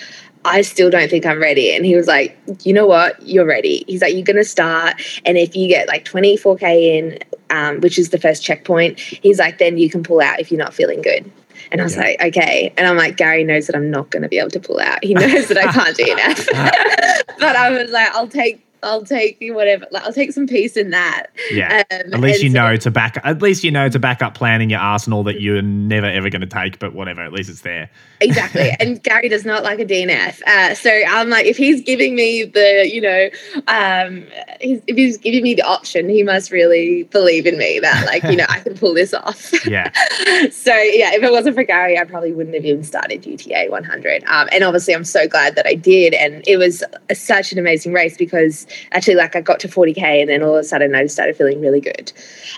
I 0.45 0.61
still 0.63 0.89
don't 0.89 1.09
think 1.09 1.27
I'm 1.27 1.39
ready. 1.39 1.75
And 1.75 1.85
he 1.85 1.95
was 1.95 2.07
like, 2.07 2.37
you 2.63 2.73
know 2.73 2.87
what, 2.87 3.21
you're 3.21 3.45
ready. 3.45 3.83
He's 3.87 4.01
like, 4.01 4.15
you're 4.15 4.23
gonna 4.23 4.43
start, 4.43 4.95
and 5.25 5.37
if 5.37 5.55
you 5.55 5.67
get 5.67 5.87
like 5.87 6.05
24k 6.05 6.63
in, 6.63 7.19
um, 7.53 7.79
which 7.81 7.99
is 7.99 8.09
the 8.09 8.17
first 8.19 8.43
checkpoint, 8.43 8.99
he's 8.99 9.37
like, 9.39 9.59
then 9.59 9.77
you 9.77 9.89
can 9.89 10.01
pull 10.03 10.19
out 10.21 10.39
if 10.39 10.51
you're 10.51 10.57
not 10.65 10.73
feeling 10.73 11.01
good. 11.01 11.31
And 11.71 11.79
I 11.79 11.83
was 11.83 11.95
Yeah. 11.95 12.01
like, 12.01 12.21
okay. 12.21 12.73
And 12.77 12.87
I'm 12.87 12.97
like, 12.97 13.15
Gary 13.15 13.43
knows 13.43 13.67
that 13.67 13.75
I'm 13.75 13.89
not 13.91 14.09
going 14.09 14.23
to 14.23 14.29
be 14.29 14.39
able 14.39 14.49
to 14.51 14.59
pull 14.59 14.79
out. 14.79 15.03
He 15.03 15.13
knows 15.21 15.47
that 15.49 15.57
I 15.57 15.71
can't 15.71 15.95
do 15.95 16.03
enough. 16.11 16.47
but 17.39 17.55
I 17.55 17.69
was 17.69 17.91
like, 17.91 18.09
I'll 18.15 18.27
take, 18.27 18.65
I'll 18.83 19.03
take 19.03 19.37
whatever. 19.41 19.87
Like, 19.91 20.03
I'll 20.03 20.13
take 20.13 20.31
some 20.31 20.47
peace 20.47 20.77
in 20.77 20.91
that. 20.91 21.27
Yeah. 21.51 21.83
Um, 21.91 22.13
At 22.13 22.19
least 22.19 22.43
you 22.43 22.49
so- 22.49 22.55
know 22.55 22.75
to 22.77 22.91
back. 22.91 23.17
At 23.23 23.41
least 23.41 23.63
you 23.63 23.71
know 23.71 23.89
to 23.89 23.99
back 23.99 24.21
up 24.21 24.35
plan 24.35 24.61
in 24.61 24.69
your 24.69 24.79
arsenal 24.79 25.23
that 25.23 25.41
you're 25.41 25.61
never 25.61 26.05
ever 26.07 26.29
going 26.29 26.41
to 26.41 26.47
take. 26.47 26.79
But 26.79 26.93
whatever, 26.93 27.21
at 27.21 27.33
least 27.33 27.49
it's 27.49 27.61
there. 27.61 27.89
exactly. 28.21 28.71
And 28.79 29.01
Gary 29.01 29.29
does 29.29 29.45
not 29.45 29.63
like 29.63 29.79
a 29.79 29.85
DNF. 29.85 30.41
Uh, 30.45 30.75
so 30.75 30.89
I'm 30.89 31.29
like, 31.29 31.45
if 31.45 31.55
he's 31.55 31.81
giving 31.81 32.15
me 32.15 32.43
the, 32.43 32.89
you 32.91 32.99
know, 32.99 33.29
um, 33.67 34.25
he's, 34.59 34.81
if 34.87 34.97
he's 34.97 35.17
giving 35.17 35.43
me 35.43 35.53
the 35.53 35.61
option, 35.61 36.09
he 36.09 36.21
must 36.23 36.51
really 36.51 37.03
believe 37.03 37.45
in 37.45 37.57
me 37.57 37.79
that, 37.79 38.05
like, 38.05 38.23
you 38.23 38.35
know, 38.35 38.45
I 38.49 38.59
can 38.59 38.75
pull 38.75 38.93
this 38.93 39.13
off. 39.13 39.51
Yeah. 39.65 39.91
so 40.51 40.75
yeah, 40.75 41.13
if 41.13 41.23
it 41.23 41.31
wasn't 41.31 41.55
for 41.55 41.63
Gary, 41.63 41.97
I 41.97 42.03
probably 42.03 42.33
wouldn't 42.33 42.53
have 42.55 42.65
even 42.65 42.83
started 42.83 43.25
UTA 43.25 43.67
100. 43.69 44.23
Um, 44.27 44.49
and 44.51 44.63
obviously, 44.63 44.93
I'm 44.93 45.05
so 45.05 45.27
glad 45.27 45.55
that 45.55 45.65
I 45.65 45.73
did. 45.75 46.13
And 46.13 46.43
it 46.45 46.57
was 46.57 46.83
a, 47.09 47.15
such 47.15 47.53
an 47.53 47.59
amazing 47.59 47.93
race 47.93 48.17
because 48.17 48.67
actually, 48.91 49.15
like, 49.15 49.35
I 49.35 49.41
got 49.41 49.59
to 49.61 49.67
40k, 49.67 50.21
and 50.21 50.29
then 50.29 50.43
all 50.43 50.55
of 50.55 50.61
a 50.61 50.63
sudden, 50.63 50.95
I 50.95 51.03
just 51.03 51.15
started 51.15 51.35
feeling 51.35 51.61
really 51.61 51.81
good. 51.81 52.11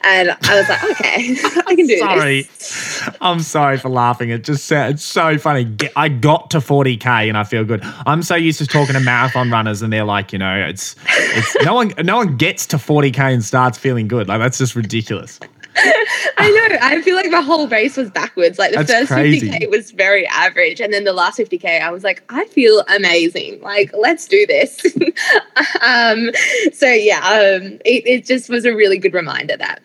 And 0.04 0.30
I 0.44 0.56
was 0.56 0.70
like, 0.70 0.84
okay, 0.84 1.36
I 1.68 1.76
can 1.76 1.88
do 1.88 1.98
sorry. 1.98 2.44
this. 2.44 3.10
I'm 3.22 3.40
sorry 3.40 3.78
for 3.78 3.90
laughing. 3.90 4.30
It 4.30 4.44
just 4.44 4.66
sounds 4.66 5.04
so 5.04 5.38
funny. 5.38 5.76
I 5.96 6.10
got 6.10 6.52
to 6.52 6.60
40k 6.60 7.06
and 7.28 7.38
I 7.38 7.44
feel 7.44 7.64
good. 7.64 7.82
I'm 8.06 8.24
so 8.24 8.36
used 8.36 8.60
to 8.60 8.68
talking 8.68 8.94
to 8.94 9.00
marathon 9.00 9.50
runners 9.50 9.82
and 9.82 9.92
they're 9.92 10.04
like, 10.04 10.34
you 10.34 10.40
know, 10.40 10.56
it's 10.68 10.96
it's 11.08 11.56
no 11.64 11.74
one 11.74 11.94
no 12.04 12.18
one 12.18 12.38
gets 12.38 12.66
to 12.68 12.78
40k 12.78 13.34
and 13.34 13.44
starts 13.44 13.78
feeling 13.78 14.08
good. 14.08 14.28
Like 14.28 14.40
that's 14.40 14.58
just 14.58 14.76
ridiculous. 14.76 15.40
I 16.38 16.50
know. 16.70 16.78
I 16.82 17.02
feel 17.02 17.16
like 17.16 17.30
my 17.30 17.42
whole 17.42 17.68
race 17.68 17.98
was 17.98 18.10
backwards. 18.10 18.58
Like 18.58 18.72
the 18.72 18.78
That's 18.78 18.92
first 18.92 19.12
crazy. 19.12 19.50
50k 19.50 19.70
was 19.70 19.92
very 19.92 20.26
average, 20.28 20.80
and 20.80 20.94
then 20.94 21.04
the 21.04 21.12
last 21.12 21.38
50k, 21.38 21.82
I 21.82 21.92
was 21.92 22.04
like, 22.04 22.24
I 22.30 22.46
feel 22.46 22.84
amazing. 22.96 23.60
Like, 23.62 23.92
let's 23.98 24.26
do 24.28 24.46
this. 24.46 24.80
um, 25.82 26.32
so 26.74 26.88
yeah, 26.88 27.20
um, 27.20 27.74
it, 27.84 28.08
it 28.08 28.26
just 28.26 28.50
was 28.50 28.64
a 28.64 28.74
really 28.74 28.98
good 28.98 29.14
reminder 29.14 29.58
that 29.58 29.82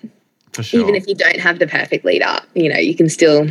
For 0.52 0.62
sure. 0.62 0.80
even 0.80 0.94
if 0.94 1.08
you 1.08 1.14
don't 1.16 1.40
have 1.40 1.58
the 1.58 1.66
perfect 1.66 2.04
lead 2.04 2.22
up, 2.22 2.46
you 2.54 2.68
know, 2.68 2.78
you 2.78 2.94
can 2.94 3.08
still 3.08 3.48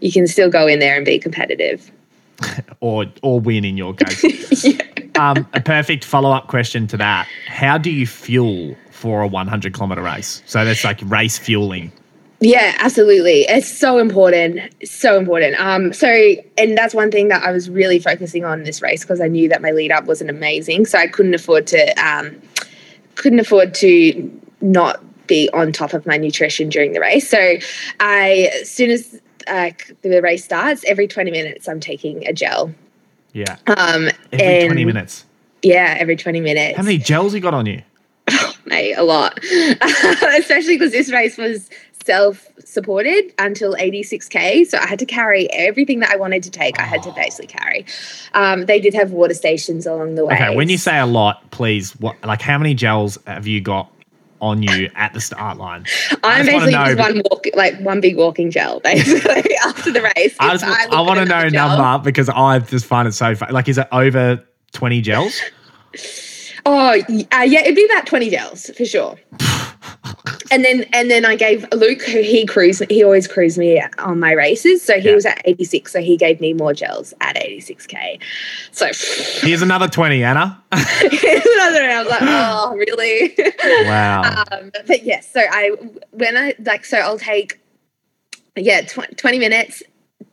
you 0.00 0.12
can 0.12 0.28
still 0.28 0.50
go 0.50 0.68
in 0.68 0.78
there 0.78 0.96
and 0.96 1.04
be 1.04 1.18
competitive. 1.18 1.90
or 2.80 3.06
or 3.22 3.40
win 3.40 3.64
in 3.64 3.76
your 3.76 3.94
case. 3.94 4.64
yeah. 4.64 4.82
um, 5.18 5.48
a 5.52 5.60
perfect 5.60 6.04
follow 6.04 6.30
up 6.30 6.46
question 6.46 6.86
to 6.86 6.96
that: 6.98 7.26
How 7.48 7.76
do 7.76 7.90
you 7.90 8.06
fuel 8.06 8.76
for 8.96 9.22
a 9.22 9.26
100 9.26 9.74
kilometer 9.74 10.02
race? 10.02 10.42
So 10.46 10.64
that's 10.64 10.84
like 10.84 11.00
race 11.04 11.38
fueling. 11.38 11.92
Yeah, 12.40 12.76
absolutely. 12.80 13.42
It's 13.42 13.70
so 13.70 13.98
important. 13.98 14.60
It's 14.80 14.92
so 14.92 15.16
important. 15.18 15.58
Um, 15.58 15.92
so 15.92 16.34
and 16.58 16.76
that's 16.76 16.94
one 16.94 17.10
thing 17.10 17.28
that 17.28 17.42
I 17.42 17.50
was 17.50 17.70
really 17.70 17.98
focusing 17.98 18.44
on 18.44 18.64
this 18.64 18.82
race 18.82 19.02
because 19.02 19.20
I 19.20 19.28
knew 19.28 19.48
that 19.48 19.62
my 19.62 19.70
lead 19.70 19.90
up 19.90 20.04
wasn't 20.04 20.28
amazing. 20.28 20.84
So 20.86 20.98
I 20.98 21.06
couldn't 21.06 21.34
afford 21.34 21.66
to 21.68 21.92
um 21.94 22.36
couldn't 23.14 23.40
afford 23.40 23.74
to 23.76 24.40
not 24.60 25.02
be 25.26 25.48
on 25.54 25.72
top 25.72 25.94
of 25.94 26.06
my 26.06 26.18
nutrition 26.18 26.68
during 26.68 26.92
the 26.92 27.00
race. 27.00 27.28
So 27.28 27.56
I 28.00 28.50
as 28.60 28.70
soon 28.70 28.90
as 28.90 29.20
uh, 29.46 29.70
the 30.02 30.20
race 30.20 30.44
starts, 30.44 30.84
every 30.86 31.06
20 31.06 31.30
minutes 31.30 31.68
I'm 31.68 31.80
taking 31.80 32.26
a 32.26 32.34
gel. 32.34 32.72
Yeah. 33.32 33.56
Um 33.66 34.10
Every 34.32 34.46
and 34.46 34.66
20 34.66 34.84
minutes. 34.84 35.24
Yeah, 35.62 35.96
every 35.98 36.16
20 36.16 36.40
minutes. 36.40 36.76
How 36.76 36.82
many 36.82 36.98
gels 36.98 37.32
you 37.32 37.40
got 37.40 37.54
on 37.54 37.64
you? 37.64 37.82
Mate, 38.76 38.94
a 38.94 39.02
lot. 39.02 39.38
Especially 40.38 40.76
because 40.76 40.92
this 40.92 41.10
race 41.10 41.36
was 41.36 41.70
self 42.04 42.46
supported 42.60 43.32
until 43.38 43.74
86k. 43.74 44.66
So 44.66 44.78
I 44.78 44.86
had 44.86 44.98
to 45.00 45.06
carry 45.06 45.50
everything 45.52 46.00
that 46.00 46.10
I 46.10 46.16
wanted 46.16 46.42
to 46.44 46.50
take, 46.50 46.78
I 46.78 46.82
had 46.82 47.02
to 47.04 47.12
basically 47.12 47.48
carry. 47.48 47.86
Um, 48.34 48.66
they 48.66 48.80
did 48.80 48.94
have 48.94 49.12
water 49.12 49.34
stations 49.34 49.86
along 49.86 50.14
the 50.14 50.24
way. 50.24 50.34
Okay, 50.34 50.54
when 50.54 50.68
you 50.68 50.78
say 50.78 50.98
a 50.98 51.06
lot, 51.06 51.50
please, 51.50 51.98
what 52.00 52.16
like 52.24 52.42
how 52.42 52.58
many 52.58 52.74
gels 52.74 53.18
have 53.26 53.46
you 53.46 53.60
got 53.60 53.90
on 54.40 54.62
you 54.62 54.90
at 54.94 55.14
the 55.14 55.20
start 55.20 55.56
line? 55.56 55.86
I'm 56.22 56.46
basically 56.46 56.72
know 56.72 56.94
just 56.94 56.98
one 56.98 57.22
walk, 57.30 57.46
like 57.54 57.78
one 57.80 58.00
big 58.00 58.16
walking 58.16 58.50
gel, 58.50 58.80
basically, 58.84 59.56
after 59.64 59.90
the 59.90 60.02
race. 60.02 60.36
I 60.38 60.52
just 60.52 60.64
I, 60.64 61.00
want 61.00 61.18
to 61.18 61.24
know 61.24 61.38
another 61.38 61.46
a 61.46 61.50
gel- 61.50 61.78
number 61.78 62.04
because 62.04 62.28
I 62.28 62.58
just 62.58 62.86
find 62.86 63.08
it 63.08 63.12
so 63.12 63.34
fun. 63.34 63.52
Like, 63.52 63.68
is 63.68 63.78
it 63.78 63.88
over 63.90 64.44
20 64.72 65.00
gels? 65.00 65.40
Oh, 66.68 66.88
uh, 66.90 67.42
yeah, 67.46 67.60
it'd 67.60 67.76
be 67.76 67.84
about 67.84 68.06
20 68.06 68.28
gels 68.28 68.70
for 68.76 68.84
sure. 68.84 69.16
and 70.50 70.64
then 70.64 70.84
and 70.92 71.08
then 71.10 71.24
I 71.24 71.36
gave 71.36 71.64
Luke, 71.72 72.02
who 72.02 72.20
he 72.22 72.44
crews, 72.44 72.80
he 72.90 73.04
always 73.04 73.28
crews 73.28 73.56
me 73.56 73.80
on 73.98 74.18
my 74.18 74.32
races. 74.32 74.82
So 74.82 74.98
he 74.98 75.08
Yeah. 75.10 75.14
was 75.14 75.24
at 75.26 75.40
86, 75.44 75.92
so 75.92 76.00
he 76.00 76.16
gave 76.16 76.40
me 76.40 76.52
more 76.54 76.74
gels 76.74 77.14
at 77.20 77.36
86k. 77.36 78.18
So 78.72 78.86
Here's 79.46 79.62
another 79.62 79.86
20, 79.86 80.24
Anna. 80.24 80.60
another 80.72 80.82
I 81.84 82.02
was 82.02 82.08
like, 82.08 82.22
oh, 82.22 82.74
really? 82.76 83.36
Wow. 83.86 84.44
um, 84.50 84.72
but 84.88 85.04
yes, 85.04 85.30
so 85.32 85.40
I 85.40 85.70
when 86.10 86.36
I 86.36 86.54
like 86.64 86.84
so 86.84 86.98
I'll 86.98 87.18
take 87.18 87.60
yeah 88.56 88.80
tw- 88.80 89.16
20 89.16 89.38
minutes 89.38 89.82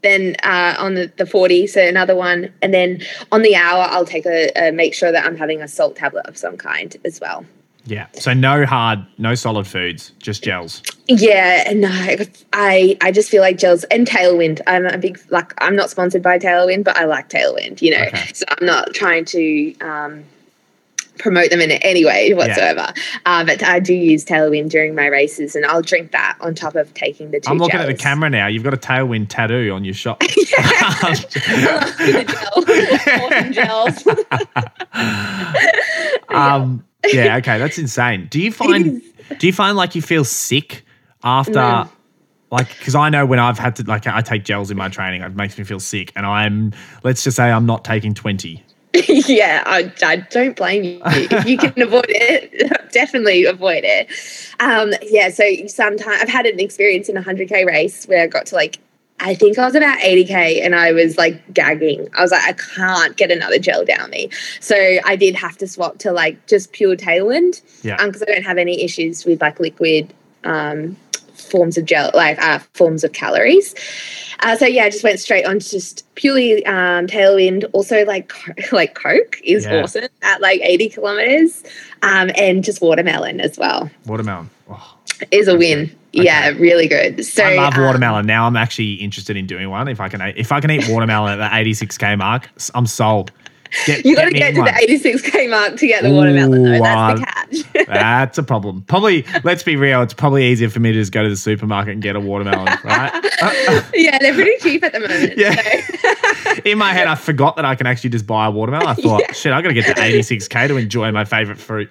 then 0.04 0.36
uh, 0.44 0.76
on 0.78 0.94
the, 0.96 1.12
the 1.18 1.26
40 1.26 1.66
so 1.68 1.82
another 1.82 2.16
one 2.16 2.54
and 2.62 2.74
then 2.74 3.02
on 3.32 3.42
the 3.42 3.56
hour 3.56 3.84
I'll 3.90 4.06
take 4.06 4.26
a, 4.26 4.52
a 4.56 4.72
make 4.72 4.94
sure 4.94 5.12
that 5.12 5.26
I'm 5.26 5.36
having 5.38 5.62
a 5.62 5.68
salt 5.68 5.96
tablet 5.96 6.26
of 6.28 6.38
some 6.38 6.58
kind 6.58 6.96
as 7.06 7.20
well 7.20 7.46
Yeah. 7.86 8.08
So 8.14 8.34
no 8.34 8.66
hard, 8.66 9.00
no 9.18 9.36
solid 9.36 9.68
foods, 9.68 10.12
just 10.20 10.44
gels. 10.44 10.82
yeah 11.08 11.72
no 11.76 11.90
I 12.54 12.98
I 13.02 13.12
just 13.12 13.30
feel 13.30 13.42
like 13.42 13.58
gels 13.58 13.84
and 13.86 14.08
Tailwind 14.08 14.62
I'm 14.68 14.86
a 14.86 14.98
big 14.98 15.20
like 15.30 15.54
I'm 15.58 15.76
not 15.76 15.90
sponsored 15.90 16.22
by 16.24 16.40
Tailwind 16.40 16.84
but 16.86 16.96
I 16.98 17.06
like 17.06 17.28
Tailwind 17.30 17.82
you 17.82 17.92
know 17.92 18.04
Okay. 18.08 18.32
so 18.34 18.46
I'm 18.50 18.66
not 18.66 18.94
trying 18.94 19.26
to 19.26 19.76
um 19.82 20.24
promote 21.18 21.50
them 21.50 21.62
in 21.62 21.72
any 21.72 22.06
way 22.06 22.34
whatsoever. 22.34 22.94
Uh, 23.26 23.46
but 23.46 23.64
I 23.64 23.80
do 23.80 23.94
use 23.94 24.26
Tailwind 24.26 24.70
during 24.70 24.96
my 24.96 25.08
races, 25.08 25.56
and 25.56 25.66
I'll 25.66 25.82
drink 25.82 26.12
that 26.12 26.38
on 26.42 26.56
top 26.56 26.76
of 26.76 26.94
taking 26.94 27.32
the 27.32 27.40
two. 27.40 27.50
I'm 27.52 27.58
looking 27.58 27.80
at 27.80 27.88
the 27.88 27.94
camera 27.94 28.30
now. 28.30 28.48
You've 28.48 28.64
got 28.64 28.74
a 28.74 28.78
tailwind 28.78 29.30
tattoo 29.30 29.72
on 29.72 29.86
your 29.86 29.94
shop. 29.94 30.20
the 30.24 30.34
gel. 32.28 32.64
Awesome 33.24 33.54
gels. 33.54 34.08
um, 36.30 36.84
yeah, 37.14 37.38
okay, 37.38 37.58
that's 37.58 37.78
insane. 37.78 38.28
Do 38.30 38.42
you 38.42 38.52
find 38.52 39.02
do 39.38 39.48
you 39.48 39.54
find 39.54 39.78
like 39.78 39.96
you 39.96 40.02
feel 40.02 40.24
sick 40.24 40.86
after 41.24 41.90
like 42.52 42.78
because 42.78 42.96
I 42.96 43.10
know 43.10 43.26
when 43.26 43.40
I've 43.40 43.58
had 43.58 43.76
to 43.78 43.84
like 43.84 44.08
I 44.08 44.22
take 44.22 44.44
gels 44.46 44.72
in 44.72 44.78
my 44.78 44.90
training, 44.90 45.22
it 45.22 45.36
makes 45.36 45.58
me 45.58 45.64
feel 45.64 45.80
sick, 45.80 46.12
and 46.16 46.26
I'm 46.26 46.74
let's 47.04 47.24
just 47.24 47.38
say 47.38 47.52
I'm 47.52 47.66
not 47.66 47.84
taking 47.84 48.14
twenty. 48.14 48.64
yeah, 49.28 49.64
I, 49.66 49.92
I 50.04 50.18
don't 50.18 50.56
blame 50.56 50.84
you. 50.84 51.02
If 51.06 51.46
you 51.48 51.58
can 51.58 51.74
avoid 51.82 52.06
it, 52.10 52.72
definitely 52.92 53.46
avoid 53.46 53.84
it. 53.84 54.10
Um, 54.60 54.94
yeah, 55.02 55.30
so 55.30 55.44
sometimes 55.68 56.22
I've 56.22 56.30
had 56.30 56.46
an 56.46 56.60
experience 56.60 57.10
in 57.10 57.18
a 57.18 57.22
100K 57.22 57.66
race 57.66 58.06
where 58.06 58.22
I 58.24 58.28
got 58.28 58.46
to 58.48 58.56
like, 58.56 58.80
I 59.20 59.34
think 59.34 59.58
I 59.58 59.66
was 59.66 59.74
about 59.74 59.98
80K 60.00 60.64
and 60.64 60.76
I 60.76 60.92
was 60.92 61.18
like 61.18 61.54
gagging. 61.54 62.08
I 62.16 62.22
was 62.22 62.32
like, 62.32 62.44
I 62.44 62.54
can't 62.54 63.18
get 63.18 63.32
another 63.32 63.58
gel 63.58 63.84
down 63.84 64.12
me. 64.12 64.30
So 64.60 64.76
I 65.06 65.16
did 65.16 65.34
have 65.36 65.58
to 65.58 65.68
swap 65.68 65.98
to 66.00 66.12
like 66.12 66.46
just 66.46 66.72
pure 66.74 66.96
tailwind 66.96 67.62
Yeah. 67.84 68.04
because 68.06 68.22
I 68.22 68.26
don't 68.26 68.44
have 68.44 68.58
any 68.58 68.84
issues 68.84 69.26
with 69.26 69.42
like 69.42 69.60
liquid 69.60 70.14
um, 70.44 70.98
forms 71.34 71.78
of 71.78 71.86
gel, 71.86 72.12
like 72.14 72.40
uh, 72.42 72.60
forms 72.74 73.04
of 73.04 73.14
calories. 73.14 73.76
Uh, 74.40 74.56
so 74.58 74.66
yeah, 74.66 74.84
I 74.86 74.90
just 74.90 75.04
went 75.04 75.20
straight 75.20 75.46
on 75.46 75.60
to 75.60 75.70
just 75.70 76.04
purely 76.16 76.66
um, 76.66 77.08
tailwind. 77.08 77.70
Also, 77.74 78.04
like 78.06 78.30
co- 78.30 78.54
like 78.76 78.96
Coke 78.96 79.40
is 79.44 79.66
Yeah. 79.66 79.82
awesome 79.84 80.06
at 80.22 80.42
like 80.42 80.60
80 80.62 80.90
kilometers, 80.90 81.64
um, 82.02 82.32
and 82.36 82.64
just 82.64 82.82
watermelon 82.82 83.40
as 83.40 83.58
well 83.58 83.90
Watermelon. 84.06 84.50
Oh, 84.70 84.98
is 85.32 85.48
a 85.48 85.58
win. 85.58 85.96
Yeah, 86.16 86.50
really 86.50 86.88
good. 86.88 87.26
So 87.26 87.44
I 87.44 87.56
love 87.56 87.74
um, 87.76 87.84
watermelon. 87.86 88.28
Now 88.28 88.46
I'm 88.46 88.56
actually 88.56 88.94
interested 88.96 89.36
in 89.36 89.48
doing 89.48 89.70
one. 89.72 89.88
If 89.88 90.00
I 90.00 90.10
can, 90.10 90.22
if 90.22 90.52
I 90.52 90.60
can 90.62 90.70
eat 90.70 90.88
watermelon 90.88 91.40
at 91.40 91.50
the 91.64 91.72
86k 91.72 92.18
mark, 92.20 92.50
I'm 92.76 92.86
sold. 92.86 93.32
Get, 93.86 94.06
you 94.06 94.16
got 94.16 94.26
to 94.26 94.32
get 94.32 94.54
to 94.56 94.62
one. 94.62 94.74
the 94.74 94.88
86k 94.88 95.50
mark 95.50 95.78
to 95.78 95.88
get 95.88 96.04
the 96.04 96.12
watermelon. 96.12 96.64
Though. 96.64 96.80
That's 96.80 97.20
the 97.20 97.26
catch. 97.26 97.88
That's 97.88 98.38
a 98.38 98.44
problem. 98.44 98.84
Probably, 98.84 99.26
let's 99.44 99.64
be 99.64 99.76
real. 99.76 100.02
It's 100.02 100.14
probably 100.14 100.46
easier 100.46 100.70
for 100.70 100.80
me 100.80 100.92
to 100.92 101.00
just 101.00 101.12
go 101.12 101.24
to 101.24 101.30
the 101.30 101.36
supermarket 101.36 101.94
and 101.94 102.02
get 102.02 102.16
a 102.16 102.20
watermelon, 102.20 102.68
right? 102.84 103.12
Uh, 103.44 103.52
uh. 103.68 103.82
yeah, 103.94 104.18
they're 104.20 104.34
pretty 104.34 104.56
cheap 104.60 104.84
at 104.84 104.94
the 104.94 105.00
moment. 105.02 105.34
Yeah. 105.38 105.56
so. 105.56 106.62
In 106.66 106.78
my 106.78 106.94
head, 106.94 107.08
I 107.08 107.16
forgot 107.16 107.56
that 107.58 107.66
I 107.66 107.76
can 107.76 107.88
actually 107.88 108.12
just 108.12 108.26
buy 108.28 108.46
a 108.46 108.52
watermelon. 108.52 108.88
I 108.88 108.94
thought, 108.94 109.22
Yeah. 109.22 109.34
shit, 109.34 109.52
I 109.52 109.62
got 109.62 109.70
to 109.70 109.74
get 109.74 109.88
to 109.94 110.02
86k 110.02 110.68
to 110.70 110.78
enjoy 110.78 111.12
my 111.12 111.26
favorite 111.26 111.58
fruit. 111.58 111.90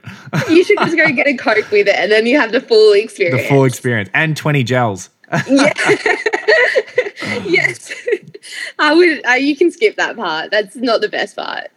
you 0.48 0.64
should 0.64 0.78
just 0.78 0.96
go 0.96 1.10
get 1.10 1.26
a 1.26 1.34
Coke 1.36 1.70
with 1.70 1.88
it, 1.88 1.96
and 1.96 2.10
then 2.10 2.26
you 2.26 2.38
have 2.40 2.52
the 2.52 2.60
full 2.60 2.92
experience. 2.94 3.42
The 3.42 3.48
full 3.48 3.64
experience 3.64 4.08
and 4.14 4.34
20 4.36 4.62
gels. 4.64 5.10
Yeah. 5.48 5.72
yes. 7.44 7.92
I 8.78 8.94
would. 8.94 9.24
Uh, 9.26 9.32
you 9.32 9.56
can 9.56 9.70
skip 9.70 9.96
that 9.96 10.16
part. 10.16 10.50
That's 10.50 10.76
not 10.76 11.00
the 11.00 11.08
best 11.08 11.36
part. 11.36 11.70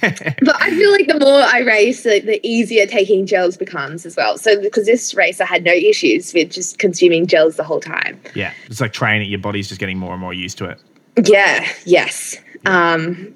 But 0.00 0.60
I 0.60 0.70
feel 0.70 0.90
like 0.92 1.06
the 1.06 1.18
more 1.18 1.40
I 1.40 1.60
race, 1.60 2.02
the, 2.02 2.20
the 2.20 2.46
easier 2.46 2.86
taking 2.86 3.26
gels 3.26 3.56
becomes 3.56 4.04
as 4.04 4.16
well. 4.16 4.38
So 4.38 4.60
because 4.60 4.86
this 4.86 5.14
race, 5.14 5.40
I 5.40 5.46
had 5.46 5.64
no 5.64 5.72
issues 5.72 6.32
with 6.34 6.50
just 6.50 6.78
consuming 6.78 7.26
gels 7.26 7.56
the 7.56 7.64
whole 7.64 7.80
time. 7.80 8.20
yeah, 8.34 8.52
it's 8.66 8.80
like 8.80 8.92
training. 8.92 9.30
Your 9.30 9.38
body's 9.38 9.68
just 9.68 9.80
getting 9.80 9.98
more 9.98 10.12
and 10.12 10.20
more 10.20 10.34
used 10.34 10.58
to 10.58 10.66
it. 10.66 10.80
Yeah. 11.24 11.68
Yes. 11.84 12.36
Um. 12.66 13.34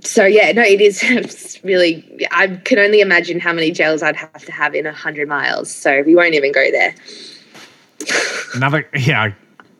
So 0.00 0.24
yeah, 0.24 0.52
no, 0.52 0.62
it 0.62 0.80
is 0.80 1.60
really. 1.64 2.26
I 2.32 2.48
can 2.48 2.78
only 2.78 3.00
imagine 3.00 3.40
how 3.40 3.52
many 3.52 3.70
gels 3.70 4.02
I'd 4.02 4.16
have 4.16 4.44
to 4.44 4.52
have 4.52 4.74
in 4.74 4.86
a 4.86 4.92
hundred 4.92 5.28
miles. 5.28 5.72
So 5.72 6.02
we 6.02 6.14
won't 6.14 6.34
even 6.34 6.52
go 6.52 6.70
there. 6.70 6.94
Another, 8.54 8.88
yeah, 8.94 9.32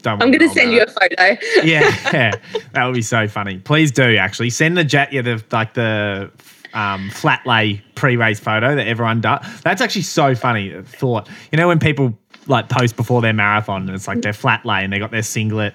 don't 0.02 0.22
I'm 0.22 0.30
going 0.30 0.48
to 0.48 0.50
send 0.50 0.72
you 0.72 0.82
a 0.82 0.86
photo. 0.86 1.36
yeah, 1.64 2.34
that 2.72 2.84
would 2.84 2.94
be 2.94 3.02
so 3.02 3.28
funny. 3.28 3.58
Please 3.58 3.90
do 3.90 4.16
actually 4.16 4.50
send 4.50 4.76
the 4.76 4.84
jet, 4.84 5.12
yeah, 5.12 5.22
the 5.22 5.42
like 5.50 5.74
the 5.74 6.30
um, 6.74 7.10
flat 7.10 7.46
lay 7.46 7.82
pre-race 7.94 8.40
photo 8.40 8.74
that 8.74 8.86
everyone 8.86 9.20
does. 9.20 9.44
That's 9.62 9.80
actually 9.80 10.02
so 10.02 10.34
funny. 10.34 10.74
Thought 10.82 11.28
you 11.50 11.56
know 11.56 11.68
when 11.68 11.78
people 11.78 12.18
like 12.46 12.68
post 12.68 12.96
before 12.96 13.20
their 13.22 13.32
marathon 13.32 13.82
and 13.82 13.90
it's 13.90 14.08
like 14.08 14.20
they're 14.20 14.32
flat 14.32 14.66
lay 14.66 14.82
and 14.82 14.92
they 14.92 14.98
got 14.98 15.10
their 15.10 15.22
singlet. 15.22 15.74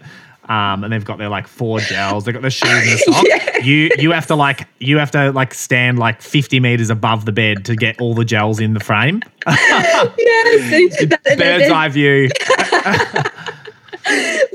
Um, 0.49 0.85
and 0.85 0.93
they've 0.93 1.03
got 1.03 1.17
their 1.17 1.27
like 1.27 1.45
four 1.45 1.81
gels. 1.81 2.23
They've 2.23 2.33
got 2.33 2.41
their 2.41 2.49
shoes 2.49 2.71
and 2.71 2.89
the 2.91 2.97
sock. 2.97 3.25
Yeah. 3.27 3.57
You 3.57 3.91
you 3.97 4.11
have 4.11 4.27
to 4.27 4.35
like 4.35 4.65
you 4.79 4.97
have 4.97 5.11
to 5.11 5.33
like 5.33 5.53
stand 5.53 5.99
like 5.99 6.21
fifty 6.21 6.61
meters 6.61 6.89
above 6.89 7.25
the 7.25 7.33
bed 7.33 7.65
to 7.65 7.75
get 7.75 7.99
all 7.99 8.13
the 8.13 8.23
gels 8.23 8.61
in 8.61 8.73
the 8.73 8.79
frame. 8.79 9.21
yes. 9.45 11.05
Bird's 11.37 11.69
eye 11.69 11.89
view. 11.89 12.29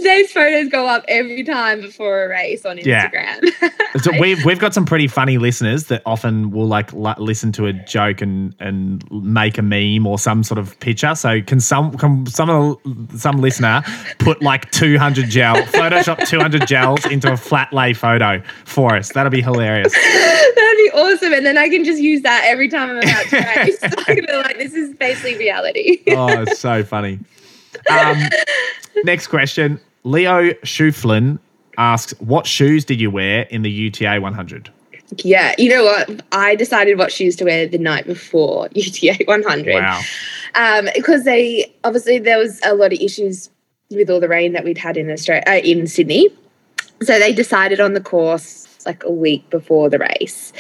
Those 0.03 0.33
photos 0.33 0.69
go 0.69 0.87
up 0.87 1.05
every 1.09 1.45
time 1.45 1.81
before 1.81 2.25
a 2.25 2.29
race 2.29 2.65
on 2.65 2.79
Instagram. 2.79 3.53
Yeah. 3.61 3.69
So 4.01 4.11
we've 4.19 4.43
we've 4.45 4.59
got 4.59 4.73
some 4.73 4.87
pretty 4.87 5.07
funny 5.07 5.37
listeners 5.37 5.85
that 5.89 6.01
often 6.07 6.51
will 6.51 6.67
like 6.67 6.95
l- 6.95 7.15
listen 7.19 7.53
to 7.53 7.67
a 7.67 7.75
joke 7.75 8.23
and 8.23 8.55
and 8.59 9.05
make 9.13 9.59
a 9.59 9.63
meme 9.63 10.07
or 10.07 10.19
some 10.19 10.43
sort 10.43 10.59
of 10.59 10.79
picture. 10.81 11.15
So 11.15 11.43
can 11.43 11.61
some 11.61 11.97
can 11.99 12.25
some 12.27 12.79
some 13.15 13.37
listener 13.43 13.83
put 14.19 14.41
like 14.43 14.71
two 14.71 14.99
hundred 14.99 15.29
gel 15.29 15.57
Photoshop 15.67 16.27
two 16.27 16.41
hundred 16.41 16.67
gels 16.67 17.05
into 17.05 17.31
a 17.31 17.37
flat 17.37 17.71
lay 17.75 17.93
photo 17.93 18.43
for 18.65 18.97
us? 18.97 19.13
That'll 19.13 19.31
be 19.31 19.43
hilarious. 19.43 19.93
That'd 19.93 20.79
be 20.79 20.91
awesome. 20.95 21.35
And 21.35 21.45
then 21.45 21.59
I 21.59 21.69
can 21.69 21.85
just 21.85 22.01
use 22.01 22.23
that 22.23 22.45
every 22.47 22.69
time 22.69 22.91
I'm 22.91 22.97
about 22.97 23.27
to 23.27 23.37
race. 23.37 23.79
Be 24.07 24.33
like, 24.33 24.57
this 24.57 24.73
is 24.73 24.95
basically 24.95 25.37
reality. 25.37 26.03
Oh, 26.09 26.29
it's 26.43 26.59
so 26.59 26.83
funny. 26.83 27.19
Um, 27.91 28.23
next 29.05 29.27
question. 29.27 29.81
Leo 30.05 30.51
Schuflin 30.65 31.39
asks, 31.79 32.13
"What 32.21 32.47
shoes 32.47 32.85
did 32.85 33.01
you 33.01 33.11
wear 33.11 33.43
in 33.51 33.63
the 33.63 33.71
UTA 33.71 34.21
100?" 34.21 34.71
yeah. 35.19 35.55
You 35.59 35.69
know 35.69 35.85
what? 35.85 36.23
I 36.33 36.55
decided 36.55 36.99
what 36.99 37.13
shoes 37.13 37.37
to 37.37 37.45
wear 37.45 37.67
the 37.67 37.79
night 37.79 38.07
before 38.07 38.69
UTA 38.75 39.25
100. 39.25 39.75
Wow. 39.75 40.01
Um, 40.55 40.89
because 40.95 41.25
they 41.25 41.73
obviously 41.85 42.19
there 42.19 42.39
was 42.39 42.61
a 42.65 42.75
lot 42.75 42.93
of 42.93 43.01
issues 43.01 43.51
with 43.91 44.11
all 44.11 44.21
the 44.21 44.29
rain 44.29 44.53
that 44.53 44.65
we'd 44.65 44.79
had 44.79 44.97
in 44.97 45.11
Australia, 45.11 45.45
uh, 45.47 45.61
in 45.63 45.87
Sydney. 45.87 46.29
So 47.03 47.19
they 47.19 47.33
decided 47.33 47.81
on 47.81 47.95
the 47.95 48.01
course 48.01 48.69
like 48.87 49.05
a 49.05 49.11
week 49.11 49.49
before 49.51 49.89
the 49.89 49.99
race. 49.99 50.53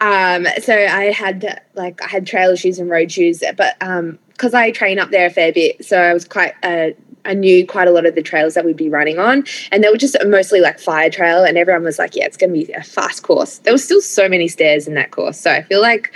Um, 0.00 0.46
so 0.60 0.74
I 0.74 1.12
had 1.12 1.62
like 1.74 2.02
I 2.02 2.08
had 2.08 2.26
trail 2.26 2.56
shoes 2.56 2.78
and 2.78 2.90
road 2.90 3.10
shoes, 3.12 3.42
but 3.56 3.76
um, 3.80 4.18
because 4.28 4.54
I 4.54 4.70
train 4.70 4.98
up 4.98 5.10
there 5.10 5.26
a 5.26 5.30
fair 5.30 5.52
bit, 5.52 5.84
so 5.84 6.00
I 6.00 6.14
was 6.14 6.24
quite 6.24 6.54
uh, 6.62 6.90
I 7.24 7.34
knew 7.34 7.66
quite 7.66 7.88
a 7.88 7.90
lot 7.90 8.06
of 8.06 8.14
the 8.14 8.22
trails 8.22 8.54
that 8.54 8.64
we'd 8.64 8.76
be 8.76 8.88
running 8.88 9.18
on, 9.18 9.44
and 9.72 9.82
they 9.84 9.88
were 9.90 9.96
just 9.96 10.16
mostly 10.26 10.60
like 10.60 10.78
fire 10.78 11.10
trail, 11.10 11.44
and 11.44 11.56
everyone 11.58 11.84
was 11.84 11.98
like, 11.98 12.14
"Yeah, 12.16 12.24
it's 12.26 12.36
going 12.36 12.52
to 12.52 12.66
be 12.66 12.72
a 12.72 12.82
fast 12.82 13.22
course." 13.22 13.58
There 13.58 13.72
was 13.72 13.84
still 13.84 14.00
so 14.00 14.28
many 14.28 14.48
stairs 14.48 14.86
in 14.88 14.94
that 14.94 15.10
course, 15.10 15.38
so 15.38 15.50
I 15.50 15.62
feel 15.62 15.80
like 15.80 16.12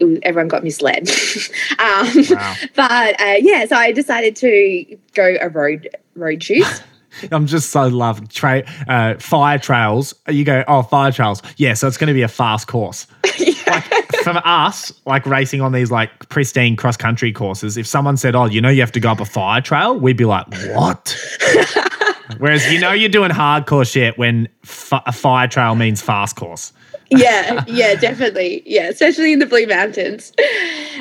was, 0.00 0.18
everyone 0.22 0.48
got 0.48 0.64
misled. 0.64 1.08
um, 1.78 2.08
Wow. 2.30 2.54
but 2.74 3.20
uh, 3.20 3.34
yeah, 3.40 3.66
so 3.66 3.76
I 3.76 3.92
decided 3.92 4.36
to 4.36 4.96
go 5.14 5.36
a 5.40 5.48
road 5.48 5.88
road 6.16 6.42
shoes. 6.42 6.80
I'm 7.30 7.46
just 7.46 7.70
so 7.70 7.86
love 7.86 8.28
tra- 8.28 8.64
uh, 8.88 9.14
fire 9.18 9.58
trails. 9.58 10.14
You 10.28 10.44
go, 10.44 10.64
oh, 10.66 10.82
fire 10.82 11.12
trails. 11.12 11.42
Yeah, 11.56 11.74
so 11.74 11.86
it's 11.86 11.96
going 11.96 12.08
to 12.08 12.14
be 12.14 12.22
a 12.22 12.28
fast 12.28 12.66
course. 12.66 13.06
Like 13.66 14.03
from 14.24 14.40
us, 14.44 14.92
like 15.06 15.26
racing 15.26 15.60
on 15.60 15.72
these 15.72 15.90
like 15.90 16.28
pristine 16.28 16.74
cross 16.76 16.96
country 16.96 17.32
courses, 17.32 17.76
if 17.76 17.86
someone 17.86 18.16
said, 18.16 18.34
oh, 18.34 18.46
you 18.46 18.60
know, 18.60 18.70
you 18.70 18.80
have 18.80 18.92
to 18.92 19.00
go 19.00 19.10
up 19.10 19.20
a 19.20 19.24
fire 19.24 19.60
trail, 19.60 19.98
we'd 19.98 20.16
be 20.16 20.24
like, 20.24 20.46
what? 20.74 21.16
Whereas 22.38 22.72
you 22.72 22.80
know 22.80 22.92
you're 22.92 23.10
doing 23.10 23.30
hardcore 23.30 23.88
shit 23.88 24.18
when 24.18 24.48
f- 24.64 25.02
a 25.06 25.12
fire 25.12 25.46
trail 25.46 25.74
means 25.74 26.00
fast 26.00 26.36
course. 26.36 26.72
yeah, 27.10 27.62
yeah, 27.68 27.94
definitely. 27.94 28.62
Yeah, 28.64 28.88
especially 28.88 29.32
in 29.34 29.38
the 29.38 29.46
Blue 29.46 29.66
Mountains. 29.66 30.32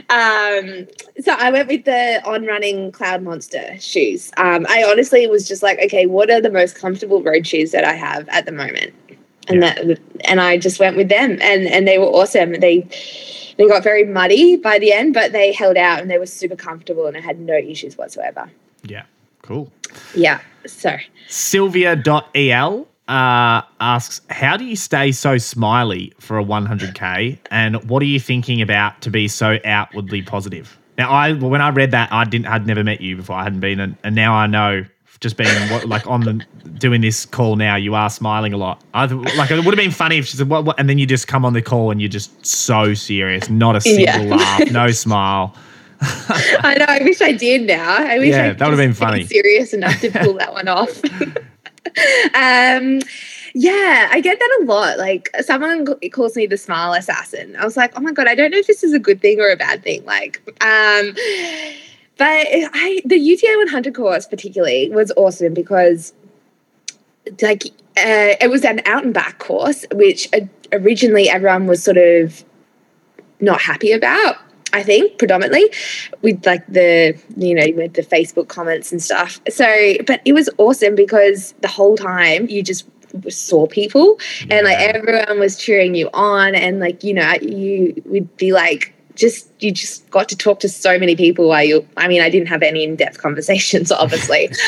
Um, 0.10 0.86
so 1.22 1.34
I 1.34 1.50
went 1.52 1.70
with 1.70 1.86
the 1.86 2.22
on 2.26 2.46
running 2.46 2.92
Cloud 2.92 3.24
Monster 3.24 3.80
shoes. 3.80 4.32
Um, 4.36 4.66
I 4.70 4.84
honestly 4.84 5.26
was 5.28 5.48
just 5.48 5.64
like, 5.64 5.80
okay, 5.80 6.06
what 6.06 6.30
are 6.30 6.42
the 6.42 6.52
most 6.52 6.76
comfortable 6.76 7.24
road 7.24 7.48
shoes 7.48 7.72
that 7.72 7.86
I 7.86 7.94
have 7.94 8.28
at 8.30 8.46
the 8.46 8.52
moment? 8.52 8.94
And 9.48 9.62
that, 9.62 10.00
and 10.26 10.40
I 10.40 10.58
just 10.58 10.80
went 10.80 10.96
with 10.96 11.10
them, 11.10 11.32
and 11.42 11.68
and 11.68 11.88
they 11.88 11.98
were 11.98 12.06
awesome. 12.06 12.54
They 12.54 12.88
they 13.58 13.68
got 13.68 13.84
very 13.84 14.06
muddy 14.06 14.56
by 14.56 14.80
the 14.80 14.94
end, 14.94 15.14
but 15.14 15.32
they 15.32 15.52
held 15.52 15.78
out 15.78 16.00
and 16.00 16.10
they 16.10 16.18
were 16.18 16.26
super 16.26 16.56
comfortable, 16.56 17.08
and 17.08 17.18
I 17.18 17.20
had 17.20 17.40
no 17.40 17.56
issues 17.56 17.98
whatsoever. 17.98 18.50
Yeah, 18.84 19.04
cool. 19.42 19.72
Yeah. 20.16 20.40
So 20.66 20.96
Sylvia.el 21.28 22.88
uh, 23.08 23.62
asks, 23.80 24.22
How 24.30 24.58
do 24.58 24.66
you 24.66 24.76
stay 24.76 25.12
so 25.12 25.38
smiley 25.38 26.14
for 26.20 26.40
a 26.40 26.44
100K? 26.44 27.38
And 27.52 27.90
what 27.90 28.02
are 28.02 28.08
you 28.08 28.20
thinking 28.20 28.62
about 28.62 29.02
to 29.02 29.10
be 29.10 29.28
so 29.28 29.60
outwardly 29.66 30.22
positive? 30.22 30.78
Now, 30.98 31.10
I 31.10 31.34
when 31.34 31.62
I 31.62 31.70
read 31.70 31.92
that, 31.92 32.12
I 32.12 32.24
didn't, 32.24 32.48
I'd 32.48 32.68
never 32.68 32.84
met 32.84 33.02
you 33.02 33.18
before. 33.18 33.36
I 33.36 33.44
hadn't 33.44 33.62
been, 33.62 33.80
and, 33.80 33.98
and 34.04 34.16
now 34.16 34.36
I 34.36 34.48
know 34.48 34.86
just 35.24 35.38
being 35.38 35.50
what, 35.72 35.86
like 35.88 36.06
on 36.06 36.22
the 36.22 36.46
doing 36.78 37.02
this 37.02 37.26
call 37.26 37.56
now. 37.56 37.76
You 37.76 37.96
are 37.96 38.10
smiling 38.10 38.54
a 38.54 38.58
lot. 38.58 38.84
I 38.94 39.06
like 39.06 39.50
it 39.50 39.56
would 39.56 39.66
have 39.66 39.76
been 39.76 39.90
funny 39.90 40.18
if 40.20 40.28
she 40.28 40.38
said 40.38 40.50
what, 40.50 40.66
what, 40.66 40.80
and 40.80 40.88
then 40.88 41.00
you 41.00 41.08
just 41.08 41.28
come 41.28 41.46
on 41.46 41.54
the 41.54 41.62
call 41.62 41.90
and 41.90 42.00
you're 42.02 42.10
just 42.10 42.46
so 42.46 42.94
serious, 42.94 43.50
not 43.50 43.76
a 43.76 43.82
single 43.82 44.04
Yeah. 44.26 44.36
laugh, 44.36 44.72
no 44.72 44.92
smile. 44.92 45.56
I 46.02 46.76
know. 46.78 46.86
I 46.88 47.00
wish 47.04 47.22
I 47.22 47.32
did 47.32 47.62
now. 47.66 47.96
I 47.98 48.20
wish 48.20 48.30
Yeah, 48.32 48.50
I 48.50 48.54
that 48.54 48.66
would've 48.66 48.78
been 48.78 48.90
just 48.92 49.00
funny. 49.00 49.24
Serious 49.26 49.74
enough 49.74 50.00
to 50.02 50.12
pull 50.12 50.34
that 50.34 50.52
one 50.52 50.68
off. 50.68 51.02
um, 52.36 53.00
yeah, 53.56 54.10
I 54.12 54.20
get 54.22 54.40
that 54.40 54.60
a 54.62 54.66
lot. 54.66 54.98
Like 54.98 55.30
someone 55.42 55.86
calls 56.12 56.36
me 56.36 56.46
the 56.48 56.58
smile 56.58 56.94
assassin. 56.94 57.56
I 57.56 57.64
was 57.64 57.78
like, 57.78 57.94
oh 57.98 58.02
my 58.02 58.12
god, 58.12 58.28
I 58.28 58.36
don't 58.36 58.52
know 58.52 58.58
if 58.58 58.68
this 58.68 58.84
is 58.84 58.94
a 58.94 59.00
good 59.00 59.22
thing 59.22 59.40
or 59.40 59.50
a 59.50 59.56
bad 59.56 59.84
thing. 59.84 60.04
Like, 60.04 60.42
um, 60.62 61.16
but 62.18 62.26
I 62.28 63.02
the 63.06 63.18
UTA 63.18 63.56
100 63.58 63.96
course 63.96 64.28
particularly 64.28 64.90
was 64.90 65.12
awesome 65.18 65.54
because 65.54 66.14
like 67.42 67.66
uh, 67.98 68.36
it 68.42 68.50
was 68.50 68.64
an 68.66 68.82
out 68.86 69.04
and 69.04 69.14
back 69.14 69.40
course, 69.40 69.86
which 69.94 70.28
uh, 70.34 70.42
originally 70.72 71.30
everyone 71.30 71.68
was 71.68 71.84
sort 71.84 71.98
of 71.98 72.44
not 73.40 73.62
happy 73.62 73.92
about. 73.92 74.38
I 74.74 74.82
think 74.82 75.20
predominantly 75.20 75.70
with 76.24 76.44
like 76.48 76.66
the 76.68 77.16
you 77.38 77.54
know 77.54 77.68
with 77.76 77.94
the 77.94 78.02
Facebook 78.02 78.48
comments 78.48 78.92
and 78.92 79.02
stuff. 79.02 79.40
So, 79.50 79.66
but 80.08 80.22
it 80.26 80.34
was 80.34 80.50
awesome 80.58 80.96
because 80.96 81.54
the 81.62 81.68
whole 81.68 81.96
time 81.96 82.48
you 82.50 82.64
just 82.64 82.86
saw 83.30 83.68
people 83.68 84.20
and 84.50 84.66
like 84.66 84.80
everyone 84.80 85.40
was 85.40 85.56
cheering 85.56 85.94
you 85.94 86.10
on 86.16 86.56
and 86.56 86.80
like 86.80 87.04
you 87.04 87.14
know 87.14 87.32
you 87.44 88.02
would 88.06 88.36
be 88.38 88.52
like 88.52 88.92
just 89.16 89.48
you 89.60 89.72
just 89.72 90.10
got 90.10 90.28
to 90.30 90.38
talk 90.38 90.60
to 90.60 90.70
so 90.70 90.98
many 91.00 91.16
people 91.16 91.48
while 91.48 91.64
you 91.64 91.88
I 91.98 92.08
mean 92.08 92.22
I 92.22 92.30
didn't 92.30 92.48
have 92.48 92.64
any 92.64 92.84
in-depth 92.84 93.18
conversations 93.22 93.92
obviously. 93.92 94.50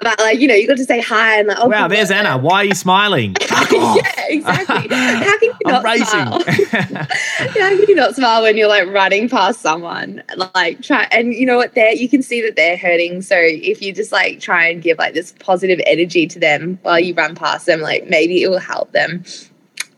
But 0.00 0.18
like 0.20 0.38
you 0.38 0.46
know 0.46 0.54
you 0.54 0.66
got 0.66 0.76
to 0.76 0.84
say 0.84 1.00
hi 1.00 1.40
and 1.40 1.48
like 1.48 1.58
oh 1.60 1.68
wow, 1.68 1.88
there's 1.88 2.10
Anna. 2.10 2.38
Why 2.38 2.62
are 2.62 2.64
you 2.64 2.74
smiling? 2.74 3.36
Yeah 3.70 4.18
exactly. 4.28 4.88
How 4.96 5.38
can 5.38 5.48
you 5.48 5.54
I'm 5.66 5.82
not 5.82 6.06
smile? 6.06 6.42
How 6.44 7.68
can 7.70 7.88
you 7.88 7.94
not 7.94 8.14
smile 8.14 8.42
when 8.42 8.56
you're 8.56 8.68
like 8.68 8.88
running 8.88 9.28
past 9.28 9.60
someone? 9.60 10.22
Like 10.54 10.82
try 10.82 11.06
and 11.10 11.34
you 11.34 11.46
know 11.46 11.56
what? 11.56 11.74
They're 11.74 11.92
you 11.92 12.08
can 12.08 12.22
see 12.22 12.40
that 12.42 12.56
they're 12.56 12.76
hurting. 12.76 13.22
So 13.22 13.36
if 13.38 13.82
you 13.82 13.92
just 13.92 14.12
like 14.12 14.40
try 14.40 14.68
and 14.68 14.82
give 14.82 14.98
like 14.98 15.14
this 15.14 15.34
positive 15.40 15.80
energy 15.86 16.26
to 16.28 16.38
them 16.38 16.78
while 16.82 16.98
you 16.98 17.14
run 17.14 17.34
past 17.34 17.66
them 17.66 17.80
like 17.80 18.08
maybe 18.08 18.42
it 18.42 18.48
will 18.48 18.58
help 18.58 18.92
them 18.92 19.24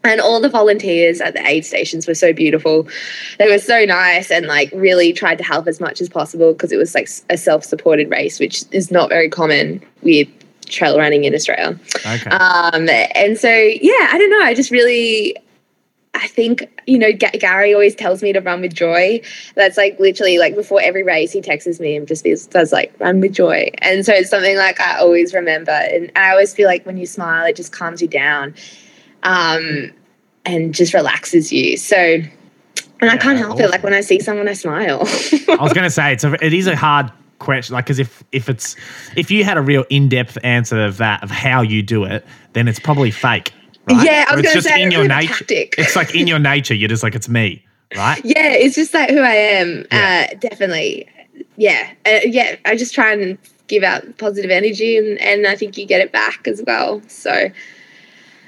and 0.02 0.20
all 0.20 0.40
the 0.40 0.48
volunteers 0.48 1.20
at 1.20 1.34
the 1.34 1.46
aid 1.46 1.64
stations 1.64 2.06
were 2.06 2.14
so 2.14 2.32
beautiful 2.32 2.88
they 3.38 3.48
were 3.48 3.58
so 3.58 3.84
nice 3.84 4.30
and 4.30 4.46
like 4.46 4.70
really 4.74 5.12
tried 5.12 5.38
to 5.38 5.44
help 5.44 5.66
as 5.66 5.80
much 5.80 6.00
as 6.00 6.08
possible 6.08 6.52
because 6.52 6.72
it 6.72 6.76
was 6.76 6.94
like 6.94 7.08
a 7.28 7.36
self-supported 7.36 8.10
race 8.10 8.40
which 8.40 8.64
is 8.72 8.90
not 8.90 9.08
very 9.08 9.28
common 9.28 9.82
with 10.02 10.28
trail 10.66 10.96
running 10.98 11.24
in 11.24 11.34
australia 11.34 11.78
okay. 12.06 12.30
um, 12.30 12.88
and 12.88 13.38
so, 13.38 13.48
yeah, 13.48 14.08
I 14.10 14.18
don't 14.18 14.30
know. 14.30 14.42
I 14.42 14.54
just 14.54 14.70
really, 14.70 15.36
I 16.14 16.26
think, 16.26 16.68
you 16.86 16.98
know, 16.98 17.12
Ga- 17.12 17.38
Gary 17.38 17.74
always 17.74 17.94
tells 17.94 18.22
me 18.22 18.32
to 18.32 18.40
run 18.40 18.60
with 18.60 18.74
joy. 18.74 19.20
That's 19.54 19.76
like 19.76 20.00
literally 20.00 20.38
like 20.38 20.54
before 20.54 20.80
every 20.80 21.02
race, 21.02 21.32
he 21.32 21.40
texts 21.40 21.78
me 21.78 21.96
and 21.96 22.08
just 22.08 22.24
does, 22.24 22.46
does 22.46 22.72
like 22.72 22.92
run 22.98 23.20
with 23.20 23.32
joy. 23.32 23.70
And 23.78 24.04
so 24.04 24.12
it's 24.12 24.30
something 24.30 24.56
like 24.56 24.80
I 24.80 24.98
always 24.98 25.34
remember. 25.34 25.70
And 25.70 26.10
I 26.16 26.30
always 26.30 26.54
feel 26.54 26.66
like 26.66 26.84
when 26.86 26.96
you 26.96 27.06
smile, 27.06 27.46
it 27.46 27.56
just 27.56 27.72
calms 27.72 28.02
you 28.02 28.08
down 28.08 28.54
um, 29.22 29.90
and 30.44 30.74
just 30.74 30.94
relaxes 30.94 31.52
you. 31.52 31.76
So, 31.76 31.96
and 31.96 33.10
I 33.10 33.16
can't 33.16 33.38
Yeah, 33.38 33.46
help 33.46 33.60
it. 33.60 33.70
Like 33.70 33.82
when 33.82 33.94
I 33.94 34.00
see 34.00 34.20
someone, 34.20 34.48
I 34.48 34.52
smile. 34.54 35.00
I 35.48 35.62
was 35.62 35.72
going 35.72 35.84
to 35.84 35.90
say 35.90 36.12
it's 36.12 36.24
a, 36.24 36.32
it 36.44 36.52
is 36.52 36.66
a 36.66 36.76
hard 36.76 37.10
question, 37.38 37.74
like 37.74 37.86
because 37.86 37.98
if 37.98 38.22
if 38.32 38.48
it's 38.48 38.76
if 39.16 39.30
you 39.30 39.44
had 39.44 39.56
a 39.56 39.62
real 39.62 39.84
in 39.90 40.08
depth 40.08 40.38
answer 40.44 40.84
of 40.84 40.98
that 40.98 41.22
of 41.22 41.30
how 41.30 41.62
you 41.62 41.82
do 41.82 42.04
it, 42.04 42.24
then 42.52 42.68
it's 42.68 42.78
probably 42.78 43.10
fake. 43.10 43.52
Right? 43.88 44.04
Yeah, 44.04 44.26
I 44.28 44.34
was 44.34 44.44
it's 44.44 44.48
gonna 44.48 44.62
just 44.62 44.68
say, 44.68 44.82
in 44.82 44.90
your 44.90 45.04
a 45.04 45.08
bit 45.08 45.10
of 45.12 45.18
a 45.18 45.22
nature. 45.22 45.70
It's 45.78 45.96
like 45.96 46.14
in 46.14 46.26
your 46.26 46.38
nature. 46.38 46.74
You're 46.74 46.88
just 46.88 47.02
like 47.02 47.14
it's 47.14 47.28
me, 47.28 47.64
right? 47.96 48.20
Yeah, 48.24 48.52
it's 48.52 48.76
just 48.76 48.94
like 48.94 49.10
who 49.10 49.20
I 49.20 49.34
am. 49.34 49.86
Yeah. 49.90 50.28
Uh, 50.30 50.34
definitely. 50.38 51.08
Yeah. 51.56 51.90
Uh, 52.06 52.20
yeah. 52.24 52.56
I 52.64 52.76
just 52.76 52.94
try 52.94 53.12
and 53.12 53.38
give 53.66 53.82
out 53.82 54.18
positive 54.18 54.50
energy 54.50 54.96
and, 54.96 55.18
and 55.20 55.46
I 55.46 55.56
think 55.56 55.78
you 55.78 55.86
get 55.86 56.00
it 56.00 56.12
back 56.12 56.46
as 56.46 56.62
well. 56.66 57.00
So, 57.08 57.50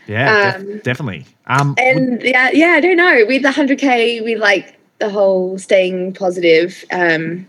Yeah, 0.07 0.53
def- 0.53 0.61
Um, 0.61 0.79
definitely. 0.79 1.27
Um, 1.47 1.69
would- 1.71 1.79
and 1.79 2.23
yeah, 2.23 2.51
yeah, 2.53 2.71
I 2.73 2.81
don't 2.81 2.97
know. 2.97 3.25
With 3.27 3.43
the 3.43 3.51
100K, 3.51 4.25
we 4.25 4.35
like 4.37 4.79
the 4.99 5.11
whole 5.11 5.59
staying 5.59 6.15
positive, 6.15 6.85
um, 6.93 7.47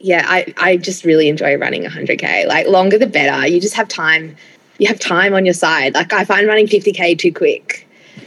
yeah, 0.00 0.24
I, 0.26 0.52
I 0.56 0.76
just 0.78 1.04
really 1.04 1.28
enjoy 1.28 1.56
running 1.56 1.84
100K. 1.84 2.46
Like, 2.46 2.66
longer 2.66 2.98
the 2.98 3.06
better. 3.06 3.46
You 3.46 3.60
just 3.60 3.74
have 3.74 3.86
time. 3.88 4.34
You 4.78 4.88
have 4.88 4.98
time 4.98 5.34
on 5.34 5.44
your 5.44 5.54
side. 5.54 5.94
Like, 5.94 6.12
I 6.12 6.24
find 6.24 6.46
running 6.46 6.66
50K 6.66 7.18
too 7.18 7.32
quick. 7.32 7.86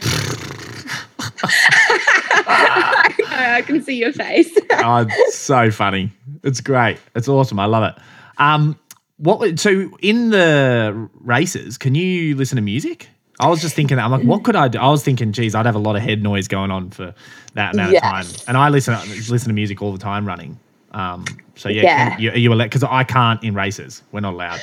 I 2.46 3.62
can 3.66 3.82
see 3.82 3.96
your 3.96 4.12
face. 4.12 4.56
oh, 4.70 5.06
it's 5.08 5.36
so 5.36 5.70
funny. 5.70 6.12
It's 6.44 6.60
great. 6.60 6.98
It's 7.16 7.28
awesome. 7.28 7.58
I 7.58 7.66
love 7.66 7.82
it. 7.82 8.00
Um, 8.38 8.78
what? 9.16 9.58
So 9.58 9.90
in 10.00 10.30
the 10.30 11.08
races, 11.20 11.78
can 11.78 11.94
you 11.94 12.36
listen 12.36 12.56
to 12.56 12.62
music? 12.62 13.08
I 13.40 13.48
was 13.48 13.60
just 13.60 13.74
thinking. 13.74 13.98
I'm 13.98 14.12
like, 14.12 14.22
what 14.22 14.44
could 14.44 14.54
I 14.54 14.68
do? 14.68 14.78
I 14.78 14.88
was 14.88 15.02
thinking, 15.02 15.32
geez, 15.32 15.54
I'd 15.54 15.66
have 15.66 15.74
a 15.74 15.80
lot 15.80 15.96
of 15.96 16.02
head 16.02 16.22
noise 16.22 16.46
going 16.46 16.70
on 16.70 16.90
for 16.90 17.14
that 17.54 17.74
amount 17.74 17.96
of 17.96 18.02
time, 18.02 18.26
and 18.46 18.56
I 18.56 18.68
listen 18.68 18.94
listen 19.08 19.48
to 19.48 19.52
music 19.52 19.82
all 19.82 19.92
the 19.92 19.98
time 19.98 20.26
running. 20.26 20.58
Um, 20.92 21.24
so 21.56 21.68
yeah, 21.68 21.82
Yeah. 21.82 22.10
Can, 22.10 22.20
you, 22.20 22.30
are 22.30 22.38
you 22.38 22.52
allowed? 22.52 22.66
Because 22.66 22.84
I 22.84 23.02
can't 23.02 23.42
in 23.42 23.54
races. 23.54 24.02
We're 24.12 24.20
not 24.20 24.34
allowed. 24.34 24.60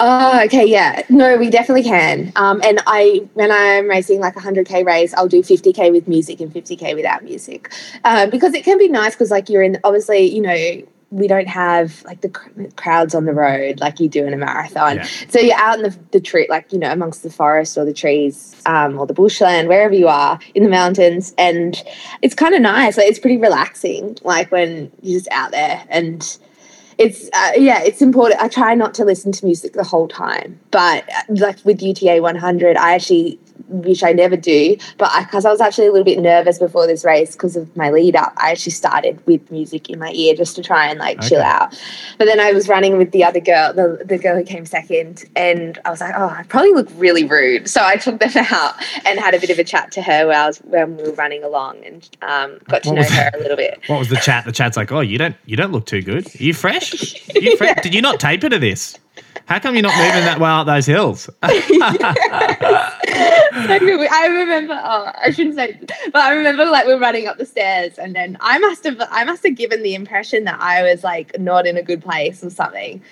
Oh, 0.00 0.42
okay, 0.44 0.66
yeah. 0.66 1.02
No, 1.08 1.36
we 1.36 1.50
definitely 1.50 1.84
can. 1.84 2.32
Um, 2.34 2.60
and 2.64 2.80
I, 2.86 3.28
when 3.34 3.52
I'm 3.52 3.88
racing 3.88 4.18
like 4.18 4.36
a 4.36 4.40
100k 4.40 4.84
race, 4.84 5.14
I'll 5.14 5.28
do 5.28 5.40
50k 5.40 5.92
with 5.92 6.08
music 6.08 6.40
and 6.40 6.52
50k 6.52 6.96
without 6.96 7.22
music, 7.22 7.72
um, 8.04 8.30
because 8.30 8.54
it 8.54 8.64
can 8.64 8.78
be 8.78 8.88
nice 8.88 9.14
because 9.14 9.30
like 9.30 9.48
you're 9.48 9.62
in. 9.62 9.78
Obviously, 9.84 10.26
you 10.26 10.42
know, 10.42 10.82
we 11.10 11.26
don't 11.26 11.48
have 11.48 12.02
like 12.04 12.20
the 12.20 12.28
crowds 12.76 13.14
on 13.14 13.24
the 13.24 13.32
road 13.32 13.80
like 13.80 13.98
you 13.98 14.08
do 14.08 14.26
in 14.26 14.34
a 14.34 14.36
marathon. 14.36 14.96
Yeah. 14.96 15.08
So 15.28 15.40
you're 15.40 15.56
out 15.56 15.78
in 15.78 15.82
the 15.84 15.98
the 16.10 16.20
tree, 16.20 16.46
like 16.50 16.72
you 16.72 16.78
know, 16.78 16.92
amongst 16.92 17.22
the 17.22 17.30
forest 17.30 17.78
or 17.78 17.84
the 17.84 17.94
trees, 17.94 18.60
um, 18.66 18.98
or 18.98 19.06
the 19.06 19.14
bushland, 19.14 19.68
wherever 19.68 19.94
you 19.94 20.08
are 20.08 20.38
in 20.54 20.62
the 20.62 20.68
mountains, 20.68 21.34
and 21.38 21.82
it's 22.20 22.34
kind 22.34 22.54
of 22.54 22.60
nice. 22.60 22.98
Like 22.98 23.08
it's 23.08 23.18
pretty 23.18 23.38
relaxing, 23.38 24.18
like 24.22 24.50
when 24.52 24.92
you're 25.02 25.18
just 25.18 25.30
out 25.30 25.50
there 25.50 25.82
and 25.88 26.38
it's 26.98 27.30
uh, 27.32 27.52
yeah 27.56 27.80
it's 27.80 28.02
important 28.02 28.40
i 28.42 28.48
try 28.48 28.74
not 28.74 28.92
to 28.92 29.04
listen 29.04 29.30
to 29.30 29.44
music 29.44 29.72
the 29.72 29.84
whole 29.84 30.08
time 30.08 30.58
but 30.72 31.08
uh, 31.10 31.22
like 31.28 31.64
with 31.64 31.80
uta 31.80 32.20
100 32.20 32.76
i 32.76 32.92
actually 32.92 33.38
wish 33.68 34.02
i 34.02 34.12
never 34.12 34.36
do 34.36 34.76
but 34.98 35.10
because 35.20 35.44
I, 35.44 35.50
was 35.50 35.60
actually 35.60 35.86
a 35.86 35.92
little 35.92 36.04
bit 36.04 36.18
nervous 36.18 36.58
before 36.58 36.86
this 36.86 37.04
race 37.04 37.32
because 37.32 37.56
of 37.56 37.74
my 37.76 37.90
lead 37.90 38.16
up 38.16 38.32
i 38.36 38.50
actually 38.50 38.72
started 38.72 39.24
with 39.26 39.50
music 39.50 39.88
in 39.90 39.98
my 39.98 40.10
ear 40.12 40.34
just 40.34 40.56
to 40.56 40.62
try 40.62 40.86
and 40.86 40.98
like 40.98 41.20
chill 41.20 41.42
out 41.42 41.78
but 42.18 42.26
then 42.26 42.40
i 42.40 42.52
was 42.52 42.68
running 42.68 42.98
with 42.98 43.12
the 43.12 43.24
other 43.24 43.40
girl 43.40 43.72
the, 43.72 44.02
the 44.04 44.18
girl 44.18 44.36
who 44.36 44.44
came 44.44 44.66
second 44.66 45.24
and 45.36 45.78
i 45.84 45.90
was 45.90 46.00
like 46.00 46.14
oh 46.16 46.28
i 46.28 46.42
probably 46.44 46.72
look 46.72 46.88
really 46.94 47.24
rude 47.24 47.68
so 47.68 47.82
i 47.84 47.96
took 47.96 48.18
them 48.20 48.30
out 48.50 48.74
and 49.04 49.18
had 49.18 49.34
a 49.34 49.40
bit 49.40 49.50
of 49.50 49.58
a 49.58 49.64
chat 49.64 49.90
to 49.92 50.02
her 50.02 50.26
while, 50.26 50.44
I 50.44 50.46
was, 50.46 50.58
when 50.58 50.96
we 50.96 51.04
were 51.04 51.12
running 51.12 51.42
along 51.44 51.84
and 51.84 52.08
um, 52.22 52.58
got 52.68 52.82
to 52.84 52.90
What 52.90 52.96
know 52.96 53.02
her 53.02 53.30
a 53.34 53.38
little 53.38 53.56
bit 53.56 53.80
What 53.86 53.98
was 53.98 54.08
the 54.08 54.16
chat? 54.16 54.44
The 54.44 54.52
chat's 54.52 54.76
like, 54.76 54.92
oh, 54.92 55.00
you 55.00 55.18
don't 55.18 55.36
you 55.46 55.56
don't 55.56 55.72
look 55.72 55.86
too 55.86 56.02
good. 56.02 56.26
Are 56.26 56.42
you 56.42 56.54
fresh? 56.54 57.14
Are 57.34 57.40
you 57.40 57.56
fresh? 57.56 57.78
Did 57.82 57.94
you 57.94 58.02
not 58.02 58.20
taper 58.20 58.48
to 58.48 58.58
this? 58.58 58.98
How 59.46 59.58
come 59.58 59.74
you're 59.74 59.82
not 59.82 59.96
moving 59.96 60.24
that 60.24 60.38
well 60.38 60.60
up 60.60 60.66
those 60.66 60.86
hills? 60.86 61.30
I 64.10 64.26
remember. 64.30 64.80
Oh, 64.82 65.10
I 65.22 65.30
shouldn't 65.30 65.56
say, 65.56 65.78
but 66.12 66.16
I 66.22 66.32
remember 66.34 66.64
like 66.64 66.86
we're 66.86 66.98
running 66.98 67.26
up 67.26 67.38
the 67.38 67.46
stairs, 67.46 67.98
and 67.98 68.14
then 68.14 68.36
I 68.40 68.58
must 68.58 68.84
have, 68.84 69.00
I 69.10 69.24
must 69.24 69.42
have 69.44 69.54
given 69.56 69.82
the 69.82 69.94
impression 69.94 70.44
that 70.44 70.60
I 70.60 70.82
was 70.82 71.04
like 71.04 71.38
not 71.38 71.66
in 71.66 71.76
a 71.76 71.82
good 71.82 72.02
place 72.02 72.42
or 72.44 72.50
something, 72.50 73.02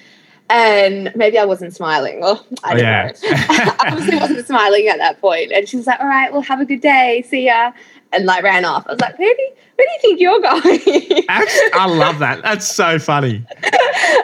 and 0.50 1.12
maybe 1.16 1.38
I 1.38 1.44
wasn't 1.44 1.74
smiling. 1.74 2.22
Or 2.22 2.38
I 2.64 2.72
Oh, 2.72 2.76
don't 2.76 2.78
yeah. 2.80 3.06
know. 3.06 3.12
I 3.30 3.74
obviously 3.88 4.18
wasn't 4.18 4.46
smiling 4.46 4.88
at 4.88 4.98
that 4.98 5.20
point. 5.20 5.52
and 5.52 5.68
she 5.68 5.76
was 5.76 5.86
like, 5.86 6.00
"All 6.00 6.06
right, 6.06 6.32
well, 6.32 6.42
have 6.42 6.60
a 6.60 6.64
good 6.64 6.80
day. 6.80 7.24
See 7.28 7.46
ya," 7.46 7.72
and 8.12 8.24
like 8.26 8.42
ran 8.44 8.64
off. 8.64 8.86
I 8.86 8.92
was 8.92 9.00
like, 9.00 9.18
"Where 9.18 9.34
do, 9.34 9.48
where 9.76 9.86
do 9.86 9.92
you 9.92 9.98
think 10.00 10.20
you're 10.20 10.40
going?" 10.40 11.24
Actually, 11.28 11.70
I 11.74 11.86
love 11.86 12.18
that. 12.20 12.42
That's 12.42 12.66
so 12.66 12.98
funny. 12.98 13.44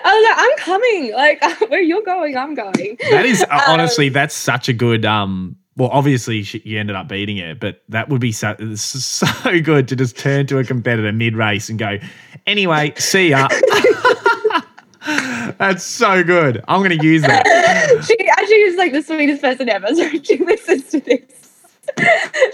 I 0.04 0.14
was 0.14 0.24
like, 0.28 0.38
"I'm 0.38 0.56
coming. 0.58 1.12
Like 1.14 1.70
where 1.70 1.82
you're 1.82 2.02
going, 2.02 2.36
I'm 2.36 2.54
going." 2.54 2.96
That 3.10 3.26
is 3.26 3.42
Um, 3.42 3.60
honestly, 3.66 4.08
that's 4.08 4.34
such 4.34 4.68
a 4.68 4.72
good. 4.72 5.04
Um, 5.04 5.56
well, 5.76 5.88
obviously 5.90 6.42
she, 6.42 6.60
you 6.64 6.78
ended 6.78 6.96
up 6.96 7.08
beating 7.08 7.38
her, 7.38 7.54
but 7.54 7.82
that 7.88 8.08
would 8.08 8.20
be 8.20 8.32
so 8.32 8.54
so 8.76 9.60
good 9.60 9.88
to 9.88 9.96
just 9.96 10.18
turn 10.18 10.46
to 10.48 10.58
a 10.58 10.64
competitor 10.64 11.12
mid 11.12 11.36
race 11.36 11.68
and 11.68 11.78
go, 11.78 11.98
anyway, 12.46 12.92
see 12.96 13.30
ya. 13.30 13.48
that's 15.58 15.82
so 15.82 16.22
good. 16.22 16.62
I'm 16.68 16.80
going 16.80 16.98
to 16.98 17.04
use 17.04 17.22
that. 17.22 17.46
she 18.06 18.28
actually 18.28 18.62
is 18.62 18.76
like 18.76 18.92
the 18.92 19.02
sweetest 19.02 19.42
person 19.42 19.68
ever. 19.68 19.94
So 19.94 20.08
she 20.22 20.36
listens 20.38 20.90
to 20.90 21.00
this. 21.00 21.22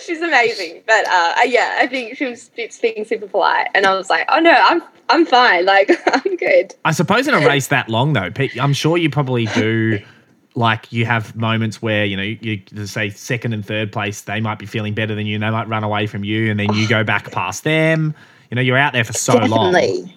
she's 0.05 0.21
amazing. 0.21 0.83
But 0.87 1.07
uh, 1.09 1.35
yeah, 1.45 1.77
I 1.81 1.87
think 1.87 2.17
she 2.17 2.25
was 2.25 2.51
being 2.81 3.05
super 3.05 3.27
polite, 3.27 3.69
and 3.75 3.85
I 3.85 3.95
was 3.95 4.09
like, 4.09 4.27
oh 4.29 4.39
no, 4.39 4.53
I'm 4.53 4.83
I'm 5.09 5.27
fine. 5.27 5.67
Like 5.67 5.91
I'm 6.07 6.37
good. 6.37 6.75
I 6.85 6.93
suppose 6.93 7.27
in 7.27 7.35
a 7.35 7.47
race 7.47 7.67
that 7.69 7.89
long 7.89 8.13
though, 8.13 8.31
Pete, 8.31 8.61
I'm 8.61 8.73
sure 8.73 8.97
you 8.97 9.11
probably 9.11 9.47
do. 9.47 10.01
Like 10.59 10.93
you 10.93 11.07
have 11.07 11.37
moments 11.37 11.81
where 11.81 12.05
you 12.05 12.17
know 12.17 12.23
you, 12.25 12.61
you 12.73 12.87
say 12.87 13.11
second 13.11 13.53
and 13.53 13.65
third 13.65 13.93
place, 13.93 14.23
they 14.23 14.41
might 14.41 14.59
be 14.59 14.67
feeling 14.67 14.93
better 14.93 15.15
than 15.15 15.25
you, 15.25 15.35
and 15.37 15.43
they 15.45 15.51
might 15.51 15.69
run 15.69 15.85
away 15.85 16.09
from 16.09 16.25
you, 16.25 16.51
and 16.51 16.59
then 16.59 16.73
you 16.75 16.89
go 16.89 17.05
back 17.05 17.31
past 17.33 17.63
them. 17.63 18.13
You 18.51 18.57
know, 18.57 18.63
you're 18.63 18.77
out 18.77 18.93
there 18.93 19.05
for 19.05 19.13
so 19.13 19.35
Definitely. 19.35 20.03
long. 20.03 20.13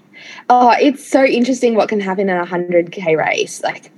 Oh, 0.50 0.72
it's 0.80 1.08
so 1.08 1.24
interesting 1.24 1.76
what 1.76 1.90
can 1.90 2.00
happen 2.00 2.28
in 2.30 2.36
a 2.38 2.46
hundred 2.46 2.92
k 2.92 3.16
race. 3.16 3.62
Like 3.62 3.92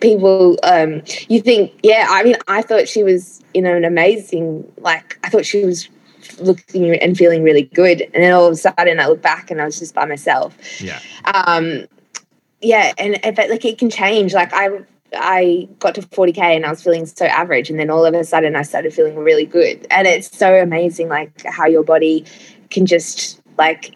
people 0.00 0.58
um 0.62 1.02
you 1.28 1.40
think 1.40 1.72
yeah 1.82 2.06
i 2.10 2.22
mean 2.22 2.36
i 2.48 2.60
thought 2.60 2.86
she 2.86 3.02
was 3.02 3.42
in 3.54 3.64
an 3.64 3.82
amazing 3.82 4.62
like 4.76 5.18
i 5.24 5.30
thought 5.30 5.46
she 5.46 5.64
was 5.64 5.88
looking 6.38 6.94
and 6.96 7.16
feeling 7.16 7.42
really 7.42 7.62
good 7.62 8.02
and 8.12 8.22
then 8.22 8.30
all 8.32 8.44
of 8.46 8.52
a 8.52 8.56
sudden 8.56 9.00
i 9.00 9.06
look 9.06 9.22
back 9.22 9.50
and 9.50 9.60
i 9.60 9.64
was 9.64 9.78
just 9.78 9.94
by 9.94 10.04
myself 10.04 10.54
Yeah. 10.82 11.00
um 11.32 11.86
yeah 12.60 12.92
and 12.98 13.18
but 13.34 13.48
like 13.48 13.64
it 13.64 13.78
can 13.78 13.88
change 13.88 14.34
like 14.34 14.52
i 14.52 14.68
i 15.14 15.68
got 15.78 15.94
to 15.94 16.02
40k 16.02 16.38
and 16.38 16.66
i 16.66 16.70
was 16.70 16.82
feeling 16.82 17.06
so 17.06 17.26
average 17.26 17.70
and 17.70 17.78
then 17.78 17.90
all 17.90 18.04
of 18.04 18.14
a 18.14 18.24
sudden 18.24 18.56
i 18.56 18.62
started 18.62 18.92
feeling 18.94 19.16
really 19.16 19.46
good. 19.46 19.86
And 19.90 20.06
it's 20.06 20.36
so 20.36 20.54
amazing 20.54 21.08
like 21.08 21.44
how 21.44 21.66
your 21.66 21.82
body 21.82 22.24
can 22.70 22.86
just 22.86 23.40
like 23.58 23.94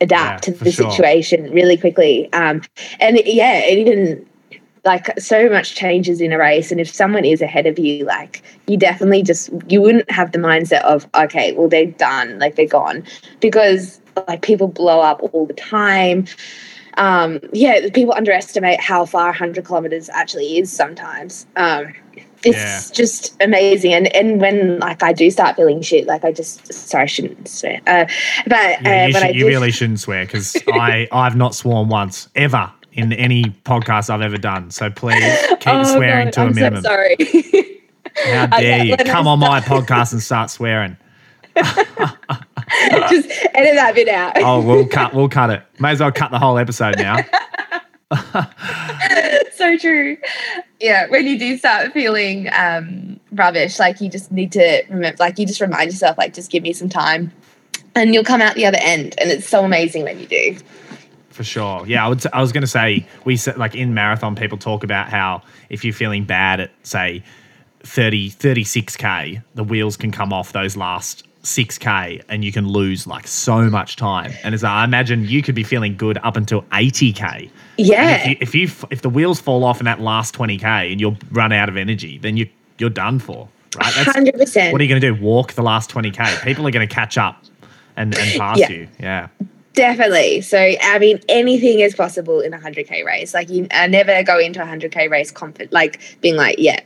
adapt 0.00 0.44
Yeah, 0.44 0.52
to 0.54 0.64
the 0.64 0.72
sure. 0.72 0.90
situation 0.90 1.50
really 1.52 1.76
quickly. 1.76 2.32
Um 2.32 2.62
and 3.00 3.20
yeah 3.24 3.58
it 3.58 3.78
even 3.78 4.26
like 4.84 5.18
so 5.20 5.48
much 5.50 5.74
changes 5.74 6.20
in 6.22 6.32
a 6.32 6.38
race 6.38 6.70
and 6.72 6.80
if 6.80 6.88
someone 6.88 7.24
is 7.24 7.42
ahead 7.42 7.66
of 7.66 7.78
you 7.78 8.04
like 8.06 8.42
you 8.66 8.78
definitely 8.78 9.22
just 9.22 9.50
you 9.68 9.80
wouldn't 9.82 10.10
have 10.10 10.32
the 10.32 10.38
mindset 10.38 10.82
of 10.84 11.06
okay 11.14 11.52
well 11.52 11.68
they're 11.68 11.86
done 11.86 12.38
like 12.38 12.56
they're 12.56 12.66
gone. 12.66 13.04
Because 13.40 14.00
like 14.28 14.42
people 14.42 14.68
blow 14.68 15.00
up 15.00 15.20
all 15.22 15.46
the 15.46 15.54
time 15.54 16.26
um 17.00 17.40
yeah 17.52 17.88
people 17.92 18.14
underestimate 18.14 18.78
how 18.80 19.04
far 19.04 19.26
100 19.26 19.64
kilometers 19.64 20.08
actually 20.10 20.58
is 20.58 20.70
sometimes 20.70 21.46
um 21.56 21.92
it's 22.44 22.56
Yeah. 22.56 22.94
just 22.94 23.36
amazing 23.42 23.92
and 23.92 24.06
and 24.14 24.40
when 24.40 24.78
like 24.78 25.02
i 25.02 25.12
do 25.12 25.30
start 25.30 25.56
feeling 25.56 25.82
shit 25.82 26.06
like 26.06 26.24
i 26.24 26.30
just 26.32 26.72
sorry 26.72 27.02
i 27.04 27.06
shouldn't 27.06 27.48
swear 27.48 27.80
uh 27.86 28.04
but 28.46 28.80
Yeah, 28.82 29.04
uh, 29.04 29.06
you, 29.06 29.12
should, 29.12 29.22
i 29.24 29.28
you 29.30 29.46
really 29.46 29.70
shouldn't 29.72 30.00
swear 30.00 30.24
because 30.26 30.56
I 30.68 31.08
I've 31.12 31.36
not 31.36 31.54
sworn 31.54 31.88
once 31.88 32.28
ever 32.36 32.70
in 32.92 33.12
any 33.14 33.44
podcast 33.64 34.10
I've 34.10 34.20
ever 34.20 34.36
done. 34.36 34.70
So 34.72 34.90
please 34.90 35.14
keep 35.60 35.68
Oh, 35.68 35.84
swearing 35.96 36.26
God, 36.26 36.32
to 36.34 36.40
a 36.40 36.44
I'm 36.46 36.54
minimum. 36.54 36.82
so 36.82 36.88
sorry 36.88 37.16
How 38.24 38.44
Okay, 38.52 38.62
dare 38.62 38.84
you 38.84 38.96
come 38.96 39.26
on 39.28 39.38
my 39.38 39.60
podcast 39.60 40.12
and 40.12 40.22
start 40.22 40.50
swearing? 40.50 40.96
just 43.10 43.28
edit 43.54 43.74
that 43.74 43.92
bit 43.94 44.08
out 44.08 44.32
Oh, 44.36 44.60
we'll 44.60 44.86
cut. 44.86 45.14
We'll 45.14 45.28
cut 45.28 45.50
it. 45.50 45.62
May 45.78 45.92
as 45.92 46.00
well 46.00 46.12
cut 46.12 46.30
the 46.30 46.38
whole 46.38 46.58
episode 46.58 46.96
now. 46.98 47.18
so 49.52 49.76
true. 49.76 50.16
Yeah, 50.80 51.08
when 51.08 51.26
you 51.26 51.38
do 51.38 51.56
start 51.56 51.92
feeling 51.92 52.48
um, 52.52 53.20
rubbish, 53.32 53.78
like 53.78 54.00
you 54.00 54.08
just 54.08 54.32
need 54.32 54.52
to 54.52 54.82
remember, 54.88 55.16
like 55.20 55.38
you 55.38 55.46
just 55.46 55.60
remind 55.60 55.90
yourself, 55.90 56.18
like 56.18 56.34
just 56.34 56.50
give 56.50 56.62
me 56.62 56.72
some 56.72 56.88
time, 56.88 57.32
and 57.94 58.12
you'll 58.12 58.24
come 58.24 58.40
out 58.40 58.54
the 58.56 58.66
other 58.66 58.78
end. 58.80 59.14
And 59.18 59.30
it's 59.30 59.48
so 59.48 59.64
amazing 59.64 60.04
when 60.04 60.18
you 60.18 60.26
do. 60.26 60.56
For 61.30 61.44
sure. 61.44 61.86
Yeah, 61.86 62.04
I 62.04 62.08
would. 62.08 62.24
I 62.32 62.40
was 62.40 62.50
going 62.50 62.62
to 62.62 62.66
say 62.66 63.06
we 63.24 63.38
like 63.56 63.74
in 63.74 63.94
marathon, 63.94 64.34
people 64.34 64.58
talk 64.58 64.82
about 64.82 65.08
how 65.08 65.42
if 65.68 65.84
you're 65.84 65.94
feeling 65.94 66.24
bad 66.24 66.60
at 66.60 66.72
say 66.82 67.22
30, 67.84 68.30
36k, 68.30 69.42
the 69.54 69.64
wheels 69.64 69.96
can 69.96 70.10
come 70.10 70.32
off 70.32 70.52
those 70.52 70.76
last 70.76 71.26
6k, 71.42 72.22
and 72.28 72.44
you 72.44 72.52
can 72.52 72.68
lose 72.68 73.06
like 73.06 73.26
so 73.26 73.68
much 73.70 73.96
time. 73.96 74.32
And 74.44 74.54
as 74.54 74.62
I 74.64 74.84
imagine, 74.84 75.24
you 75.26 75.42
could 75.42 75.54
be 75.54 75.62
feeling 75.64 75.96
good 75.96 76.18
up 76.22 76.36
until 76.36 76.62
80k. 76.64 77.50
Yeah, 77.78 78.02
And 78.02 78.20
if 78.42 78.54
you, 78.54 78.64
if 78.66 78.72
you 78.82 78.86
if 78.90 79.02
the 79.02 79.08
wheels 79.08 79.40
fall 79.40 79.64
off 79.64 79.80
in 79.80 79.86
that 79.86 80.00
last 80.00 80.34
20k 80.34 80.92
and 80.92 81.00
you'll 81.00 81.16
run 81.30 81.52
out 81.52 81.68
of 81.68 81.76
energy, 81.76 82.18
then 82.18 82.36
you 82.36 82.48
you're 82.78 82.90
done 82.90 83.18
for. 83.18 83.48
Right? 83.76 83.92
That's, 83.94 84.12
hundred 84.12 84.34
percent. 84.34 84.72
what 84.72 84.80
are 84.80 84.84
you 84.84 84.88
going 84.88 85.00
to 85.00 85.14
do? 85.14 85.22
Walk 85.22 85.52
the 85.52 85.62
last 85.62 85.90
20k? 85.90 86.42
People 86.42 86.66
are 86.66 86.70
going 86.70 86.86
to 86.86 86.92
catch 86.94 87.16
up 87.16 87.42
and 87.96 88.16
and 88.16 88.38
pass 88.38 88.58
Yeah. 88.58 88.70
you. 88.70 88.88
Yeah. 88.98 89.28
Definitely. 89.72 90.40
So, 90.40 90.58
I 90.58 90.98
mean, 90.98 91.20
anything 91.28 91.78
is 91.78 91.94
possible 91.94 92.40
in 92.40 92.52
a 92.52 92.58
hundred 92.60 92.86
k 92.88 93.04
race. 93.04 93.32
Like, 93.32 93.48
you 93.48 93.66
I 93.70 93.86
never 93.86 94.22
go 94.24 94.38
into 94.38 94.60
a 94.60 94.66
hundred 94.66 94.90
k 94.92 95.06
race 95.08 95.30
confident, 95.30 95.72
like 95.72 96.00
being 96.20 96.36
like, 96.36 96.56
yeah, 96.58 96.80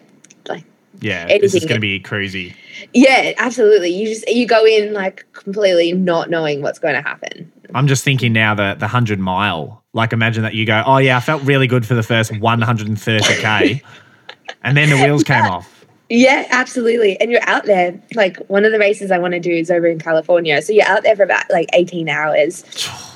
Yeah, 1.01 1.27
this 1.39 1.55
is 1.55 1.65
going 1.65 1.75
to 1.75 1.81
be 1.81 2.01
crazy. 2.01 2.55
yeah, 2.93 3.33
absolutely. 3.37 3.91
You 3.91 4.07
just 4.09 4.29
you 4.29 4.47
go 4.47 4.65
in 4.65 4.93
like 4.93 5.27
completely 5.33 5.93
not 5.93 6.31
knowing 6.31 6.63
what's 6.63 6.79
going 6.79 6.95
to 6.95 7.03
happen. 7.03 7.51
I'm 7.75 7.87
just 7.87 8.05
thinking 8.05 8.33
now 8.33 8.55
the 8.55 8.77
the 8.79 8.89
hundred 8.89 9.19
mile. 9.19 9.83
Like 9.93 10.13
imagine 10.13 10.43
that 10.43 10.55
you 10.55 10.67
go, 10.67 10.83
oh 10.87 10.99
yeah, 10.99 11.17
I 11.17 11.21
felt 11.21 11.43
really 11.43 11.67
good 11.67 11.87
for 11.87 11.95
the 11.95 12.03
first 12.03 12.33
130k, 12.33 13.83
and 14.63 14.77
then 14.77 14.91
the 14.91 14.97
wheels 14.97 15.23
came 15.23 15.45
off. 15.45 15.75
Yeah, 16.11 16.47
absolutely. 16.51 17.19
And 17.21 17.31
you're 17.31 17.47
out 17.49 17.65
there. 17.65 17.99
Like 18.15 18.37
one 18.49 18.65
of 18.65 18.73
the 18.73 18.79
races 18.79 19.11
I 19.11 19.19
want 19.19 19.35
to 19.35 19.41
do 19.41 19.51
is 19.51 19.71
over 19.71 19.87
in 19.87 19.99
California. 19.99 20.61
So 20.63 20.73
you're 20.73 20.87
out 20.87 21.03
there 21.03 21.17
for 21.17 21.23
about 21.23 21.51
like 21.51 21.69
18 21.73 22.09
hours. 22.09 22.65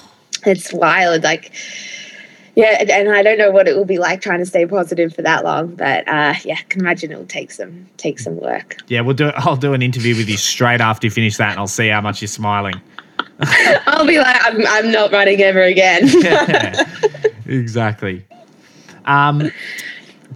It's 0.47 0.73
wild. 0.73 1.25
Like, 1.25 1.53
yeah, 2.59 2.85
and, 2.91 3.09
I 3.09 3.23
don't 3.23 3.39
know 3.39 3.53
what 3.53 3.69
it 3.69 3.77
will 3.77 3.85
be 3.85 3.99
like 3.99 4.21
trying 4.21 4.41
to 4.41 4.47
stay 4.47 4.67
positive 4.67 5.15
for 5.15 5.23
that 5.23 5.45
long, 5.45 5.77
but 5.77 6.09
uh, 6.09 6.35
yeah, 6.45 6.57
I 6.59 6.63
can 6.69 6.81
imagine 6.81 7.13
it 7.13 7.17
will 7.17 7.25
take 7.25 7.53
some 7.53 7.87
take 7.99 8.19
some 8.19 8.35
work. 8.35 8.79
Yeah, 8.89 9.03
we'll 9.03 9.15
do. 9.15 9.31
I'll 9.37 9.55
do 9.55 9.75
an 9.75 9.81
interview 9.81 10.17
with 10.17 10.29
you 10.29 10.37
straight 10.37 10.81
after 10.81 11.07
you 11.07 11.13
finish 11.13 11.37
that, 11.37 11.53
and 11.53 11.61
I'll 11.61 11.69
see 11.69 11.87
how 11.87 12.01
much 12.01 12.21
you're 12.21 12.27
smiling. 12.27 12.75
I'll 13.87 14.05
be 14.05 14.19
like, 14.19 14.45
I'm, 14.45 14.67
I'm 14.67 14.91
not 14.91 15.13
running 15.13 15.41
ever 15.41 15.63
again. 15.63 16.09
exactly. 17.47 18.27
Um, 19.05 19.53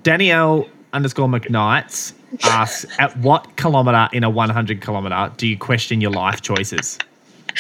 Danielle 0.05 0.69
underscore 0.93 1.27
McKnights 1.27 2.13
asks, 2.45 2.87
at 3.01 3.17
what 3.17 3.57
kilometer 3.57 4.09
in 4.13 4.23
a 4.23 4.31
100 4.31 4.81
kilometer 4.81 5.33
do 5.39 5.49
you 5.49 5.59
question 5.59 6.01
your 6.01 6.13
life 6.13 6.41
choices? 6.41 7.01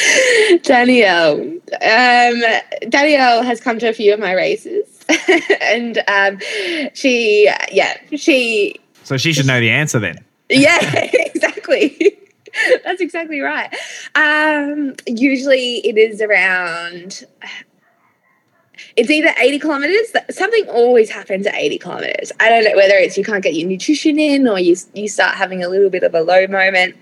Danielle. 0.62 1.40
Um, 1.40 2.42
Danielle 2.88 3.42
has 3.42 3.60
come 3.60 3.78
to 3.78 3.88
a 3.88 3.92
few 3.92 4.12
of 4.12 4.20
my 4.20 4.32
races, 4.32 5.04
and 5.62 6.02
um, 6.08 6.38
she, 6.94 7.50
yeah, 7.70 7.96
she 8.16 8.76
So 9.04 9.16
she 9.16 9.32
should 9.32 9.46
know 9.46 9.60
the 9.60 9.70
answer 9.70 9.98
then. 9.98 10.18
Yeah, 10.48 10.78
exactly. 11.12 12.18
That's 12.84 13.00
exactly 13.00 13.40
right. 13.40 13.74
Um, 14.14 14.94
usually 15.06 15.78
it 15.78 15.96
is 15.96 16.20
around. 16.20 17.24
It's 18.96 19.10
either 19.10 19.32
80 19.38 19.58
kilometers. 19.58 20.12
Something 20.30 20.68
always 20.68 21.08
happens 21.08 21.46
at 21.46 21.54
80 21.54 21.78
kilometers. 21.78 22.32
I 22.40 22.50
don't 22.50 22.64
know 22.64 22.76
whether 22.76 22.94
it's 22.94 23.16
you 23.16 23.24
can't 23.24 23.42
get 23.42 23.54
your 23.54 23.68
nutrition 23.68 24.18
in 24.18 24.46
or 24.46 24.58
you 24.58 24.76
you 24.92 25.08
start 25.08 25.36
having 25.36 25.62
a 25.62 25.68
little 25.68 25.88
bit 25.88 26.02
of 26.02 26.14
a 26.14 26.20
low 26.20 26.46
moment. 26.46 26.96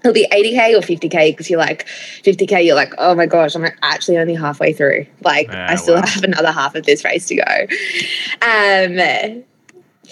It'll 0.00 0.12
be 0.12 0.28
80k 0.32 0.74
or 0.76 0.80
50k 0.80 1.32
because 1.32 1.50
you're 1.50 1.58
like 1.58 1.86
50k. 2.22 2.64
You're 2.64 2.76
like, 2.76 2.94
oh 2.98 3.14
my 3.14 3.26
gosh, 3.26 3.54
I'm 3.56 3.66
actually 3.82 4.18
only 4.18 4.34
halfway 4.34 4.72
through. 4.72 5.06
Like 5.22 5.48
Yeah, 5.48 5.66
I 5.70 5.74
still 5.76 5.96
wow. 5.96 6.06
have 6.06 6.22
another 6.24 6.52
half 6.52 6.74
of 6.74 6.84
this 6.86 7.04
race 7.04 7.26
to 7.26 7.36
go. 7.36 7.66
Um, 8.42 9.44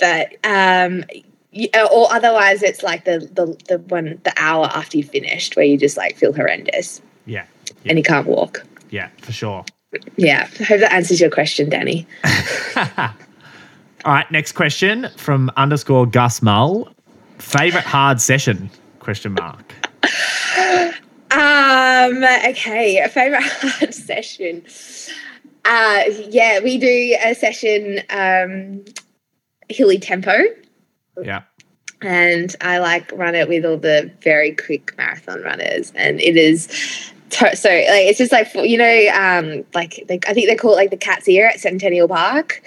but 0.01 0.35
um, 0.45 1.05
or 1.91 2.13
otherwise 2.13 2.63
it's 2.63 2.83
like 2.83 3.05
the 3.05 3.21
the 3.33 3.57
the 3.69 3.79
one 3.89 4.21
the 4.25 4.33
hour 4.37 4.67
after 4.75 4.99
you 4.99 5.05
finished 5.05 5.57
where 5.57 5.65
you 5.65 5.79
just 5.79 5.97
like 5.97 6.17
feel 6.17 6.33
horrendous 6.33 7.01
Yeah, 7.25 7.45
and 7.87 7.97
you 7.97 8.05
can't 8.05 8.27
walk. 8.27 8.65
yeah, 8.91 9.09
for 9.23 9.33
sure. 9.33 9.65
Yeah, 10.17 10.49
I 10.61 10.65
hope 10.65 10.81
that 10.81 10.93
answers 10.93 11.21
your 11.21 11.31
question, 11.31 11.71
Danny. 11.71 12.07
All 14.05 14.13
right, 14.13 14.31
next 14.31 14.53
question 14.53 15.09
from 15.17 15.51
underscore 15.57 16.07
Gus 16.07 16.43
Mull. 16.43 16.89
Favorite 17.39 17.85
hard 17.85 18.21
session? 18.21 18.69
Question 19.07 19.35
mark. 19.35 19.73
Um. 21.31 22.25
Okay. 22.25 22.99
A 22.99 23.09
favorite 23.09 23.95
session. 23.95 24.65
Uh. 25.65 26.03
Yeah, 26.29 26.59
we 26.59 26.77
do 26.77 27.17
a 27.25 27.33
session. 27.35 28.01
Um. 28.11 28.85
Hilly 29.69 29.99
tempo, 30.01 30.33
Yeah. 31.23 31.43
and 32.03 32.55
I 32.61 32.79
like 32.79 33.13
run 33.13 33.37
it 33.37 33.49
with 33.49 33.65
all 33.65 33.77
the 33.77 34.11
very 34.23 34.51
quick 34.57 34.97
marathon 34.99 35.41
runners, 35.43 35.93
and 35.95 36.21
it 36.21 36.37
is. 36.37 36.67
To- 37.31 37.55
so 37.55 37.69
like 37.69 38.07
it's 38.07 38.19
just 38.19 38.33
like 38.33 38.53
you 38.55 38.77
know 38.79 39.07
um 39.15 39.65
like 39.73 40.05
they, 40.09 40.19
I 40.27 40.35
think 40.35 40.49
they 40.49 40.57
call 40.57 40.73
it 40.73 40.77
like 40.77 40.91
the 40.91 40.97
cat's 40.97 41.29
ear 41.29 41.47
at 41.47 41.61
Centennial 41.61 42.09
Park. 42.09 42.63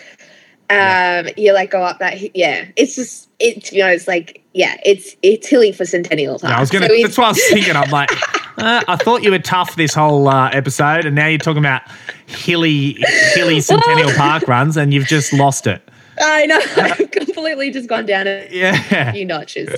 Um, 0.70 0.78
Yeah. 0.78 1.30
you 1.36 1.54
like 1.54 1.72
go 1.72 1.82
up 1.84 2.00
that 2.00 2.34
yeah. 2.34 2.66
It's 2.78 2.96
just 2.96 3.30
it 3.40 3.64
to 3.66 3.74
be 3.74 3.82
honest 3.82 4.08
like 4.08 4.42
yeah. 4.60 4.76
It's 4.86 5.16
it's 5.22 5.48
hilly 5.48 5.72
for 5.72 5.86
Centennial 5.86 6.38
Park. 6.38 6.52
Yeah, 6.52 6.58
I 6.58 6.60
was 6.60 6.70
gonna. 6.70 6.88
So 6.88 6.96
that's 7.02 7.18
what 7.18 7.26
I 7.26 7.30
was 7.30 7.44
thinking. 7.50 7.76
I'm 7.76 7.90
like, 7.90 8.12
uh, 8.58 8.84
I 8.88 8.96
thought 8.98 9.24
you 9.24 9.32
were 9.32 9.40
tough 9.40 9.76
this 9.76 9.94
whole 9.94 10.28
uh, 10.28 10.50
episode, 10.52 11.06
and 11.06 11.16
now 11.16 11.28
you're 11.28 11.38
talking 11.40 11.60
about 11.60 11.82
hilly, 12.28 12.98
hilly 13.34 13.62
Centennial 13.70 14.12
Park 14.12 14.48
runs, 14.48 14.78
and 14.78 14.94
you've 14.94 15.08
just 15.08 15.32
lost 15.34 15.66
it. 15.68 15.82
I 16.22 16.46
know. 16.48 16.60
I've 16.78 17.12
completely 17.12 17.72
just 17.72 17.88
gone 17.88 18.06
down 18.06 18.28
a 18.28 18.46
Yeah. 18.52 19.12
few 19.14 19.24
notches. 19.26 19.70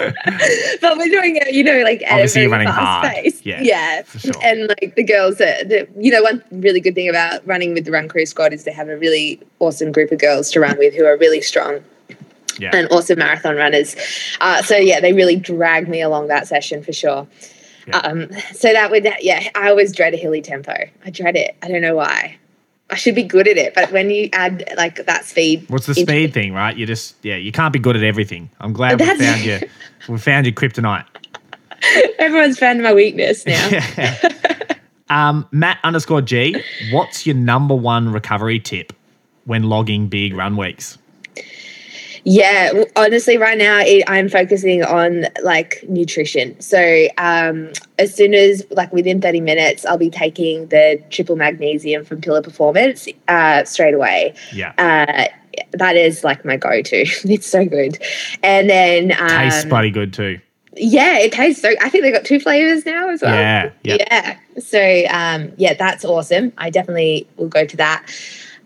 but 0.81 0.97
we're 0.97 1.09
doing 1.09 1.35
it, 1.35 1.53
you 1.53 1.63
know, 1.63 1.83
like 1.83 2.01
at 2.01 2.13
Obviously 2.13 2.41
a 2.41 2.43
you're 2.45 2.49
very 2.49 2.65
running 2.65 2.73
fast 2.73 3.05
hard. 3.05 3.13
pace. 3.23 3.41
Yeah, 3.45 3.61
yeah. 3.61 4.03
sure. 4.17 4.33
And 4.41 4.67
like 4.67 4.95
the 4.95 5.03
girls, 5.03 5.37
that, 5.37 5.69
that 5.69 5.87
you 5.95 6.11
know, 6.11 6.23
one 6.23 6.43
really 6.51 6.79
good 6.79 6.95
thing 6.95 7.07
about 7.07 7.45
running 7.45 7.75
with 7.75 7.85
the 7.85 7.91
Run 7.91 8.07
Crew 8.07 8.25
squad 8.25 8.53
is 8.53 8.63
they 8.63 8.71
have 8.71 8.89
a 8.89 8.97
really 8.97 9.39
awesome 9.59 9.91
group 9.91 10.11
of 10.11 10.17
girls 10.19 10.49
to 10.53 10.59
run 10.59 10.79
with 10.79 10.95
who 10.95 11.05
are 11.05 11.15
really 11.17 11.41
strong 11.41 11.83
Yeah. 12.59 12.71
and 12.73 12.87
awesome 12.91 13.19
marathon 13.19 13.55
runners. 13.55 13.95
Uh, 14.39 14.61
so 14.61 14.75
yeah, 14.75 14.99
they 14.99 15.13
really 15.13 15.35
dragged 15.35 15.87
me 15.87 16.01
along 16.01 16.27
that 16.27 16.47
session 16.47 16.83
for 16.83 16.93
sure. 16.93 17.27
Yeah. 17.87 17.97
Um, 17.97 18.29
so 18.53 18.71
that 18.71 18.91
would 18.91 19.07
yeah, 19.21 19.49
I 19.55 19.69
always 19.69 19.93
dread 19.93 20.13
a 20.13 20.17
hilly 20.17 20.41
tempo. 20.41 20.73
I 21.05 21.09
dread 21.09 21.35
it. 21.35 21.55
I 21.61 21.67
don't 21.67 21.81
know 21.81 21.95
why. 21.95 22.37
I 22.89 22.95
should 22.95 23.15
be 23.15 23.23
good 23.23 23.47
at 23.47 23.57
it, 23.57 23.73
but 23.73 23.91
when 23.93 24.09
you 24.09 24.29
add 24.33 24.69
like 24.75 25.05
that 25.05 25.23
speed, 25.23 25.65
What's 25.69 25.85
the 25.85 25.95
speed 25.95 26.33
thing, 26.33 26.53
right? 26.53 26.75
You 26.75 26.85
just 26.85 27.15
yeah, 27.23 27.37
you 27.37 27.51
can't 27.51 27.71
be 27.71 27.79
good 27.79 27.95
at 27.95 28.03
everything. 28.03 28.49
I'm 28.59 28.73
glad 28.73 28.99
we 28.99 29.05
found 29.05 29.41
you. 29.41 29.59
We 30.09 30.17
found 30.17 30.47
your 30.47 30.53
kryptonite. 30.55 31.05
everyone's 32.17 32.57
found 32.57 32.81
my 32.81 32.91
weakness 32.91 33.45
now. 33.45 33.79
um, 35.09 35.47
Matt 35.51 35.77
underscore 35.83 36.23
G, 36.23 36.59
what's 36.91 37.25
your 37.25 37.35
number 37.35 37.75
one 37.75 38.11
recovery 38.11 38.59
tip 38.59 38.93
when 39.45 39.63
logging 39.63 40.07
big 40.07 40.33
run 40.33 40.57
weeks? 40.57 40.97
Yeah, 42.23 42.83
honestly, 42.95 43.37
right 43.37 43.57
now 43.57 43.79
it, 43.79 44.03
I'm 44.07 44.29
focusing 44.29 44.83
on 44.83 45.25
like 45.43 45.83
nutrition. 45.87 46.59
So 46.59 47.07
um, 47.17 47.71
as 47.97 48.13
soon 48.13 48.33
as 48.33 48.65
like 48.71 48.91
within 48.93 49.21
30 49.21 49.41
minutes, 49.41 49.85
I'll 49.85 49.97
be 49.97 50.09
taking 50.09 50.67
the 50.67 51.01
triple 51.09 51.35
magnesium 51.35 52.05
from 52.05 52.21
Pillar 52.21 52.41
Performance 52.41 53.07
uh, 53.27 53.63
straight 53.63 53.93
away. 53.93 54.33
Yeah. 54.53 54.73
Uh, 54.77 55.27
that 55.73 55.95
is 55.95 56.23
like 56.23 56.45
my 56.45 56.57
go-to. 56.57 57.01
it's 57.23 57.47
so 57.47 57.65
good. 57.65 57.97
And 58.43 58.69
then 58.69 59.11
um, 59.19 59.27
Tastes 59.27 59.65
bloody 59.65 59.91
good 59.91 60.13
too. 60.13 60.39
yeah, 60.75 61.17
it 61.17 61.31
tastes 61.31 61.61
so. 61.61 61.73
I 61.81 61.89
think 61.89 62.03
they 62.03 62.11
got 62.11 62.23
two 62.25 62.39
flavors 62.39 62.85
now 62.85 63.09
as 63.09 63.21
well. 63.21 63.35
Yeah. 63.35 63.71
Yeah. 63.83 63.97
Yeah. 63.99 64.37
So 64.59 65.03
um, 65.09 65.51
yeah, 65.57 65.73
that's 65.73 66.05
awesome. 66.05 66.53
I 66.57 66.69
definitely 66.69 67.27
will 67.37 67.47
go 67.47 67.65
to 67.65 67.77
that. 67.77 68.05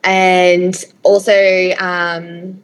And 0.04 0.76
also 1.04 1.72
um, 1.80 2.62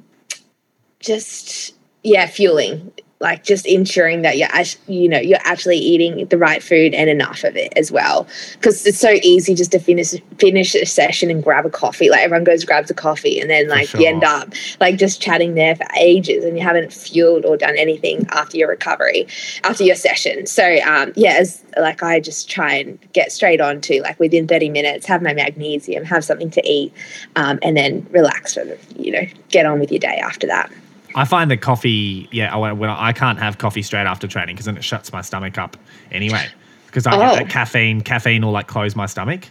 just 1.01 1.73
yeah, 2.03 2.25
fueling. 2.27 2.91
Like 3.19 3.43
just 3.43 3.67
ensuring 3.67 4.23
that 4.23 4.39
you're 4.39 4.49
you 4.87 5.07
know 5.07 5.19
you're 5.19 5.37
actually 5.43 5.77
eating 5.77 6.25
the 6.25 6.39
right 6.39 6.63
food 6.63 6.95
and 6.95 7.07
enough 7.07 7.43
of 7.43 7.55
it 7.55 7.71
as 7.75 7.91
well, 7.91 8.27
because 8.53 8.83
it's 8.87 8.97
so 8.97 9.11
easy 9.21 9.53
just 9.53 9.71
to 9.73 9.79
finish 9.79 10.15
finish 10.39 10.73
a 10.73 10.87
session 10.87 11.29
and 11.29 11.43
grab 11.43 11.67
a 11.67 11.69
coffee. 11.69 12.09
Like 12.09 12.21
everyone 12.21 12.45
goes 12.45 12.65
grabs 12.65 12.89
a 12.89 12.95
coffee 12.95 13.39
and 13.39 13.47
then 13.47 13.67
like 13.67 13.93
you 13.93 14.07
end 14.07 14.23
up 14.23 14.51
like 14.79 14.97
just 14.97 15.21
chatting 15.21 15.53
there 15.53 15.75
for 15.75 15.85
ages 15.99 16.43
and 16.43 16.57
you 16.57 16.63
haven't 16.63 16.91
fueled 16.91 17.45
or 17.45 17.57
done 17.57 17.77
anything 17.77 18.25
after 18.31 18.57
your 18.57 18.69
recovery 18.69 19.27
after 19.63 19.83
your 19.83 19.95
session. 19.95 20.47
So 20.47 20.79
um, 20.79 21.13
yeah, 21.15 21.33
as 21.33 21.63
like 21.77 22.01
I 22.01 22.19
just 22.19 22.49
try 22.49 22.73
and 22.73 22.97
get 23.13 23.31
straight 23.31 23.61
on 23.61 23.81
to 23.81 24.01
like 24.01 24.19
within 24.19 24.47
30 24.47 24.69
minutes, 24.69 25.05
have 25.05 25.21
my 25.21 25.35
magnesium, 25.35 26.05
have 26.05 26.25
something 26.25 26.49
to 26.49 26.67
eat, 26.67 26.91
um, 27.35 27.59
and 27.61 27.77
then 27.77 28.07
relax 28.09 28.55
for 28.55 28.65
the, 28.65 28.79
you 28.95 29.11
know, 29.11 29.27
get 29.49 29.67
on 29.67 29.79
with 29.79 29.91
your 29.91 29.99
day 29.99 30.17
after 30.17 30.47
that. 30.47 30.71
I 31.15 31.25
find 31.25 31.49
the 31.51 31.57
coffee, 31.57 32.27
yeah, 32.31 32.53
I, 32.55 32.71
when 32.71 32.89
I, 32.89 33.07
I 33.09 33.13
can't 33.13 33.39
have 33.39 33.57
coffee 33.57 33.81
straight 33.81 34.05
after 34.05 34.27
training 34.27 34.55
because 34.55 34.65
then 34.65 34.77
it 34.77 34.83
shuts 34.83 35.11
my 35.11 35.21
stomach 35.21 35.57
up 35.57 35.77
anyway. 36.11 36.47
Because 36.87 37.07
I 37.07 37.15
Oh. 37.15 37.19
get 37.19 37.35
that 37.35 37.43
oh. 37.43 37.47
caffeine, 37.47 38.01
caffeine 38.01 38.43
will 38.43 38.51
like 38.51 38.67
close 38.67 38.95
my 38.95 39.05
stomach. 39.05 39.45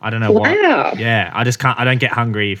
I 0.00 0.10
don't 0.10 0.20
know 0.20 0.32
why. 0.32 0.52
Yeah, 0.98 1.30
I 1.34 1.44
just 1.44 1.58
can't. 1.58 1.78
I 1.78 1.84
don't 1.84 1.98
get 1.98 2.12
hungry 2.12 2.58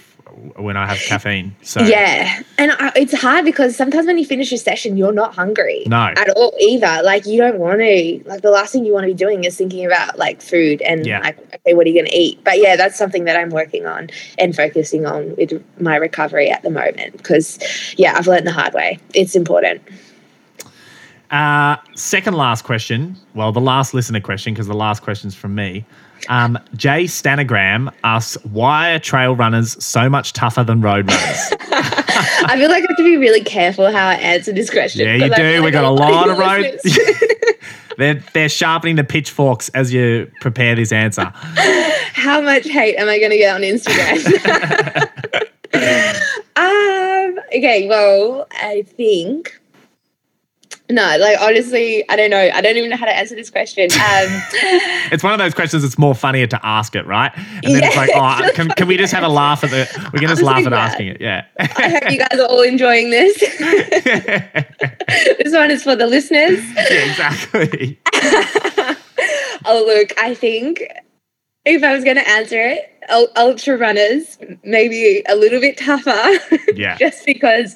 when 0.56 0.76
I 0.76 0.86
have 0.86 0.98
caffeine. 0.98 1.54
So 1.62 1.80
Yeah, 1.82 2.42
and 2.58 2.72
I, 2.72 2.92
it's 2.96 3.12
hard 3.18 3.44
because 3.44 3.76
sometimes 3.76 4.06
when 4.06 4.18
you 4.18 4.24
finish 4.24 4.52
a 4.52 4.58
session, 4.58 4.96
you're 4.96 5.12
not 5.12 5.34
hungry 5.34 5.84
No. 5.86 6.12
at 6.16 6.28
all 6.30 6.54
either. 6.60 7.00
Like 7.02 7.26
you 7.26 7.38
don't 7.38 7.58
want 7.58 7.80
to. 7.80 8.22
Like 8.26 8.42
the 8.42 8.50
last 8.50 8.72
thing 8.72 8.84
you 8.84 8.92
want 8.92 9.04
to 9.04 9.08
be 9.08 9.14
doing 9.14 9.44
is 9.44 9.56
thinking 9.56 9.86
about 9.86 10.18
like 10.18 10.42
food 10.42 10.82
and 10.82 11.06
Yeah. 11.06 11.20
like 11.20 11.38
okay, 11.54 11.74
what 11.74 11.86
are 11.86 11.90
you 11.90 11.94
going 11.94 12.10
to 12.10 12.16
eat? 12.16 12.42
But 12.44 12.58
yeah, 12.58 12.76
that's 12.76 12.96
something 12.98 13.24
that 13.24 13.36
I'm 13.36 13.50
working 13.50 13.86
on 13.86 14.10
and 14.38 14.54
focusing 14.54 15.06
on 15.06 15.34
with 15.36 15.62
my 15.80 15.96
recovery 15.96 16.50
at 16.50 16.62
the 16.62 16.70
moment 16.70 17.16
because 17.16 17.58
yeah, 17.96 18.14
I've 18.16 18.26
learned 18.26 18.46
the 18.46 18.52
hard 18.52 18.74
way. 18.74 18.98
It's 19.14 19.34
important. 19.36 19.82
Uh, 21.30 21.76
second 21.94 22.34
last 22.34 22.62
question. 22.62 23.16
Well, 23.34 23.50
the 23.50 23.60
last 23.60 23.94
listener 23.94 24.20
question 24.20 24.54
because 24.54 24.66
the 24.66 24.74
last 24.74 25.02
question's 25.02 25.34
from 25.34 25.54
me. 25.54 25.84
Um, 26.28 26.58
Jay 26.76 27.04
Stanogram 27.04 27.92
asks, 28.02 28.42
"Why 28.44 28.92
are 28.92 28.98
trail 28.98 29.36
runners 29.36 29.82
so 29.82 30.08
much 30.08 30.32
tougher 30.32 30.64
than 30.64 30.80
road 30.80 31.08
runners?" 31.08 31.52
I 32.46 32.56
feel 32.58 32.68
like 32.68 32.84
I 32.84 32.86
have 32.88 32.96
to 32.96 33.04
be 33.04 33.16
really 33.16 33.42
careful 33.42 33.90
how 33.90 34.08
I 34.08 34.14
answer 34.14 34.52
this 34.52 34.70
question. 34.70 35.06
Yeah, 35.06 35.14
you 35.14 35.32
I 35.32 35.36
do. 35.36 35.52
We 35.54 35.60
like 35.60 35.72
got 35.72 35.84
a 35.84 35.90
lot 35.90 36.28
of 36.28 36.38
road. 36.38 36.78
they're 37.98 38.22
they're 38.32 38.48
sharpening 38.48 38.96
the 38.96 39.04
pitchforks 39.04 39.68
as 39.70 39.92
you 39.92 40.30
prepare 40.40 40.74
this 40.74 40.92
answer. 40.92 41.24
How 42.14 42.40
much 42.40 42.66
hate 42.68 42.96
am 42.96 43.08
I 43.08 43.18
going 43.18 43.30
to 43.30 43.38
get 43.38 43.54
on 43.54 43.62
Instagram? 43.62 44.24
um. 46.56 47.38
Okay. 47.54 47.88
Well, 47.88 48.46
I 48.52 48.82
think. 48.82 49.60
No, 50.94 51.16
like 51.18 51.40
honestly, 51.40 52.08
I 52.08 52.14
don't 52.16 52.30
know. 52.30 52.38
I 52.54 52.60
don't 52.60 52.76
even 52.76 52.88
know 52.90 52.96
how 52.96 53.06
to 53.06 53.16
answer 53.16 53.34
this 53.34 53.50
question. 53.50 53.88
Um, 53.94 54.42
It's 55.12 55.22
one 55.24 55.32
of 55.32 55.38
those 55.38 55.54
questions 55.54 55.82
that's 55.82 55.98
more 55.98 56.14
funnier 56.14 56.46
to 56.46 56.60
ask 56.64 56.94
it, 56.94 57.04
right? 57.06 57.32
And 57.36 57.74
then 57.74 57.82
it's 57.84 57.94
Yeah, 57.94 58.00
like, 58.00 58.10
oh, 58.14 58.44
it's 58.46 58.56
can, 58.56 58.68
can 58.70 58.86
we 58.88 58.96
just 58.96 59.12
have 59.12 59.24
a 59.24 59.28
laugh 59.28 59.64
at 59.64 59.70
the? 59.70 60.10
We 60.12 60.20
can 60.20 60.28
just 60.28 60.40
I'm 60.42 60.46
laugh 60.46 60.58
at 60.58 60.68
glad. 60.68 60.90
asking 60.90 61.08
it. 61.08 61.20
Yeah. 61.20 61.44
I 61.58 61.88
hope 61.88 62.10
you 62.12 62.18
guys 62.18 62.38
are 62.38 62.46
all 62.46 62.62
enjoying 62.62 63.10
this. 63.10 63.36
this 65.38 65.52
one 65.52 65.70
is 65.70 65.82
for 65.82 65.96
the 65.96 66.06
listeners. 66.06 66.60
yeah, 66.76 67.10
exactly. 67.10 67.98
Oh, 69.66 69.82
look, 69.86 70.12
I 70.18 70.34
think 70.34 70.82
if 71.64 71.82
I 71.82 71.94
was 71.94 72.04
going 72.04 72.16
to 72.16 72.28
answer 72.28 72.60
it, 72.60 72.90
ultra 73.36 73.78
runners 73.78 74.36
maybe 74.62 75.22
a 75.26 75.36
little 75.36 75.58
bit 75.60 75.78
tougher. 75.78 76.20
Yeah. 76.74 76.96
just 76.98 77.24
because 77.24 77.74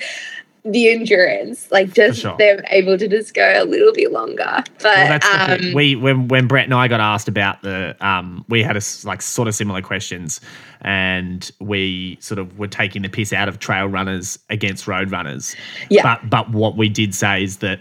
the 0.65 0.91
endurance, 0.91 1.71
like 1.71 1.93
just 1.95 2.21
sure. 2.21 2.37
they're 2.39 2.63
able 2.71 2.99
to 2.99 3.09
just 3.09 3.35
go 3.35 3.63
a 3.63 3.65
little 3.65 3.93
bit 3.93 4.13
longer. 4.13 4.63
But 4.83 4.85
Well, 4.85 5.19
that's 5.19 5.63
um, 5.65 5.73
we 5.73 5.97
when 5.97 6.29
when 6.29 6.47
Brett 6.47 6.65
and 6.65 6.75
I 6.75 6.89
got 6.89 7.01
asked 7.01 7.29
about 7.29 7.63
the 7.63 7.97
um 8.01 8.45
we 8.49 8.63
had 8.63 8.77
a 8.77 8.81
like 9.05 9.23
sort 9.23 9.49
of 9.49 9.55
similar 9.55 9.81
questions 9.83 10.41
and 10.83 11.51
we 11.61 12.19
sort 12.21 12.39
of 12.39 12.59
were 12.59 12.69
taking 12.69 13.03
the 13.03 13.09
piss 13.09 13.33
out 13.33 13.49
of 13.49 13.59
trail 13.59 13.87
runners 13.87 14.39
against 14.51 14.87
road 14.87 15.11
runners. 15.11 15.55
Yeah. 15.91 16.03
But 16.03 16.29
but 16.31 16.51
what 16.51 16.77
we 16.77 16.89
did 16.89 17.15
say 17.15 17.43
is 17.43 17.59
that 17.59 17.81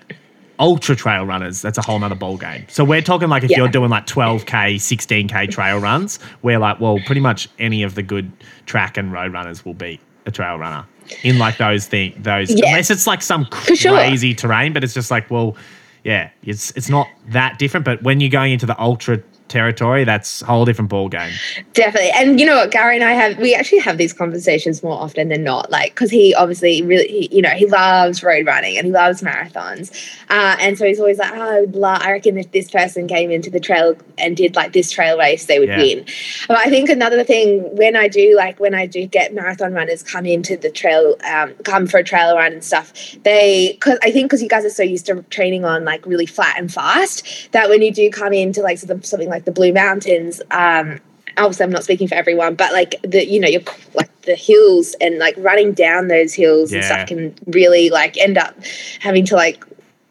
ultra 0.59 0.95
trail 0.95 1.23
runners 1.23 1.61
that's 1.61 1.77
a 1.77 1.81
whole 1.83 1.99
nother 1.99 2.15
ball 2.15 2.37
game. 2.37 2.65
So 2.67 2.83
we're 2.83 3.01
talking 3.01 3.29
like 3.29 3.43
if 3.43 3.51
Yeah. 3.51 3.57
you're 3.57 3.67
doing 3.67 3.89
like 3.91 4.07
12k, 4.07 4.75
16k 4.75 5.51
trail 5.51 5.79
runs, 5.79 6.19
we're 6.41 6.57
like 6.59 6.79
well 6.79 6.99
pretty 7.05 7.21
much 7.21 7.47
any 7.59 7.83
of 7.83 7.95
the 7.95 8.03
good 8.03 8.31
track 8.65 8.97
and 8.97 9.11
road 9.11 9.33
runners 9.33 9.63
will 9.65 9.73
beat 9.75 9.99
a 10.27 10.31
trail 10.31 10.57
runner. 10.57 10.85
In 11.23 11.39
like 11.39 11.57
those 11.57 11.87
thing 11.87 12.13
those 12.19 12.49
Yeah. 12.51 12.67
unless 12.67 12.89
it's 12.89 13.07
like 13.07 13.21
some 13.21 13.47
sure. 13.73 13.93
crazy 13.95 14.33
terrain, 14.35 14.73
but 14.73 14.83
it's 14.83 14.93
just 14.93 15.09
like, 15.09 15.31
well, 15.31 15.55
yeah, 16.03 16.29
it's 16.43 16.71
it's 16.71 16.89
not 16.89 17.07
that 17.29 17.57
different. 17.57 17.85
But 17.85 18.03
when 18.03 18.19
you're 18.19 18.29
going 18.29 18.51
into 18.51 18.65
the 18.65 18.77
ultra 18.79 19.21
territory, 19.47 20.03
that's 20.03 20.41
a 20.41 20.45
whole 20.45 20.65
different 20.65 20.89
ball 20.89 21.09
game. 21.09 21.31
Definitely. 21.73 22.11
And 22.15 22.39
you 22.39 22.45
know 22.45 22.55
what, 22.55 22.71
Gary 22.71 22.95
and 22.95 23.03
I 23.03 23.13
have, 23.13 23.37
we 23.37 23.55
actually 23.55 23.79
have 23.79 23.97
these 23.97 24.13
conversations 24.13 24.83
more 24.83 24.99
often 24.99 25.29
than 25.29 25.43
not. 25.43 25.71
Like, 25.71 25.93
because 25.93 26.11
he 26.11 26.33
obviously 26.35 26.81
really, 26.81 27.07
he, 27.07 27.35
you 27.35 27.41
know, 27.41 27.49
he 27.51 27.65
loves 27.65 28.23
road 28.23 28.45
running 28.45 28.77
and 28.77 28.85
he 28.85 28.91
loves 28.91 29.21
marathons. 29.21 29.91
Uh, 30.29 30.57
and 30.59 30.77
so 30.77 30.85
he's 30.85 30.99
always 30.99 31.17
like, 31.17 31.31
oh, 31.33 31.41
I 31.41 31.61
would 31.61 31.75
love, 31.75 32.01
I 32.01 32.11
reckon 32.11 32.37
if 32.37 32.51
this 32.51 32.69
person 32.69 33.07
came 33.07 33.31
into 33.31 33.49
the 33.49 33.59
trail 33.59 33.95
and 34.17 34.35
did 34.35 34.55
like 34.55 34.73
this 34.73 34.91
trail 34.91 35.17
race, 35.17 35.45
they 35.45 35.59
would 35.59 35.69
Yeah. 35.69 35.77
win. 35.77 36.05
But 36.47 36.57
I 36.57 36.69
think 36.69 36.89
another 36.89 37.23
thing, 37.23 37.75
when 37.75 37.95
I 37.95 38.07
do, 38.07 38.35
like, 38.35 38.59
when 38.59 38.73
I 38.73 38.85
do 38.85 39.05
get 39.05 39.33
marathon 39.33 39.73
runners 39.73 40.03
come 40.03 40.25
into 40.25 40.57
the 40.57 40.69
trail, 40.69 41.15
um, 41.29 41.53
come 41.63 41.87
for 41.87 41.97
a 41.99 42.03
trail 42.03 42.35
run 42.35 42.53
and 42.53 42.63
stuff, 42.63 42.93
they, 43.23 43.73
because 43.73 43.99
I 44.03 44.11
think 44.11 44.25
because 44.27 44.41
you 44.41 44.49
guys 44.49 44.65
are 44.65 44.69
so 44.69 44.83
used 44.83 45.05
to 45.07 45.23
training 45.29 45.65
on 45.65 45.85
like 45.85 46.05
really 46.05 46.25
flat 46.25 46.57
and 46.57 46.71
fast, 46.73 47.51
that 47.51 47.69
when 47.69 47.81
you 47.81 47.91
do 47.91 48.09
come 48.09 48.33
into 48.33 48.61
like 48.61 48.77
something 48.77 49.01
something 49.03 49.29
like 49.37 49.45
the 49.45 49.51
Blue 49.51 49.71
Mountains, 49.71 50.41
um, 50.49 50.99
obviously 51.37 51.63
I'm 51.63 51.69
not 51.71 51.83
speaking 51.83 52.07
for 52.07 52.15
everyone, 52.15 52.55
but 52.55 52.73
like 52.73 52.95
the 53.03 53.23
you 53.23 53.39
know 53.39 53.47
you're 53.47 53.61
like 53.93 54.09
the 54.21 54.33
hills 54.33 54.95
and 54.99 55.19
like 55.19 55.35
running 55.37 55.73
down 55.73 56.07
those 56.07 56.33
hills 56.33 56.73
and 56.73 56.81
Yeah. 56.81 56.87
stuff 56.87 57.07
can 57.07 57.35
really 57.45 57.91
like 57.91 58.17
end 58.17 58.37
up 58.39 58.55
having 58.99 59.25
to 59.27 59.35
like 59.35 59.63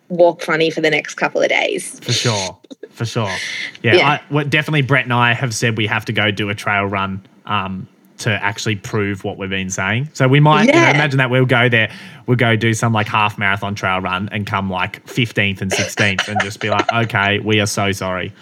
walk 0.09 0.43
funny 0.43 0.71
for 0.71 0.81
the 0.81 0.91
next 0.91 1.15
couple 1.17 1.43
of 1.43 1.49
days. 1.49 1.99
For 1.99 2.13
sure. 2.13 2.57
For 2.91 3.05
sure. 3.05 3.29
Yeah. 3.83 3.95
Yeah. 3.97 4.09
I, 4.09 4.21
well, 4.31 4.45
definitely 4.45 4.83
Brett 4.83 5.05
and 5.05 5.13
I 5.13 5.35
have 5.35 5.53
said 5.55 5.77
we 5.77 5.87
have 5.89 6.05
to 6.05 6.13
go 6.13 6.31
do 6.31 6.49
a 6.49 6.55
trail 6.55 6.85
run 6.85 7.21
um, 7.45 7.87
to 8.19 8.31
actually 8.31 8.77
prove 8.77 9.23
what 9.25 9.37
we've 9.37 9.51
been 9.51 9.69
saying. 9.71 10.09
So 10.15 10.27
we 10.27 10.41
might, 10.41 10.67
you 10.67 10.73
know, 10.73 10.79
imagine 10.89 11.19
that 11.19 11.29
we'll 11.31 11.45
go 11.47 11.69
there, 11.69 11.93
we'll 12.27 12.39
go 12.39 12.57
do 12.57 12.73
some 12.75 12.93
like 12.93 13.07
half 13.07 13.37
marathon 13.39 13.75
trail 13.75 14.01
run 14.01 14.29
and 14.33 14.47
come 14.47 14.71
like 14.71 15.05
15th 15.07 15.61
and 15.61 15.71
16th 15.71 16.27
and 16.29 16.41
just 16.41 16.59
be 16.61 16.71
like, 16.71 16.91
okay, 16.93 17.39
we 17.41 17.61
are 17.61 17.67
so 17.67 17.93
sorry. 17.93 18.33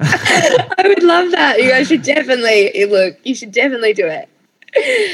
I 0.78 0.84
would 0.86 1.02
love 1.02 1.30
that. 1.32 1.58
You 1.58 1.70
guys 1.70 1.88
should 1.88 2.02
definitely 2.02 2.86
look. 2.86 3.16
You 3.24 3.34
should 3.34 3.52
definitely 3.52 3.92
do 3.94 4.06
it. 4.06 4.28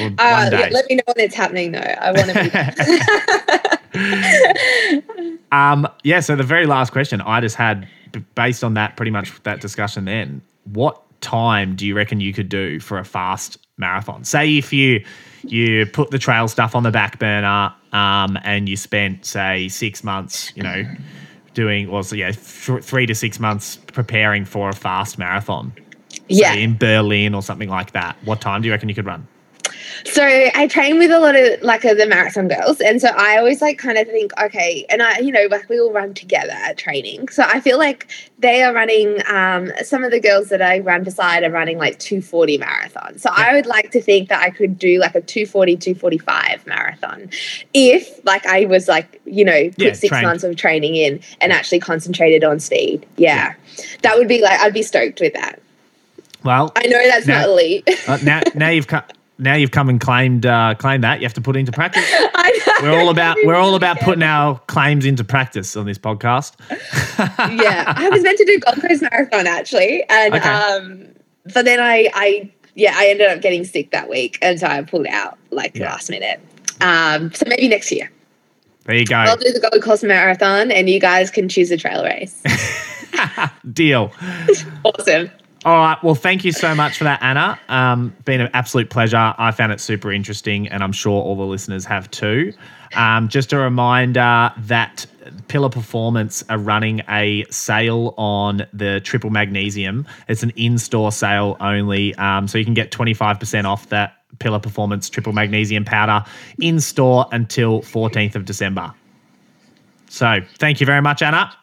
Or 0.01 0.07
Uh, 0.19 0.51
yeah, 0.51 0.69
let 0.73 0.89
me 0.89 0.97
know 0.97 1.03
when 1.07 1.25
it's 1.25 1.35
happening, 1.35 1.73
though. 1.73 1.79
I 1.79 2.13
want 2.13 2.31
to 2.31 3.71
be. 3.95 4.01
Um, 5.53 5.87
yeah, 6.03 6.19
so 6.19 6.35
the 6.35 6.43
very 6.43 6.67
last 6.67 6.91
question 6.91 7.21
I 7.21 7.41
just 7.41 7.55
had, 7.55 7.89
based 8.35 8.65
on 8.65 8.75
that, 8.75 8.97
pretty 8.97 9.13
much 9.13 9.41
that 9.45 9.61
discussion 9.61 10.05
then, 10.05 10.43
what 10.65 11.01
time 11.21 11.77
do 11.77 11.87
you 11.87 11.95
reckon 11.97 12.21
you 12.21 12.33
could 12.33 12.49
do 12.49 12.81
for 12.81 12.99
a 12.99 13.05
fast 13.05 13.59
marathon? 13.79 14.25
Say 14.25 14.57
if 14.59 14.73
you 14.73 15.05
you 15.45 15.87
put 15.87 16.11
the 16.11 16.19
trail 16.19 16.49
stuff 16.49 16.75
on 16.75 16.83
the 16.83 16.91
back 16.91 17.21
burner 17.21 17.73
um, 17.93 18.37
and 18.43 18.69
you 18.69 18.77
spent, 18.77 19.25
say, 19.27 19.69
six 19.69 20.03
months, 20.03 20.53
you 20.57 20.63
know, 20.65 20.85
doing, 21.55 21.91
well, 21.91 22.03
so 22.03 22.17
yeah, 22.17 22.33
th- 22.33 22.83
three 22.83 23.07
to 23.07 23.15
six 23.15 23.41
months 23.41 23.77
preparing 23.77 24.45
for 24.45 24.69
a 24.69 24.75
fast 24.75 25.19
marathon, 25.19 25.73
yeah. 26.29 26.55
in 26.55 26.77
Berlin 26.77 27.35
or 27.35 27.43
something 27.43 27.69
like 27.69 27.93
that. 27.93 28.17
What 28.25 28.41
time 28.41 28.63
do 28.63 28.67
you 28.67 28.73
reckon 28.73 28.89
you 28.89 28.95
could 28.95 29.07
run? 29.07 29.27
So 30.05 30.23
I 30.25 30.67
train 30.69 30.99
with 30.99 31.11
a 31.11 31.19
lot 31.21 31.37
of 31.37 31.63
like 31.63 31.85
uh, 31.85 31.95
the 31.95 32.07
marathon 32.07 32.49
girls, 32.49 32.81
and 32.81 33.01
so 33.01 33.09
I 33.09 33.37
always 33.39 33.61
like 33.63 33.79
kind 33.79 33.99
of 33.99 34.07
think, 34.07 34.33
okay, 34.41 34.85
and 34.89 35.03
I, 35.03 35.19
you 35.19 35.33
know, 35.33 35.47
like 35.51 35.69
we 35.69 35.79
all 35.81 35.93
run 35.93 36.15
together 36.15 36.53
at 36.53 36.77
training. 36.79 37.29
So 37.29 37.43
I 37.47 37.61
feel 37.61 37.79
like 37.79 38.09
they 38.39 38.63
are 38.63 38.73
running. 38.73 39.19
Um, 39.29 39.73
some 39.83 40.05
of 40.05 40.11
the 40.11 40.21
girls 40.21 40.49
that 40.51 40.63
I 40.63 40.79
run 40.81 41.05
beside 41.05 41.43
are 41.43 41.51
running 41.51 41.79
like 41.79 41.99
240 41.99 42.59
marathon. 42.59 43.19
So 43.19 43.31
I 43.33 43.55
would 43.55 43.67
like 43.67 43.91
to 43.93 44.01
think 44.03 44.29
that 44.29 44.41
I 44.43 44.51
could 44.51 44.79
do 44.79 44.99
like 44.99 45.15
a 45.15 45.21
240, 45.21 45.77
245 45.77 46.67
marathon, 46.67 47.31
if 47.73 48.25
like 48.25 48.47
I 48.47 48.65
was 48.67 48.89
like, 48.89 49.21
you 49.25 49.45
know, 49.45 49.69
put 49.71 49.79
Yeah, 49.79 49.93
six 49.93 50.09
trained. 50.11 50.27
months 50.27 50.45
of 50.45 50.57
training 50.57 50.95
in 50.97 51.21
and 51.41 51.53
actually 51.53 51.81
concentrated 51.81 52.45
on 52.45 52.61
speed. 52.61 53.07
Yeah. 53.17 53.55
that 54.03 54.17
would 54.19 54.29
be 54.29 54.41
like 54.43 54.61
I'd 54.61 54.75
be 54.75 54.83
stoked 54.83 55.21
with 55.21 55.35
that. 55.35 55.61
Well, 56.45 56.73
I 56.77 56.87
know 56.87 57.03
that's 57.09 57.27
Now- 57.27 57.41
not 57.41 57.49
elite. 57.51 57.89
uh, 58.09 58.19
now 58.23 58.43
now 58.55 58.69
you've 58.69 58.87
come 58.95 59.03
now 59.39 59.55
you've 59.55 59.71
come 59.73 59.89
and 59.89 60.01
claimed 60.01 60.47
uh, 60.47 60.75
claimed 60.79 61.03
that 61.05 61.21
you 61.21 61.25
have 61.27 61.35
to 61.35 61.41
put 61.41 61.57
it 61.57 61.61
into 61.61 61.73
practice. 61.73 62.05
We're 62.83 62.99
all 62.99 63.09
about 63.09 63.37
we're 63.45 63.55
all 63.55 63.75
about 63.77 63.99
putting 64.01 64.23
our 64.23 64.59
claims 64.67 65.07
into 65.07 65.25
practice 65.25 65.77
on 65.77 65.87
this 65.87 65.97
podcast. 65.97 66.53
yeah, 67.63 67.93
I 67.97 68.11
was 68.11 68.23
meant 68.23 68.37
to 68.39 68.45
do 68.45 68.59
Gold 68.59 68.81
Coast 68.83 69.01
Marathon 69.03 69.47
actually, 69.47 70.05
and 70.11 70.35
Okay. 70.35 70.49
um, 70.49 71.07
but 71.55 71.65
then 71.65 71.79
I, 71.81 72.11
I, 72.15 72.51
yeah, 72.75 72.93
I 72.97 73.07
ended 73.09 73.29
up 73.29 73.41
getting 73.41 73.65
sick 73.65 73.91
that 73.93 74.11
week, 74.11 74.39
and 74.43 74.59
so 74.61 74.67
I 74.67 74.83
pulled 74.83 75.07
out 75.07 75.39
like 75.51 75.75
Yeah. 75.77 75.87
last 75.93 76.11
minute. 76.11 76.41
Um, 76.81 77.33
so 77.33 77.45
maybe 77.49 77.69
next 77.69 77.91
year 77.93 78.11
There 78.85 78.97
you 78.97 79.07
go. 79.07 79.17
I'll 79.17 79.37
do 79.37 79.53
the 79.53 79.61
Gold 79.61 79.83
Coast 79.83 80.03
Marathon, 80.03 80.71
and 80.71 80.91
you 80.91 81.01
guys 81.01 81.31
can 81.31 81.49
choose 81.49 81.71
a 81.71 81.77
trail 81.77 82.05
race. 82.05 82.43
Deal. 83.73 84.13
awesome. 84.85 85.31
All 85.65 85.79
right. 85.79 86.03
Well, 86.03 86.15
thank 86.15 86.45
you 86.45 86.53
so 86.53 86.75
much 86.75 86.99
for 86.99 87.05
that, 87.05 87.23
Anna. 87.23 87.59
Um, 87.71 88.15
been 88.27 88.43
an 88.43 88.51
absolute 88.53 88.91
pleasure. 88.91 89.35
I 89.39 89.51
found 89.51 89.73
it 89.73 89.81
super 89.81 90.13
interesting, 90.13 90.69
and 90.69 90.83
I'm 90.83 90.93
sure 90.93 91.23
all 91.23 91.37
the 91.37 91.45
listeners 91.45 91.87
have 91.87 92.11
too. 92.11 92.53
Um, 92.95 93.29
just 93.29 93.51
a 93.53 93.57
reminder 93.57 94.53
that 94.59 95.07
Pillar 95.49 95.71
Performance 95.71 96.45
are 96.51 96.59
running 96.59 97.01
a 97.09 97.47
sale 97.51 98.15
on 98.19 98.67
the 98.75 99.01
triple 99.01 99.31
magnesium. 99.31 100.07
It's 100.29 100.43
an 100.43 100.51
in-store 100.51 101.13
sale 101.13 101.57
only, 101.61 102.15
um, 102.17 102.47
so 102.47 102.59
you 102.59 102.65
can 102.67 102.75
get 102.75 102.91
25% 102.91 103.65
off 103.65 103.89
that 103.89 104.19
Pillar 104.41 104.59
Performance 104.59 105.09
triple 105.09 105.33
magnesium 105.33 105.87
powder 105.87 106.27
in 106.61 106.79
store 106.79 107.25
until 107.33 107.81
14th 107.81 108.35
of 108.35 108.45
December. 108.45 108.93
So, 110.11 110.41
thank 110.59 110.81
you 110.81 110.87
very 110.87 111.01
much, 111.01 111.23
Anna. 111.23 111.57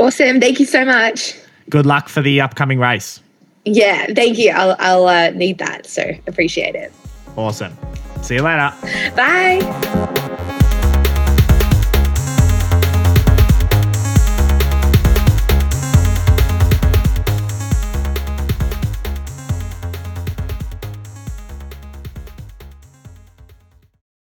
Awesome. 0.00 0.40
Thank 0.40 0.58
you 0.58 0.66
so 0.66 0.84
much. 0.84 1.36
Good 1.70 1.86
luck 1.86 2.08
for 2.08 2.20
the 2.20 2.40
upcoming 2.40 2.78
race. 2.78 3.20
Yeah, 3.64 4.06
thank 4.14 4.38
you. 4.38 4.50
I'll, 4.50 4.76
I'll 4.78 5.06
uh, 5.06 5.30
need 5.30 5.58
that. 5.58 5.86
So 5.86 6.02
appreciate 6.26 6.74
it. 6.74 6.92
Awesome. 7.36 7.76
See 8.22 8.34
you 8.34 8.42
later. 8.42 8.74
Bye. 9.16 10.56